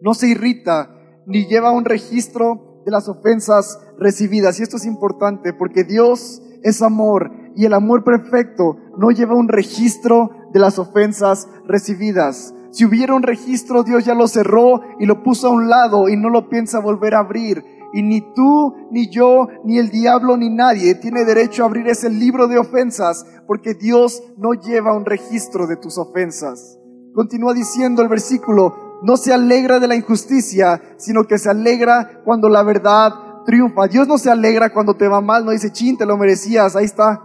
No 0.01 0.13
se 0.13 0.27
irrita 0.27 0.91
ni 1.25 1.47
lleva 1.47 1.71
un 1.71 1.85
registro 1.85 2.81
de 2.85 2.91
las 2.91 3.07
ofensas 3.07 3.79
recibidas. 3.97 4.59
Y 4.59 4.63
esto 4.63 4.77
es 4.77 4.85
importante 4.85 5.53
porque 5.53 5.83
Dios 5.83 6.41
es 6.63 6.81
amor 6.81 7.31
y 7.55 7.65
el 7.65 7.73
amor 7.73 8.03
perfecto 8.03 8.77
no 8.97 9.11
lleva 9.11 9.35
un 9.35 9.47
registro 9.47 10.31
de 10.53 10.59
las 10.59 10.79
ofensas 10.79 11.47
recibidas. 11.65 12.53
Si 12.71 12.85
hubiera 12.85 13.15
un 13.15 13.23
registro, 13.23 13.83
Dios 13.83 14.05
ya 14.05 14.13
lo 14.13 14.27
cerró 14.27 14.81
y 14.99 15.05
lo 15.05 15.23
puso 15.23 15.47
a 15.47 15.51
un 15.51 15.69
lado 15.69 16.09
y 16.09 16.17
no 16.17 16.29
lo 16.29 16.49
piensa 16.49 16.79
volver 16.79 17.15
a 17.15 17.19
abrir. 17.19 17.63
Y 17.95 18.03
ni 18.03 18.19
tú, 18.19 18.75
ni 18.91 19.09
yo, 19.09 19.47
ni 19.63 19.77
el 19.77 19.89
diablo, 19.89 20.35
ni 20.35 20.49
nadie 20.49 20.95
tiene 20.95 21.23
derecho 21.23 21.63
a 21.63 21.67
abrir 21.67 21.87
ese 21.87 22.09
libro 22.09 22.49
de 22.49 22.57
ofensas 22.59 23.25
porque 23.47 23.73
Dios 23.73 24.21
no 24.37 24.51
lleva 24.51 24.93
un 24.93 25.05
registro 25.05 25.65
de 25.65 25.77
tus 25.77 25.97
ofensas. 25.97 26.77
Continúa 27.13 27.53
diciendo 27.53 28.01
el 28.01 28.09
versículo, 28.09 28.99
no 29.01 29.15
se 29.15 29.33
alegra 29.33 29.79
de 29.79 29.87
la 29.87 29.95
injusticia, 29.95 30.81
sino 30.97 31.23
que 31.23 31.37
se 31.37 31.49
alegra 31.49 32.21
cuando 32.25 32.49
la 32.49 32.63
verdad 32.63 33.13
triunfa. 33.45 33.87
Dios 33.87 34.09
no 34.09 34.17
se 34.17 34.29
alegra 34.29 34.73
cuando 34.73 34.97
te 34.97 35.07
va 35.07 35.21
mal, 35.21 35.45
no 35.45 35.51
dice, 35.51 35.71
chin, 35.71 35.97
te 35.97 36.05
lo 36.05 36.17
merecías, 36.17 36.75
ahí 36.75 36.83
está, 36.83 37.23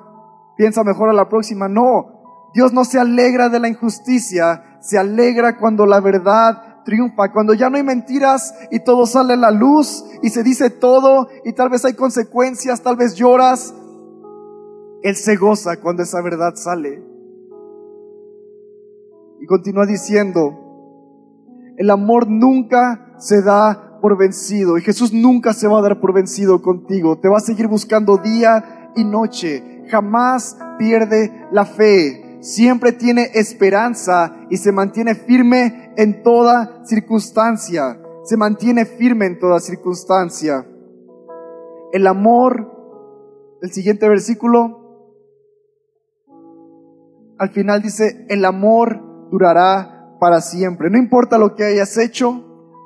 piensa 0.57 0.85
mejor 0.85 1.09
a 1.09 1.15
la 1.15 1.29
próxima. 1.29 1.69
No, 1.69 2.51
Dios 2.55 2.73
no 2.73 2.85
se 2.85 3.01
alegra 3.01 3.49
de 3.49 3.59
la 3.59 3.67
injusticia, 3.67 4.79
se 4.81 4.99
alegra 4.99 5.57
cuando 5.59 5.85
la 5.85 5.99
verdad 5.99 6.70
triunfa, 6.85 7.33
cuando 7.33 7.55
ya 7.55 7.71
no 7.71 7.77
hay 7.77 7.83
mentiras 7.83 8.55
y 8.71 8.81
todo 8.81 9.07
sale 9.07 9.35
a 9.35 9.37
la 9.37 9.51
luz 9.51 10.05
y 10.23 10.31
se 10.31 10.43
dice 10.43 10.71
todo 10.71 11.29
y 11.45 11.53
tal 11.53 11.69
vez 11.69 11.85
hay 11.85 11.95
consecuencias, 11.95 12.83
tal 12.83 12.97
vez 12.97 13.15
lloras. 13.15 13.75
Él 15.03 15.17
se 15.17 15.37
goza 15.37 15.81
cuando 15.81 16.03
esa 16.03 16.21
verdad 16.21 16.55
sale. 16.57 17.03
Y 19.41 19.47
continúa 19.47 19.87
diciendo, 19.87 21.73
el 21.77 21.91
amor 21.91 22.29
nunca 22.29 23.15
se 23.19 23.43
da 23.43 23.99
por 24.01 24.19
vencido 24.19 24.77
y 24.77 24.83
Jesús 24.83 25.13
nunca 25.13 25.53
se 25.53 25.69
va 25.69 25.79
a 25.79 25.83
dar 25.83 26.01
por 26.01 26.13
vencido 26.13 26.61
contigo. 26.61 27.19
Te 27.19 27.29
va 27.29 27.39
a 27.39 27.41
seguir 27.41 27.67
buscando 27.67 28.19
día 28.19 28.93
y 28.97 29.05
noche. 29.05 29.85
Jamás 29.89 30.59
pierde 30.79 31.49
la 31.53 31.65
fe 31.65 32.31
siempre 32.41 32.93
tiene 32.93 33.31
esperanza 33.35 34.35
y 34.49 34.57
se 34.57 34.73
mantiene 34.73 35.15
firme 35.15 35.90
en 36.01 36.23
toda 36.23 36.81
circunstancia. 36.87 38.01
Se 38.25 38.39
mantiene 38.39 38.87
firme 38.87 39.27
en 39.27 39.39
toda 39.39 39.61
circunstancia. 39.61 40.67
El 41.93 42.07
amor, 42.07 43.59
el 43.61 43.71
siguiente 43.71 44.09
versículo, 44.09 44.79
al 47.39 47.51
final 47.51 47.83
dice, 47.83 48.25
el 48.31 48.47
amor 48.47 49.29
durará 49.31 50.17
para 50.19 50.41
siempre. 50.41 50.89
No 50.89 50.97
importa 50.97 51.37
lo 51.37 51.55
que 51.55 51.65
hayas 51.65 51.99
hecho, 51.99 52.33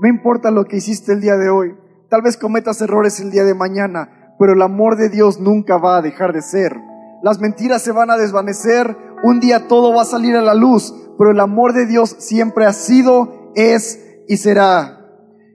no 0.00 0.08
importa 0.08 0.50
lo 0.50 0.64
que 0.64 0.78
hiciste 0.78 1.12
el 1.12 1.20
día 1.20 1.36
de 1.36 1.50
hoy. 1.50 1.76
Tal 2.08 2.22
vez 2.22 2.36
cometas 2.36 2.80
errores 2.80 3.20
el 3.20 3.30
día 3.30 3.44
de 3.44 3.54
mañana, 3.54 4.34
pero 4.40 4.54
el 4.54 4.62
amor 4.62 4.96
de 4.96 5.08
Dios 5.08 5.38
nunca 5.38 5.78
va 5.78 5.98
a 5.98 6.02
dejar 6.02 6.32
de 6.32 6.42
ser. 6.42 6.76
Las 7.22 7.40
mentiras 7.40 7.80
se 7.80 7.92
van 7.92 8.10
a 8.10 8.16
desvanecer, 8.16 8.96
un 9.22 9.38
día 9.38 9.68
todo 9.68 9.94
va 9.94 10.02
a 10.02 10.06
salir 10.06 10.34
a 10.34 10.42
la 10.42 10.54
luz, 10.54 10.92
pero 11.18 11.30
el 11.30 11.40
amor 11.40 11.72
de 11.72 11.86
Dios 11.86 12.16
siempre 12.18 12.66
ha 12.66 12.72
sido, 12.72 13.52
es 13.54 14.00
y 14.28 14.36
será. 14.36 15.00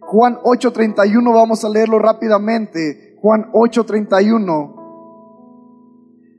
Juan 0.01 0.37
8:31, 0.43 1.33
vamos 1.33 1.63
a 1.63 1.69
leerlo 1.69 1.99
rápidamente. 1.99 3.17
Juan 3.21 3.49
8:31. 3.53 4.75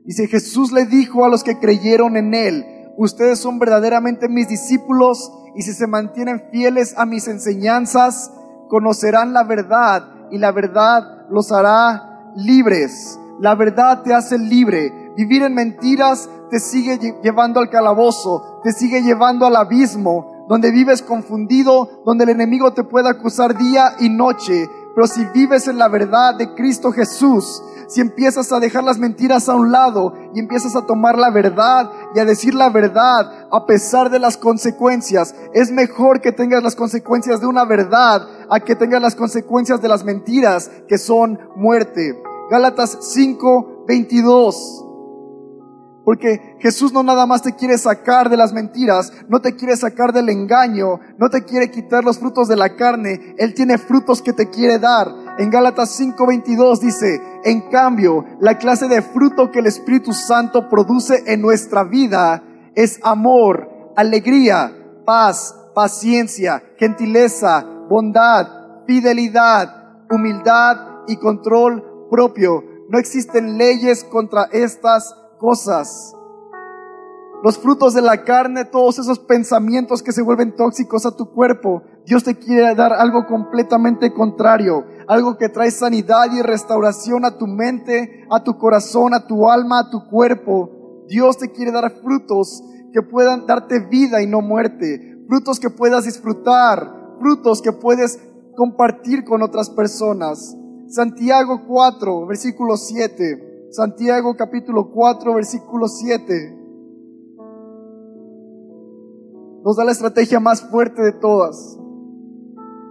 Dice, 0.03 0.27
Jesús 0.27 0.71
le 0.71 0.85
dijo 0.85 1.25
a 1.25 1.29
los 1.29 1.43
que 1.43 1.59
creyeron 1.59 2.17
en 2.17 2.33
él, 2.33 2.65
ustedes 2.97 3.39
son 3.39 3.59
verdaderamente 3.59 4.27
mis 4.27 4.47
discípulos 4.47 5.31
y 5.55 5.61
si 5.61 5.73
se 5.73 5.87
mantienen 5.87 6.43
fieles 6.51 6.97
a 6.97 7.05
mis 7.05 7.27
enseñanzas, 7.27 8.31
conocerán 8.67 9.33
la 9.33 9.43
verdad 9.43 10.27
y 10.31 10.37
la 10.37 10.51
verdad 10.51 11.27
los 11.29 11.51
hará 11.51 12.33
libres. 12.35 13.19
La 13.39 13.55
verdad 13.55 14.03
te 14.03 14.13
hace 14.13 14.37
libre. 14.37 14.91
Vivir 15.15 15.43
en 15.43 15.53
mentiras 15.53 16.29
te 16.49 16.59
sigue 16.59 16.97
llevando 17.21 17.59
al 17.59 17.69
calabozo, 17.69 18.59
te 18.63 18.71
sigue 18.71 19.01
llevando 19.01 19.45
al 19.45 19.55
abismo, 19.55 20.45
donde 20.47 20.71
vives 20.71 21.01
confundido, 21.01 22.03
donde 22.05 22.25
el 22.25 22.31
enemigo 22.31 22.73
te 22.73 22.83
puede 22.83 23.09
acusar 23.09 23.57
día 23.57 23.95
y 23.99 24.09
noche. 24.09 24.69
Pero 24.93 25.07
si 25.07 25.23
vives 25.33 25.67
en 25.67 25.77
la 25.77 25.87
verdad 25.87 26.35
de 26.35 26.53
Cristo 26.53 26.91
Jesús, 26.91 27.63
si 27.87 28.01
empiezas 28.01 28.51
a 28.51 28.59
dejar 28.59 28.83
las 28.83 28.99
mentiras 28.99 29.49
a 29.49 29.55
un 29.55 29.71
lado 29.71 30.13
y 30.33 30.39
empiezas 30.39 30.75
a 30.75 30.85
tomar 30.85 31.17
la 31.17 31.29
verdad 31.29 31.89
y 32.15 32.19
a 32.19 32.25
decir 32.25 32.53
la 32.53 32.69
verdad 32.69 33.47
a 33.51 33.65
pesar 33.65 34.09
de 34.09 34.19
las 34.19 34.37
consecuencias, 34.37 35.35
es 35.53 35.71
mejor 35.71 36.21
que 36.21 36.31
tengas 36.31 36.63
las 36.63 36.75
consecuencias 36.75 37.41
de 37.41 37.47
una 37.47 37.65
verdad 37.65 38.27
a 38.49 38.59
que 38.59 38.75
tengas 38.75 39.01
las 39.01 39.15
consecuencias 39.15 39.81
de 39.81 39.89
las 39.89 40.03
mentiras 40.03 40.71
que 40.87 40.97
son 40.97 41.39
muerte. 41.55 42.21
Gálatas 42.49 42.97
5, 43.01 43.85
22. 43.87 44.90
Porque 46.03 46.57
Jesús 46.59 46.93
no 46.93 47.03
nada 47.03 47.25
más 47.27 47.43
te 47.43 47.55
quiere 47.55 47.77
sacar 47.77 48.29
de 48.29 48.37
las 48.37 48.53
mentiras, 48.53 49.11
no 49.29 49.39
te 49.39 49.55
quiere 49.55 49.75
sacar 49.77 50.13
del 50.13 50.29
engaño, 50.29 50.99
no 51.17 51.29
te 51.29 51.43
quiere 51.43 51.69
quitar 51.69 52.03
los 52.03 52.17
frutos 52.17 52.47
de 52.47 52.55
la 52.55 52.75
carne, 52.75 53.35
Él 53.37 53.53
tiene 53.53 53.77
frutos 53.77 54.21
que 54.21 54.33
te 54.33 54.49
quiere 54.49 54.79
dar. 54.79 55.07
En 55.37 55.51
Gálatas 55.51 55.99
5:22 55.99 56.79
dice, 56.79 57.21
en 57.43 57.69
cambio, 57.69 58.25
la 58.39 58.57
clase 58.57 58.87
de 58.87 59.01
fruto 59.01 59.51
que 59.51 59.59
el 59.59 59.67
Espíritu 59.67 60.11
Santo 60.13 60.69
produce 60.69 61.23
en 61.27 61.41
nuestra 61.41 61.83
vida 61.83 62.43
es 62.73 62.99
amor, 63.03 63.69
alegría, 63.95 64.75
paz, 65.05 65.55
paciencia, 65.75 66.63
gentileza, 66.77 67.63
bondad, 67.89 68.47
fidelidad, 68.87 70.05
humildad 70.09 70.77
y 71.07 71.17
control 71.17 72.07
propio. 72.09 72.63
No 72.89 72.97
existen 72.97 73.57
leyes 73.57 74.03
contra 74.03 74.45
estas 74.51 75.15
cosas. 75.41 76.15
Los 77.43 77.57
frutos 77.57 77.95
de 77.95 78.03
la 78.03 78.23
carne, 78.23 78.65
todos 78.65 78.99
esos 78.99 79.17
pensamientos 79.17 80.03
que 80.03 80.11
se 80.11 80.21
vuelven 80.21 80.55
tóxicos 80.55 81.07
a 81.07 81.15
tu 81.17 81.31
cuerpo, 81.31 81.81
Dios 82.05 82.23
te 82.23 82.37
quiere 82.37 82.75
dar 82.75 82.93
algo 82.93 83.25
completamente 83.25 84.13
contrario, 84.13 84.85
algo 85.07 85.37
que 85.37 85.49
trae 85.49 85.71
sanidad 85.71 86.31
y 86.31 86.43
restauración 86.43 87.25
a 87.25 87.39
tu 87.39 87.47
mente, 87.47 88.27
a 88.29 88.43
tu 88.43 88.59
corazón, 88.59 89.15
a 89.15 89.25
tu 89.25 89.49
alma, 89.49 89.79
a 89.79 89.89
tu 89.89 90.07
cuerpo. 90.07 91.05
Dios 91.07 91.39
te 91.39 91.51
quiere 91.51 91.71
dar 91.71 91.91
frutos 92.03 92.63
que 92.93 93.01
puedan 93.01 93.47
darte 93.47 93.79
vida 93.79 94.21
y 94.21 94.27
no 94.27 94.41
muerte, 94.41 95.25
frutos 95.27 95.59
que 95.59 95.71
puedas 95.71 96.05
disfrutar, 96.05 97.15
frutos 97.19 97.63
que 97.63 97.71
puedes 97.71 98.19
compartir 98.55 99.23
con 99.23 99.41
otras 99.41 99.71
personas. 99.71 100.55
Santiago 100.87 101.63
4, 101.67 102.27
versículo 102.27 102.77
7. 102.77 103.50
Santiago 103.71 104.35
capítulo 104.35 104.91
4, 104.91 105.33
versículo 105.33 105.87
7. 105.87 106.57
Nos 109.63 109.77
da 109.77 109.85
la 109.85 109.93
estrategia 109.93 110.41
más 110.41 110.61
fuerte 110.69 111.01
de 111.01 111.13
todas. 111.13 111.77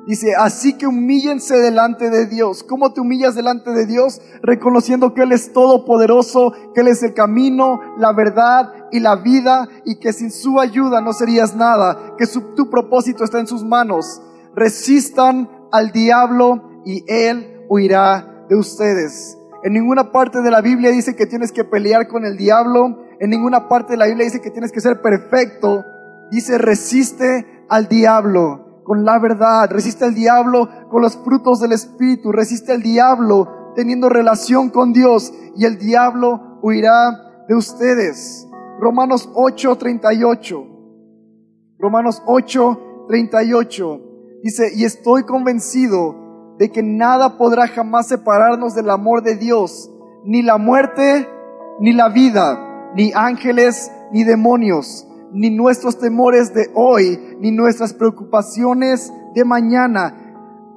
Dice, 0.07 0.35
así 0.35 0.79
que 0.79 0.87
humíllense 0.87 1.59
delante 1.59 2.09
de 2.09 2.25
Dios. 2.25 2.63
¿Cómo 2.63 2.95
te 2.95 3.03
humillas 3.03 3.35
delante 3.35 3.73
de 3.73 3.85
Dios? 3.85 4.23
Reconociendo 4.43 5.13
que 5.13 5.25
Él 5.25 5.33
es 5.33 5.53
todopoderoso, 5.53 6.55
que 6.75 6.81
Él 6.81 6.89
es 6.89 7.03
el 7.03 7.13
camino, 7.13 7.79
la 7.99 8.15
verdad 8.15 8.73
y 8.91 9.01
la 9.01 9.17
vida 9.17 9.69
y 9.85 9.97
que 9.97 10.15
sin 10.15 10.31
su 10.31 10.59
ayuda 10.61 11.03
no 11.03 11.13
serías 11.13 11.55
nada, 11.55 12.17
que 12.17 12.27
tu 12.27 12.71
propósito 12.71 13.23
está 13.23 13.39
en 13.39 13.47
sus 13.47 13.63
manos. 13.65 14.23
Resistan 14.55 15.51
al 15.73 15.93
diablo 15.93 16.81
y 16.87 17.05
Él 17.07 17.67
huirá 17.69 18.47
de 18.49 18.57
ustedes. 18.57 19.37
En 19.63 19.75
ninguna 19.75 20.11
parte 20.11 20.41
de 20.41 20.51
la 20.51 20.63
Biblia 20.63 20.91
dice 20.91 21.15
que 21.15 21.27
tienes 21.27 21.53
que 21.53 21.65
pelear 21.65 22.09
con 22.09 22.25
el 22.25 22.37
diablo. 22.37 23.05
En 23.21 23.31
ninguna 23.31 23.69
parte 23.69 23.93
de 23.93 23.99
la 23.99 24.07
Biblia 24.07 24.25
dice 24.25 24.41
que 24.41 24.51
tienes 24.51 24.73
que 24.73 24.81
ser 24.81 25.03
perfecto. 25.03 25.85
Dice 26.31 26.57
resiste 26.59 27.65
al 27.69 27.89
diablo 27.89 28.83
con 28.85 29.05
la 29.05 29.19
verdad, 29.19 29.71
resiste 29.71 30.05
al 30.05 30.15
diablo 30.15 30.69
con 30.91 31.03
los 31.03 31.17
frutos 31.19 31.61
del 31.61 31.73
Espíritu, 31.73 32.33
resiste 32.33 32.73
al 32.73 32.83
diablo 32.83 33.73
teniendo 33.77 34.09
relación 34.09 34.71
con 34.71 34.93
Dios 34.93 35.33
y 35.57 35.65
el 35.65 35.79
diablo 35.79 36.59
huirá 36.63 37.45
de 37.49 37.55
ustedes. 37.55 38.49
Romanos 38.81 39.31
8:38. 39.35 40.67
Romanos 41.79 42.23
8:38 42.27 44.01
dice, 44.43 44.73
y 44.75 44.85
estoy 44.85 45.25
convencido 45.25 46.17
de 46.61 46.71
que 46.71 46.85
nada 46.85 47.37
podrá 47.37 47.67
jamás 47.67 48.07
separarnos 48.07 48.77
del 48.77 48.91
amor 48.91 49.25
de 49.25 49.35
Dios, 49.35 49.91
ni 50.25 50.43
la 50.43 50.59
muerte, 50.59 51.29
ni 51.81 51.93
la 51.93 52.09
vida, 52.09 52.93
ni 52.95 53.11
ángeles, 53.13 53.91
ni 54.13 54.23
demonios 54.23 55.09
ni 55.33 55.51
nuestros 55.51 55.99
temores 55.99 56.53
de 56.55 56.71
hoy, 56.75 57.37
ni 57.41 57.53
nuestras 57.53 57.95
preocupaciones 57.95 59.13
de 59.35 59.45
mañana, 59.45 60.15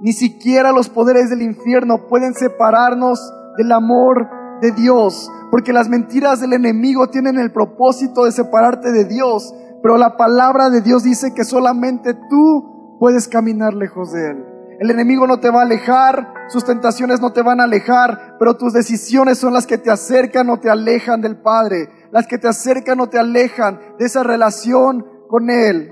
ni 0.01 0.13
siquiera 0.13 0.71
los 0.71 0.89
poderes 0.89 1.29
del 1.29 1.41
infierno 1.41 2.07
pueden 2.07 2.33
separarnos 2.33 3.19
del 3.57 3.71
amor 3.71 4.27
de 4.61 4.71
Dios, 4.71 5.29
porque 5.49 5.73
las 5.73 5.89
mentiras 5.89 6.39
del 6.39 6.53
enemigo 6.53 7.07
tienen 7.07 7.37
el 7.39 7.51
propósito 7.51 8.25
de 8.25 8.31
separarte 8.31 8.91
de 8.91 9.05
Dios, 9.05 9.53
pero 9.81 9.97
la 9.97 10.17
palabra 10.17 10.69
de 10.69 10.81
Dios 10.81 11.03
dice 11.03 11.33
que 11.33 11.43
solamente 11.43 12.13
tú 12.29 12.97
puedes 12.99 13.27
caminar 13.27 13.73
lejos 13.73 14.11
de 14.13 14.31
Él. 14.31 14.52
El 14.83 14.91
enemigo 14.91 15.25
no 15.25 15.39
te 15.39 15.49
va 15.49 15.61
a 15.61 15.63
alejar, 15.63 16.33
sus 16.49 16.65
tentaciones 16.65 17.21
no 17.21 17.31
te 17.31 17.41
van 17.41 17.61
a 17.61 17.63
alejar, 17.63 18.35
pero 18.37 18.57
tus 18.57 18.73
decisiones 18.73 19.37
son 19.37 19.53
las 19.53 19.65
que 19.65 19.77
te 19.77 19.89
acercan 19.89 20.49
o 20.49 20.59
te 20.59 20.69
alejan 20.69 21.21
del 21.21 21.37
Padre 21.37 21.87
las 22.11 22.27
que 22.27 22.37
te 22.37 22.49
acercan 22.49 22.99
o 22.99 23.07
te 23.07 23.17
alejan 23.17 23.79
de 23.97 24.05
esa 24.05 24.23
relación 24.23 25.05
con 25.29 25.49
Él. 25.49 25.89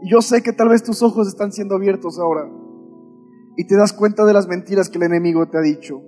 Y 0.00 0.10
yo 0.10 0.22
sé 0.22 0.42
que 0.42 0.54
tal 0.54 0.70
vez 0.70 0.82
tus 0.82 1.02
ojos 1.02 1.28
están 1.28 1.52
siendo 1.52 1.74
abiertos 1.74 2.18
ahora 2.18 2.50
y 3.58 3.66
te 3.66 3.76
das 3.76 3.92
cuenta 3.92 4.24
de 4.24 4.32
las 4.32 4.48
mentiras 4.48 4.88
que 4.88 4.96
el 4.96 5.04
enemigo 5.04 5.50
te 5.50 5.58
ha 5.58 5.60
dicho 5.60 6.00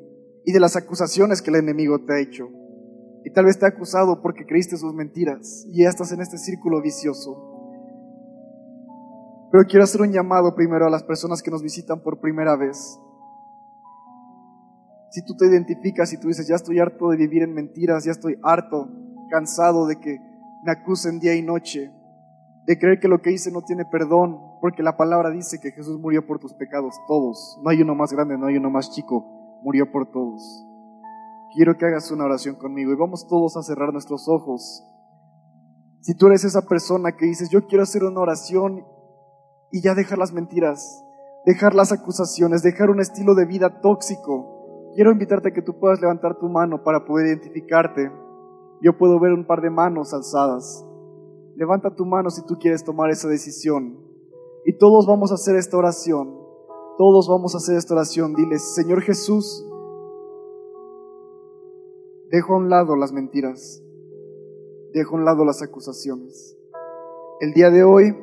y 0.47 0.53
de 0.53 0.61
las 0.61 0.75
acusaciones 0.75 1.43
que 1.43 1.51
el 1.51 1.57
enemigo 1.57 2.01
te 2.07 2.15
ha 2.15 2.19
hecho. 2.19 2.49
Y 3.27 3.31
tal 3.35 3.45
vez 3.45 3.59
te 3.59 3.67
ha 3.67 3.69
acusado 3.69 4.23
porque 4.23 4.47
creíste 4.47 4.79
sus 4.79 4.95
mentiras 4.95 5.67
y 5.71 5.83
ya 5.83 5.91
estás 5.91 6.13
en 6.13 6.23
este 6.23 6.39
círculo 6.39 6.81
vicioso. 6.81 7.56
Pero 9.51 9.65
quiero 9.69 9.85
hacer 9.85 10.01
un 10.01 10.13
llamado 10.13 10.55
primero 10.55 10.87
a 10.87 10.91
las 10.91 11.05
personas 11.05 11.43
que 11.43 11.51
nos 11.51 11.63
visitan 11.63 12.01
por 12.01 12.21
primera 12.21 12.57
vez. 12.57 12.99
Si 15.11 15.25
tú 15.25 15.37
te 15.37 15.47
identificas 15.47 16.13
y 16.13 16.19
tú 16.19 16.29
dices, 16.29 16.49
ya 16.49 16.57
estoy 16.57 16.79
harto 16.79 17.09
de 17.09 17.17
vivir 17.17 17.43
en 17.43 17.55
mentiras, 17.55 18.05
ya 18.05 18.13
estoy 18.13 18.39
harto, 18.43 18.89
cansado 19.31 19.87
de 19.87 19.99
que 19.99 20.19
me 20.65 20.73
acusen 20.73 21.21
día 21.21 21.35
y 21.35 21.43
noche, 21.43 21.91
de 22.67 22.79
creer 22.79 22.99
que 22.99 23.09
lo 23.09 23.23
que 23.23 23.33
hice 23.33 23.53
no 23.53 23.63
tiene 23.63 23.85
perdón, 23.85 24.39
porque 24.61 24.83
la 24.83 24.97
palabra 24.97 25.31
dice 25.31 25.61
que 25.61 25.71
Jesús 25.71 26.01
murió 26.01 26.27
por 26.27 26.39
tus 26.39 26.53
pecados, 26.55 26.97
todos. 27.07 27.59
No 27.63 27.71
hay 27.71 27.81
uno 27.83 27.95
más 27.95 28.13
grande, 28.13 28.37
no 28.37 28.47
hay 28.47 28.57
uno 28.57 28.69
más 28.69 28.91
chico, 28.91 29.61
murió 29.63 29.91
por 29.91 30.11
todos. 30.11 30.67
Quiero 31.55 31.79
que 31.79 31.87
hagas 31.87 32.11
una 32.11 32.25
oración 32.25 32.57
conmigo 32.57 32.93
y 32.93 32.97
vamos 32.97 33.27
todos 33.29 33.57
a 33.57 33.63
cerrar 33.63 33.93
nuestros 33.93 34.29
ojos. 34.29 34.85
Si 36.01 36.15
tú 36.15 36.27
eres 36.27 36.45
esa 36.45 36.67
persona 36.67 37.13
que 37.13 37.27
dices, 37.27 37.49
yo 37.49 37.67
quiero 37.67 37.85
hacer 37.85 38.05
una 38.05 38.21
oración 38.21 38.85
y 39.77 39.83
ya 39.83 39.95
dejar 39.95 40.17
las 40.17 40.33
mentiras, 40.33 41.05
dejar 41.45 41.75
las 41.75 41.93
acusaciones, 41.93 42.63
dejar 42.63 42.89
un 42.89 42.99
estilo 42.99 43.35
de 43.35 43.45
vida 43.45 43.83
tóxico, 43.83 44.91
quiero 44.95 45.13
invitarte 45.13 45.51
a 45.51 45.53
que 45.53 45.61
tú 45.61 45.79
puedas 45.79 46.01
levantar 46.01 46.39
tu 46.39 46.49
mano 46.49 46.83
para 46.83 47.05
poder 47.05 47.27
identificarte. 47.27 48.11
Yo 48.81 48.97
puedo 48.97 49.21
ver 49.21 49.35
un 49.35 49.47
par 49.47 49.61
de 49.61 49.69
manos 49.69 50.15
alzadas. 50.15 50.83
Levanta 51.57 51.95
tu 51.95 52.07
mano 52.07 52.31
si 52.31 52.43
tú 52.47 52.55
quieres 52.59 52.85
tomar 52.85 53.11
esa 53.11 53.29
decisión. 53.29 53.99
Y 54.65 54.79
todos 54.79 55.07
vamos 55.07 55.31
a 55.31 55.35
hacer 55.35 55.57
esta 55.57 55.77
oración. 55.77 56.35
Todos 56.97 57.29
vamos 57.29 57.55
a 57.55 57.59
hacer 57.59 57.77
esta 57.77 57.93
oración. 57.93 58.35
Diles, 58.35 58.75
Señor 58.75 59.03
Jesús, 59.03 59.63
dejo 62.31 62.55
a 62.55 62.57
un 62.57 62.71
lado 62.71 62.97
las 62.97 63.13
mentiras. 63.13 63.83
Dejo 64.95 65.17
a 65.17 65.19
un 65.19 65.27
lado 65.27 65.45
las 65.45 65.61
acusaciones. 65.61 66.57
El 67.41 67.53
día 67.53 67.69
de 67.69 67.85
hoy 67.85 68.17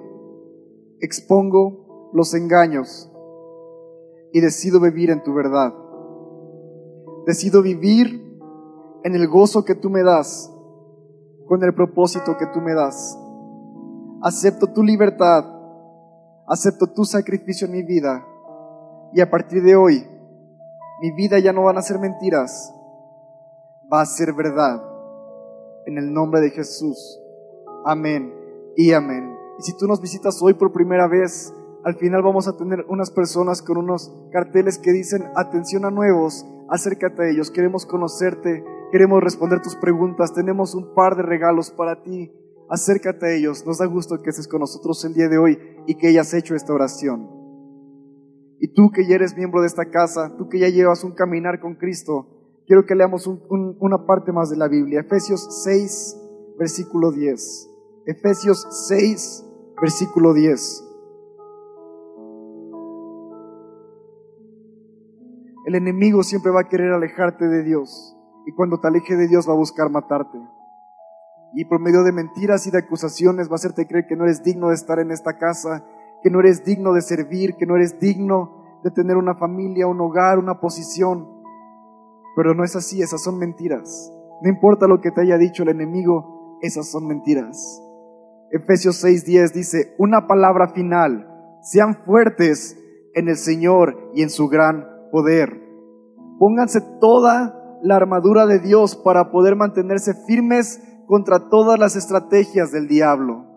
expongo 1.03 2.09
los 2.13 2.33
engaños 2.33 3.11
y 4.31 4.39
decido 4.39 4.79
vivir 4.79 5.11
en 5.11 5.21
tu 5.21 5.33
verdad. 5.33 5.73
Decido 7.27 7.61
vivir 7.61 8.39
en 9.03 9.15
el 9.15 9.27
gozo 9.27 9.65
que 9.65 9.75
tú 9.75 9.89
me 9.89 10.01
das, 10.01 10.49
con 11.47 11.61
el 11.63 11.73
propósito 11.73 12.37
que 12.37 12.47
tú 12.47 12.61
me 12.61 12.73
das. 12.73 13.17
Acepto 14.21 14.67
tu 14.67 14.81
libertad, 14.81 15.45
acepto 16.47 16.87
tu 16.87 17.03
sacrificio 17.03 17.67
en 17.67 17.73
mi 17.73 17.83
vida 17.83 18.25
y 19.11 19.19
a 19.19 19.29
partir 19.29 19.61
de 19.61 19.75
hoy 19.75 20.07
mi 21.01 21.11
vida 21.11 21.37
ya 21.39 21.51
no 21.51 21.63
van 21.63 21.77
a 21.77 21.81
ser 21.81 21.99
mentiras, 21.99 22.73
va 23.91 24.01
a 24.01 24.05
ser 24.05 24.33
verdad. 24.33 24.81
En 25.85 25.97
el 25.97 26.13
nombre 26.13 26.39
de 26.39 26.49
Jesús. 26.49 27.19
Amén 27.83 28.33
y 28.77 28.93
amén. 28.93 29.32
Y 29.59 29.63
si 29.63 29.77
tú 29.77 29.87
nos 29.87 30.01
visitas 30.01 30.41
hoy 30.41 30.53
por 30.53 30.71
primera 30.71 31.07
vez, 31.07 31.53
al 31.83 31.95
final 31.95 32.23
vamos 32.23 32.47
a 32.47 32.57
tener 32.57 32.85
unas 32.87 33.11
personas 33.11 33.61
con 33.61 33.77
unos 33.77 34.13
carteles 34.31 34.77
que 34.77 34.91
dicen 34.91 35.23
atención 35.35 35.85
a 35.85 35.91
nuevos 35.91 36.45
acércate 36.69 37.23
a 37.23 37.29
ellos, 37.29 37.51
queremos 37.51 37.85
conocerte, 37.85 38.63
queremos 38.91 39.21
responder 39.23 39.61
tus 39.61 39.75
preguntas, 39.75 40.33
tenemos 40.33 40.75
un 40.75 40.93
par 40.93 41.15
de 41.15 41.23
regalos 41.23 41.71
para 41.71 42.01
ti, 42.03 42.31
acércate 42.69 43.25
a 43.25 43.31
ellos, 43.33 43.65
nos 43.65 43.77
da 43.77 43.85
gusto 43.85 44.21
que 44.21 44.29
estés 44.29 44.47
con 44.47 44.61
nosotros 44.61 45.03
el 45.05 45.13
día 45.13 45.29
de 45.29 45.37
hoy 45.37 45.59
y 45.87 45.95
que 45.95 46.07
hayas 46.07 46.33
hecho 46.33 46.55
esta 46.55 46.73
oración. 46.73 47.29
Y 48.59 48.73
tú 48.73 48.91
que 48.91 49.05
ya 49.05 49.15
eres 49.15 49.35
miembro 49.35 49.61
de 49.61 49.67
esta 49.67 49.89
casa, 49.91 50.35
tú 50.37 50.47
que 50.47 50.59
ya 50.59 50.69
llevas 50.69 51.03
un 51.03 51.11
caminar 51.11 51.59
con 51.59 51.75
Cristo, 51.75 52.63
quiero 52.65 52.85
que 52.85 52.95
leamos 52.95 53.27
una 53.27 54.05
parte 54.05 54.31
más 54.31 54.49
de 54.49 54.57
la 54.57 54.67
Biblia, 54.67 55.01
Efesios 55.01 55.63
6, 55.63 56.17
versículo 56.57 57.11
10. 57.11 57.72
Efesios 58.05 58.67
6, 58.89 59.45
versículo 59.81 60.33
10. 60.33 60.83
El 65.65 65.75
enemigo 65.75 66.21
siempre 66.23 66.51
va 66.51 66.61
a 66.61 66.67
querer 66.67 66.91
alejarte 66.91 67.47
de 67.47 67.63
Dios 67.63 68.17
y 68.45 68.51
cuando 68.51 68.81
te 68.81 68.89
aleje 68.89 69.15
de 69.15 69.29
Dios 69.29 69.47
va 69.47 69.53
a 69.53 69.57
buscar 69.57 69.89
matarte. 69.89 70.37
Y 71.53 71.63
por 71.63 71.79
medio 71.79 72.03
de 72.03 72.11
mentiras 72.11 72.67
y 72.67 72.71
de 72.71 72.79
acusaciones 72.79 73.47
va 73.47 73.53
a 73.53 73.55
hacerte 73.55 73.87
creer 73.87 74.05
que 74.05 74.17
no 74.17 74.25
eres 74.25 74.43
digno 74.43 74.67
de 74.67 74.75
estar 74.75 74.99
en 74.99 75.11
esta 75.11 75.37
casa, 75.37 75.85
que 76.21 76.29
no 76.29 76.41
eres 76.41 76.65
digno 76.65 76.91
de 76.91 77.01
servir, 77.01 77.55
que 77.55 77.65
no 77.65 77.77
eres 77.77 78.01
digno 78.01 78.81
de 78.83 78.91
tener 78.91 79.15
una 79.15 79.35
familia, 79.35 79.87
un 79.87 80.01
hogar, 80.01 80.39
una 80.39 80.59
posición. 80.59 81.41
Pero 82.35 82.53
no 82.53 82.65
es 82.65 82.75
así, 82.75 83.01
esas 83.01 83.23
son 83.23 83.37
mentiras. 83.37 84.11
No 84.41 84.49
importa 84.49 84.87
lo 84.87 84.99
que 84.99 85.11
te 85.11 85.21
haya 85.21 85.37
dicho 85.37 85.63
el 85.63 85.69
enemigo, 85.69 86.57
esas 86.61 86.89
son 86.89 87.07
mentiras. 87.07 87.82
Efesios 88.53 89.03
6:10 89.03 89.51
dice, 89.51 89.95
una 89.97 90.27
palabra 90.27 90.69
final, 90.69 91.27
sean 91.63 91.95
fuertes 92.05 92.77
en 93.15 93.27
el 93.27 93.35
Señor 93.35 94.11
y 94.13 94.21
en 94.21 94.29
su 94.29 94.47
gran 94.47 94.85
poder. 95.11 95.59
Pónganse 96.37 96.79
toda 97.01 97.79
la 97.81 97.95
armadura 97.95 98.45
de 98.45 98.59
Dios 98.59 98.95
para 98.95 99.31
poder 99.31 99.55
mantenerse 99.55 100.13
firmes 100.27 100.79
contra 101.07 101.49
todas 101.49 101.79
las 101.79 101.95
estrategias 101.95 102.71
del 102.71 102.87
diablo. 102.87 103.47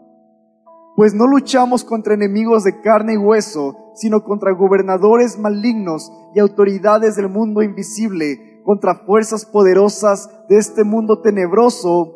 Pues 0.97 1.13
no 1.13 1.27
luchamos 1.27 1.85
contra 1.85 2.15
enemigos 2.15 2.65
de 2.65 2.81
carne 2.81 3.15
y 3.15 3.19
hueso, 3.19 3.93
sino 3.97 4.25
contra 4.25 4.55
gobernadores 4.55 5.39
malignos 5.39 6.11
y 6.35 6.39
autoridades 6.39 7.17
del 7.17 7.29
mundo 7.29 7.63
invisible, 7.63 8.63
contra 8.65 8.95
fuerzas 8.95 9.45
poderosas 9.45 10.31
de 10.49 10.57
este 10.57 10.85
mundo 10.85 11.21
tenebroso 11.21 12.16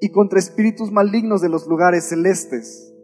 y 0.00 0.10
contra 0.10 0.38
espíritus 0.38 0.90
malignos 0.92 1.40
de 1.40 1.48
los 1.48 1.66
lugares 1.66 2.08
celestes. 2.08 2.94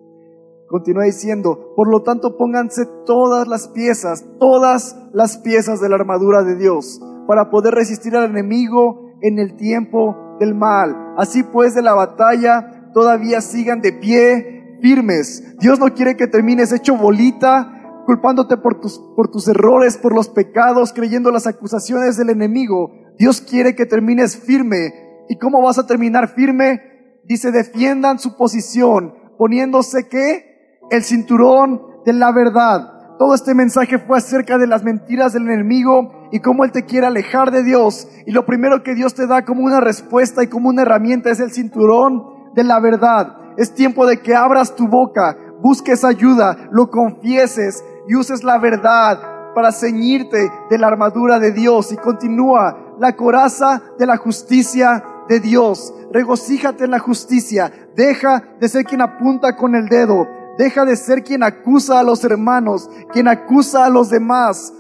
Continúa 0.69 1.05
diciendo, 1.05 1.73
por 1.77 1.89
lo 1.89 2.03
tanto 2.03 2.37
pónganse 2.37 2.87
todas 3.07 3.47
las 3.47 3.69
piezas, 3.69 4.25
todas 4.39 4.97
las 5.13 5.39
piezas 5.39 5.81
de 5.81 5.89
la 5.89 5.97
armadura 5.97 6.43
de 6.43 6.57
Dios, 6.57 7.01
para 7.29 7.51
poder 7.51 7.75
resistir 7.75 8.17
al 8.17 8.31
enemigo 8.31 9.13
en 9.21 9.39
el 9.39 9.57
tiempo 9.57 10.17
del 10.41 10.55
mal. 10.55 11.15
Así 11.17 11.43
pues 11.43 11.75
de 11.75 11.83
la 11.83 11.95
batalla 11.95 12.91
todavía 12.93 13.41
sigan 13.41 13.81
de 13.81 13.93
pie 13.93 14.79
firmes. 14.81 15.57
Dios 15.59 15.79
no 15.79 15.95
quiere 15.95 16.17
que 16.17 16.27
termines 16.27 16.73
hecho 16.73 16.97
bolita, 16.97 18.03
culpándote 18.07 18.57
por 18.57 18.81
tus, 18.81 18.99
por 19.17 19.31
tus 19.31 19.49
errores, 19.49 19.97
por 19.97 20.15
los 20.15 20.29
pecados, 20.29 20.93
creyendo 20.93 21.31
las 21.31 21.47
acusaciones 21.47 22.17
del 22.17 22.31
enemigo. 22.31 22.91
Dios 23.19 23.41
quiere 23.41 23.75
que 23.75 23.87
termines 23.87 24.37
firme. 24.37 24.93
¿Y 25.29 25.37
cómo 25.39 25.63
vas 25.63 25.79
a 25.79 25.87
terminar 25.87 26.29
firme? 26.29 26.81
Dice, 27.25 27.51
defiendan 27.51 28.19
su 28.19 28.37
posición, 28.37 29.15
poniéndose 29.39 30.09
que 30.09 30.79
el 30.91 31.03
cinturón 31.03 31.81
de 32.05 32.13
la 32.13 32.33
verdad. 32.33 33.17
Todo 33.19 33.35
este 33.35 33.55
mensaje 33.55 33.99
fue 33.99 34.19
acerca 34.19 34.59
de 34.59 34.67
las 34.67 34.83
mentiras 34.83 35.33
del 35.33 35.49
enemigo 35.49 36.29
y 36.33 36.41
cómo 36.41 36.65
él 36.65 36.73
te 36.73 36.85
quiere 36.85 37.07
alejar 37.07 37.51
de 37.51 37.63
Dios. 37.63 38.09
Y 38.27 38.33
lo 38.33 38.45
primero 38.45 38.83
que 38.83 38.95
Dios 38.95 39.15
te 39.15 39.27
da 39.27 39.45
como 39.45 39.63
una 39.63 39.81
respuesta 39.81 40.43
y 40.43 40.49
como 40.49 40.69
una 40.69 40.83
herramienta 40.83 41.31
es 41.31 41.41
el 41.41 41.53
cinturón 41.53 42.53
de 42.55 42.65
la 42.65 42.81
verdad. 42.81 43.37
Es 43.57 43.73
tiempo 43.75 44.07
de 44.07 44.21
que 44.21 44.35
abras 44.35 44.75
tu 44.75 44.89
boca, 44.89 45.37
busques 45.63 46.05
ayuda, 46.05 46.69
lo 46.73 46.91
confieses 46.91 47.85
y 48.09 48.17
uses 48.17 48.43
la 48.43 48.59
verdad 48.59 49.21
para 49.55 49.71
ceñirte 49.71 50.51
de 50.69 50.79
la 50.79 50.89
armadura 50.89 51.39
de 51.39 51.53
Dios 51.53 51.93
y 51.93 51.97
continúa 51.97 52.97
la 52.99 53.15
coraza 53.15 53.81
de 53.99 54.07
la 54.07 54.17
justicia 54.17 55.05
de 55.29 55.41
Dios. 55.41 55.95
Regocíjate 56.13 56.85
en 56.85 56.91
la 56.91 56.99
justicia. 56.99 57.73
Deja 57.97 58.43
de 58.61 58.69
ser 58.69 58.85
quien 58.85 59.01
apunta 59.01 59.57
con 59.57 59.75
el 59.75 59.89
dedo. 59.89 60.27
Deja 60.59 60.85
de 60.85 60.97
ser 60.97 61.25
quien 61.25 61.43
acusa 61.43 62.01
a 62.01 62.03
los 62.03 62.25
hermanos, 62.25 62.89
quien 63.13 63.29
acusa 63.29 63.85
a 63.85 63.91
los 63.91 64.11
demás. 64.11 64.73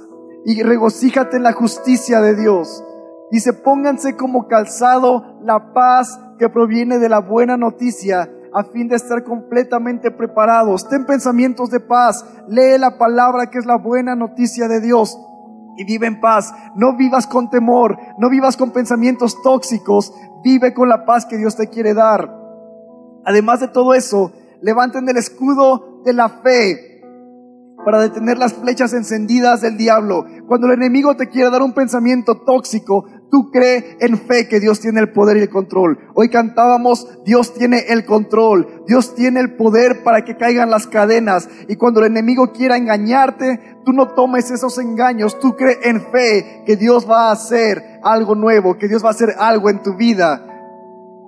Y 0.45 0.63
regocíjate 0.63 1.37
en 1.37 1.43
la 1.43 1.53
justicia 1.53 2.21
de 2.21 2.37
Dios. 2.37 2.85
Dice, 3.31 3.53
pónganse 3.53 4.17
como 4.17 4.47
calzado 4.47 5.39
la 5.43 5.73
paz 5.73 6.21
que 6.39 6.49
proviene 6.49 6.99
de 6.99 7.09
la 7.09 7.21
buena 7.21 7.57
noticia 7.57 8.31
a 8.53 8.63
fin 8.63 8.87
de 8.87 8.97
estar 8.97 9.25
completamente 9.25 10.13
preparados. 10.13 10.89
Ten 10.89 11.05
pensamientos 11.07 11.71
de 11.71 11.81
paz, 11.81 12.25
lee 12.49 12.79
la 12.79 12.97
palabra 12.99 13.51
que 13.51 13.59
es 13.59 13.67
la 13.67 13.77
buena 13.77 14.15
noticia 14.15 14.69
de 14.69 14.81
Dios 14.81 15.19
y 15.77 15.85
vive 15.85 16.07
en 16.07 16.21
paz. 16.21 16.55
No 16.77 16.97
vivas 16.97 17.27
con 17.27 17.51
temor, 17.51 17.99
no 18.19 18.31
vivas 18.31 18.57
con 18.57 18.71
pensamientos 18.71 19.43
tóxicos, 19.43 20.13
vive 20.43 20.75
con 20.75 20.89
la 20.89 21.05
paz 21.05 21.27
que 21.27 21.37
Dios 21.37 21.57
te 21.57 21.69
quiere 21.69 21.95
dar. 21.95 22.31
Además 23.25 23.61
de 23.61 23.69
todo 23.69 23.95
eso, 23.95 24.33
levanten 24.61 25.09
el 25.09 25.17
escudo 25.17 26.03
de 26.05 26.13
la 26.13 26.29
fe 26.29 26.95
para 27.85 28.01
detener 28.01 28.39
las 28.39 28.55
flechas 28.55 28.93
encendidas 28.95 29.61
del 29.61 29.77
diablo. 29.77 30.25
Cuando 30.47 30.67
el 30.67 30.75
enemigo 30.75 31.17
te 31.17 31.29
quiere 31.29 31.51
dar 31.51 31.63
un 31.63 31.73
pensamiento 31.73 32.37
tóxico, 32.37 33.05
Tú 33.35 33.51
cree 33.51 33.97
en 33.99 34.17
fe 34.17 34.47
que 34.47 34.61
Dios 34.61 34.79
tiene 34.79 35.01
el 35.01 35.11
poder 35.11 35.37
y 35.37 35.41
el 35.41 35.49
control. 35.49 35.99
Hoy 36.15 36.29
cantábamos, 36.29 37.09
Dios 37.25 37.53
tiene 37.53 37.87
el 37.89 38.05
control, 38.05 38.85
Dios 38.87 39.17
tiene 39.17 39.41
el 39.41 39.57
poder 39.57 40.05
para 40.05 40.25
que 40.25 40.37
caigan 40.37 40.71
las 40.71 40.87
cadenas. 40.87 41.49
Y 41.67 41.75
cuando 41.75 41.99
el 41.99 42.07
enemigo 42.07 42.53
quiera 42.53 42.77
engañarte, 42.77 43.81
tú 43.85 43.93
no 43.93 44.15
tomes 44.15 44.53
esos 44.53 44.79
engaños, 44.79 45.41
tú 45.41 45.57
cree 45.57 45.81
en 45.83 46.01
fe 46.13 46.63
que 46.65 46.77
Dios 46.77 47.11
va 47.11 47.31
a 47.31 47.33
hacer 47.33 47.83
algo 48.05 48.37
nuevo, 48.37 48.79
que 48.79 48.87
Dios 48.87 49.03
va 49.03 49.09
a 49.09 49.15
hacer 49.15 49.35
algo 49.37 49.69
en 49.69 49.83
tu 49.83 49.97
vida. 49.97 50.47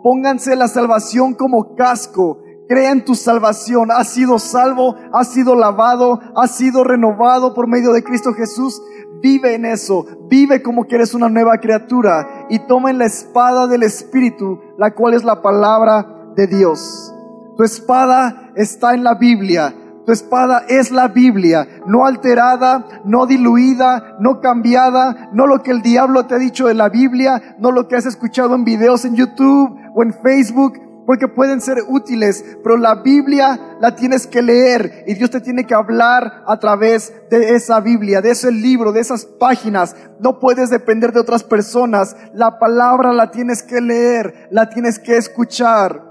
Pónganse 0.05 0.55
la 0.55 0.69
salvación 0.69 1.35
como 1.35 1.75
casco. 1.75 2.41
Crea 2.69 2.93
en 2.93 3.05
tu 3.05 3.17
salvación. 3.17 3.91
Has 3.91 4.11
sido 4.11 4.39
salvo, 4.39 4.95
has 5.13 5.33
sido 5.33 5.57
lavado, 5.57 6.21
has 6.37 6.57
sido 6.57 6.85
renovado 6.85 7.53
por 7.53 7.67
medio 7.69 7.93
de 7.93 8.05
Cristo 8.05 8.33
Jesús. 8.33 8.81
Vive 9.23 9.55
en 9.55 9.65
eso, 9.65 10.07
vive 10.29 10.63
como 10.63 10.85
que 10.85 10.97
eres 10.97 11.15
una 11.15 11.29
nueva 11.29 11.59
criatura 11.59 12.47
y 12.49 12.59
toma 12.61 12.91
en 12.91 12.99
la 12.99 13.07
espada 13.07 13.67
del 13.67 13.83
Espíritu, 13.83 14.61
la 14.79 14.93
cual 14.95 15.15
es 15.15 15.25
la 15.25 15.43
palabra 15.43 16.33
de 16.37 16.47
Dios. 16.47 17.15
Tu 17.57 17.63
espada 17.63 18.53
está 18.55 18.95
en 18.95 19.03
la 19.03 19.15
Biblia, 19.15 19.75
tu 20.07 20.13
espada 20.13 20.65
es 20.69 20.93
la 20.93 21.09
Biblia, 21.09 21.67
no 21.87 22.07
alterada, 22.07 23.03
no 23.05 23.27
diluida, 23.27 24.17
no 24.21 24.41
cambiada, 24.41 25.31
no 25.33 25.49
lo 25.49 25.63
que 25.63 25.73
el 25.73 25.83
diablo 25.83 26.27
te 26.27 26.35
ha 26.35 26.39
dicho 26.39 26.69
de 26.69 26.75
la 26.75 26.89
Biblia, 26.89 27.57
no 27.59 27.73
lo 27.73 27.89
que 27.89 27.97
has 27.97 28.07
escuchado 28.07 28.55
en 28.55 28.65
videos 28.65 29.05
en 29.05 29.17
YouTube 29.17 29.77
o 29.95 30.03
en 30.05 30.15
Facebook, 30.15 30.75
porque 31.07 31.29
pueden 31.29 31.61
ser 31.61 31.79
útiles, 31.89 32.45
pero 32.65 32.77
la 32.77 32.97
Biblia 32.97 33.77
la 33.81 33.95
tienes 33.95 34.27
que 34.27 34.43
leer 34.43 35.05
y 35.07 35.15
Dios 35.15 35.31
te 35.31 35.41
tiene 35.41 35.65
que 35.65 35.75
hablar 35.75 36.43
a 36.47 36.59
través 36.59 37.13
de 37.31 37.55
esa 37.55 37.81
Biblia, 37.81 38.21
de 38.21 38.33
ese 38.33 38.51
libro, 38.51 38.93
de 38.93 39.01
esas 39.01 39.25
páginas. 39.25 39.95
No 40.19 40.41
puedes 40.41 40.69
depender 40.69 41.13
de 41.13 41.21
otras 41.21 41.45
personas. 41.45 42.17
La 42.35 42.59
palabra 42.59 43.13
la 43.13 43.31
tienes 43.31 43.63
que 43.63 43.81
leer, 43.81 44.49
la 44.51 44.69
tienes 44.69 44.99
que 44.99 45.17
escuchar. 45.17 46.03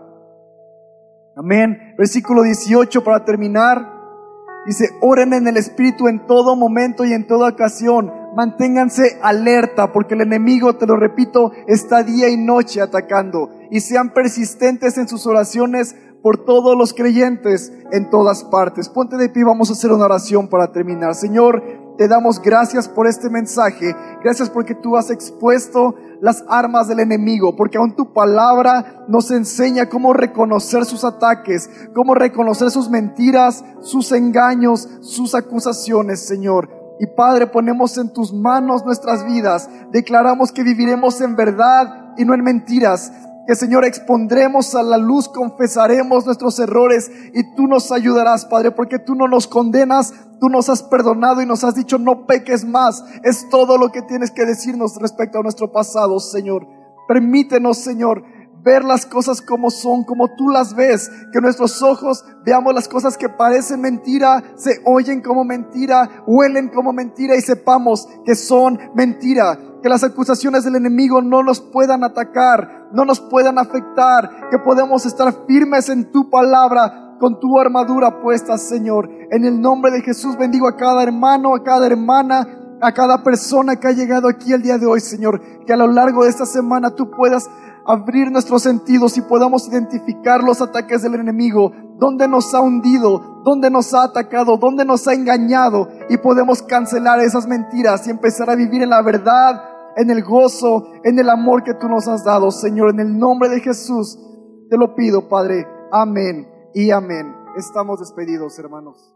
Amén. 1.35 1.93
Versículo 1.97 2.43
18 2.43 3.03
para 3.03 3.25
terminar. 3.25 3.93
Dice, 4.65 4.89
oren 5.01 5.33
en 5.33 5.47
el 5.47 5.57
Espíritu 5.57 6.07
en 6.07 6.25
todo 6.25 6.55
momento 6.55 7.03
y 7.03 7.13
en 7.13 7.27
toda 7.27 7.49
ocasión 7.49 8.11
manténganse 8.35 9.17
alerta 9.21 9.91
porque 9.91 10.13
el 10.13 10.21
enemigo, 10.21 10.75
te 10.75 10.85
lo 10.85 10.97
repito, 10.97 11.51
está 11.67 12.03
día 12.03 12.29
y 12.29 12.37
noche 12.37 12.81
atacando 12.81 13.49
y 13.71 13.79
sean 13.79 14.13
persistentes 14.13 14.97
en 14.97 15.07
sus 15.07 15.25
oraciones 15.25 15.95
por 16.21 16.43
todos 16.43 16.75
los 16.75 16.93
creyentes 16.93 17.71
en 17.91 18.09
todas 18.09 18.43
partes. 18.43 18.89
Ponte 18.89 19.15
de 19.15 19.29
pie, 19.29 19.43
vamos 19.43 19.69
a 19.69 19.73
hacer 19.73 19.91
una 19.91 20.05
oración 20.05 20.47
para 20.47 20.71
terminar. 20.71 21.15
Señor, 21.15 21.63
te 21.97 22.07
damos 22.07 22.41
gracias 22.41 22.89
por 22.89 23.07
este 23.07 23.29
mensaje. 23.29 23.95
Gracias 24.23 24.49
porque 24.49 24.75
tú 24.75 24.97
has 24.97 25.11
expuesto 25.11 25.95
las 26.21 26.43
armas 26.49 26.87
del 26.87 26.99
enemigo, 26.99 27.55
porque 27.55 27.77
aún 27.77 27.95
tu 27.95 28.11
palabra 28.11 29.05
nos 29.07 29.31
enseña 29.31 29.87
cómo 29.87 30.13
reconocer 30.13 30.85
sus 30.85 31.03
ataques, 31.03 31.69
cómo 31.93 32.15
reconocer 32.15 32.71
sus 32.71 32.89
mentiras, 32.89 33.63
sus 33.81 34.11
engaños, 34.11 34.89
sus 35.01 35.35
acusaciones, 35.35 36.25
Señor. 36.25 36.84
Y 36.99 37.07
Padre, 37.07 37.47
ponemos 37.47 37.97
en 37.97 38.13
tus 38.13 38.33
manos 38.33 38.85
nuestras 38.85 39.25
vidas. 39.25 39.69
Declaramos 39.91 40.51
que 40.51 40.63
viviremos 40.63 41.19
en 41.21 41.35
verdad 41.35 42.13
y 42.17 42.25
no 42.25 42.33
en 42.33 42.43
mentiras. 42.43 43.11
Que 43.47 43.55
Señor 43.55 43.85
expondremos 43.85 44.73
a 44.73 44.81
la 44.81 44.97
luz, 44.97 45.29
confesaremos 45.29 46.25
nuestros 46.25 46.57
errores 46.59 47.11
y 47.33 47.55
tú 47.55 47.67
nos 47.67 47.91
ayudarás, 47.91 48.45
Padre, 48.45 48.71
porque 48.71 48.97
tú 48.97 49.13
no 49.13 49.27
nos 49.27 49.47
condenas, 49.47 50.13
tú 50.39 50.49
nos 50.49 50.67
has 50.69 50.81
perdonado 50.81 51.41
y 51.41 51.45
nos 51.45 51.63
has 51.63 51.75
dicho 51.75 51.99
no 51.99 52.25
peques 52.25 52.65
más. 52.65 53.03
Es 53.23 53.47
todo 53.49 53.77
lo 53.77 53.91
que 53.91 54.01
tienes 54.01 54.31
que 54.31 54.45
decirnos 54.45 54.95
respecto 54.99 55.39
a 55.39 55.43
nuestro 55.43 55.71
pasado, 55.71 56.19
Señor. 56.19 56.65
Permítenos, 57.07 57.77
Señor, 57.77 58.23
ver 58.65 58.83
las 58.83 59.05
cosas 59.05 59.43
como 59.43 59.69
son, 59.69 60.03
como 60.03 60.35
tú 60.35 60.49
las 60.49 60.75
ves, 60.75 61.11
que 61.31 61.39
nuestros 61.39 61.83
ojos 61.83 62.25
veamos 62.43 62.73
las 62.73 62.87
cosas 62.87 63.15
que 63.15 63.29
parecen 63.29 63.79
mentira, 63.79 64.43
se 64.55 64.81
oyen 64.85 65.21
como 65.21 65.43
mentira, 65.43 66.23
huelen 66.25 66.69
como 66.69 66.91
mentira 66.91 67.35
y 67.35 67.41
sepamos 67.41 68.09
que 68.25 68.33
son 68.33 68.79
mentira, 68.95 69.59
que 69.83 69.87
las 69.87 70.03
acusaciones 70.03 70.63
del 70.63 70.77
enemigo 70.77 71.21
no 71.21 71.43
nos 71.43 71.61
puedan 71.61 72.03
atacar, 72.03 72.89
no 72.91 73.05
nos 73.05 73.19
puedan 73.19 73.59
afectar, 73.59 74.49
que 74.49 74.57
podemos 74.57 75.05
estar 75.05 75.45
firmes 75.47 75.89
en 75.89 76.11
tu 76.11 76.31
palabra, 76.31 77.17
con 77.19 77.39
tu 77.39 77.59
armadura 77.59 78.19
puesta, 78.19 78.57
Señor. 78.57 79.09
En 79.31 79.45
el 79.45 79.61
nombre 79.61 79.91
de 79.91 80.01
Jesús 80.01 80.37
bendigo 80.37 80.67
a 80.67 80.75
cada 80.75 81.03
hermano, 81.03 81.53
a 81.55 81.63
cada 81.63 81.85
hermana, 81.85 82.47
a 82.81 82.91
cada 82.93 83.23
persona 83.23 83.77
que 83.77 83.87
ha 83.87 83.91
llegado 83.91 84.27
aquí 84.27 84.53
el 84.53 84.61
día 84.61 84.77
de 84.77 84.85
hoy, 84.85 84.99
Señor, 84.99 85.41
que 85.65 85.73
a 85.73 85.77
lo 85.77 85.87
largo 85.87 86.23
de 86.23 86.29
esta 86.29 86.45
semana 86.45 86.91
tú 86.91 87.09
puedas 87.11 87.49
abrir 87.85 88.31
nuestros 88.31 88.63
sentidos 88.63 89.17
y 89.17 89.21
podamos 89.21 89.67
identificar 89.67 90.43
los 90.43 90.61
ataques 90.61 91.03
del 91.03 91.15
enemigo 91.15 91.71
donde 91.97 92.27
nos 92.27 92.53
ha 92.53 92.61
hundido, 92.61 93.41
donde 93.45 93.69
nos 93.69 93.93
ha 93.93 94.03
atacado, 94.03 94.57
donde 94.57 94.83
nos 94.83 95.07
ha 95.07 95.13
engañado 95.13 95.87
y 96.09 96.17
podemos 96.17 96.61
cancelar 96.63 97.19
esas 97.19 97.47
mentiras 97.47 98.07
y 98.07 98.11
empezar 98.11 98.49
a 98.49 98.55
vivir 98.55 98.81
en 98.81 98.89
la 98.89 99.01
verdad, 99.01 99.61
en 99.95 100.09
el 100.09 100.23
gozo, 100.23 100.87
en 101.03 101.19
el 101.19 101.29
amor 101.29 101.63
que 101.63 101.75
tú 101.75 101.87
nos 101.87 102.07
has 102.07 102.23
dado, 102.23 102.51
Señor, 102.51 102.89
en 102.89 102.99
el 102.99 103.17
nombre 103.17 103.49
de 103.49 103.61
Jesús. 103.61 104.19
Te 104.69 104.77
lo 104.77 104.95
pido, 104.95 105.29
Padre. 105.29 105.67
Amén 105.91 106.47
y 106.73 106.91
amén. 106.91 107.33
Estamos 107.55 107.99
despedidos, 107.99 108.59
hermanos. 108.59 109.14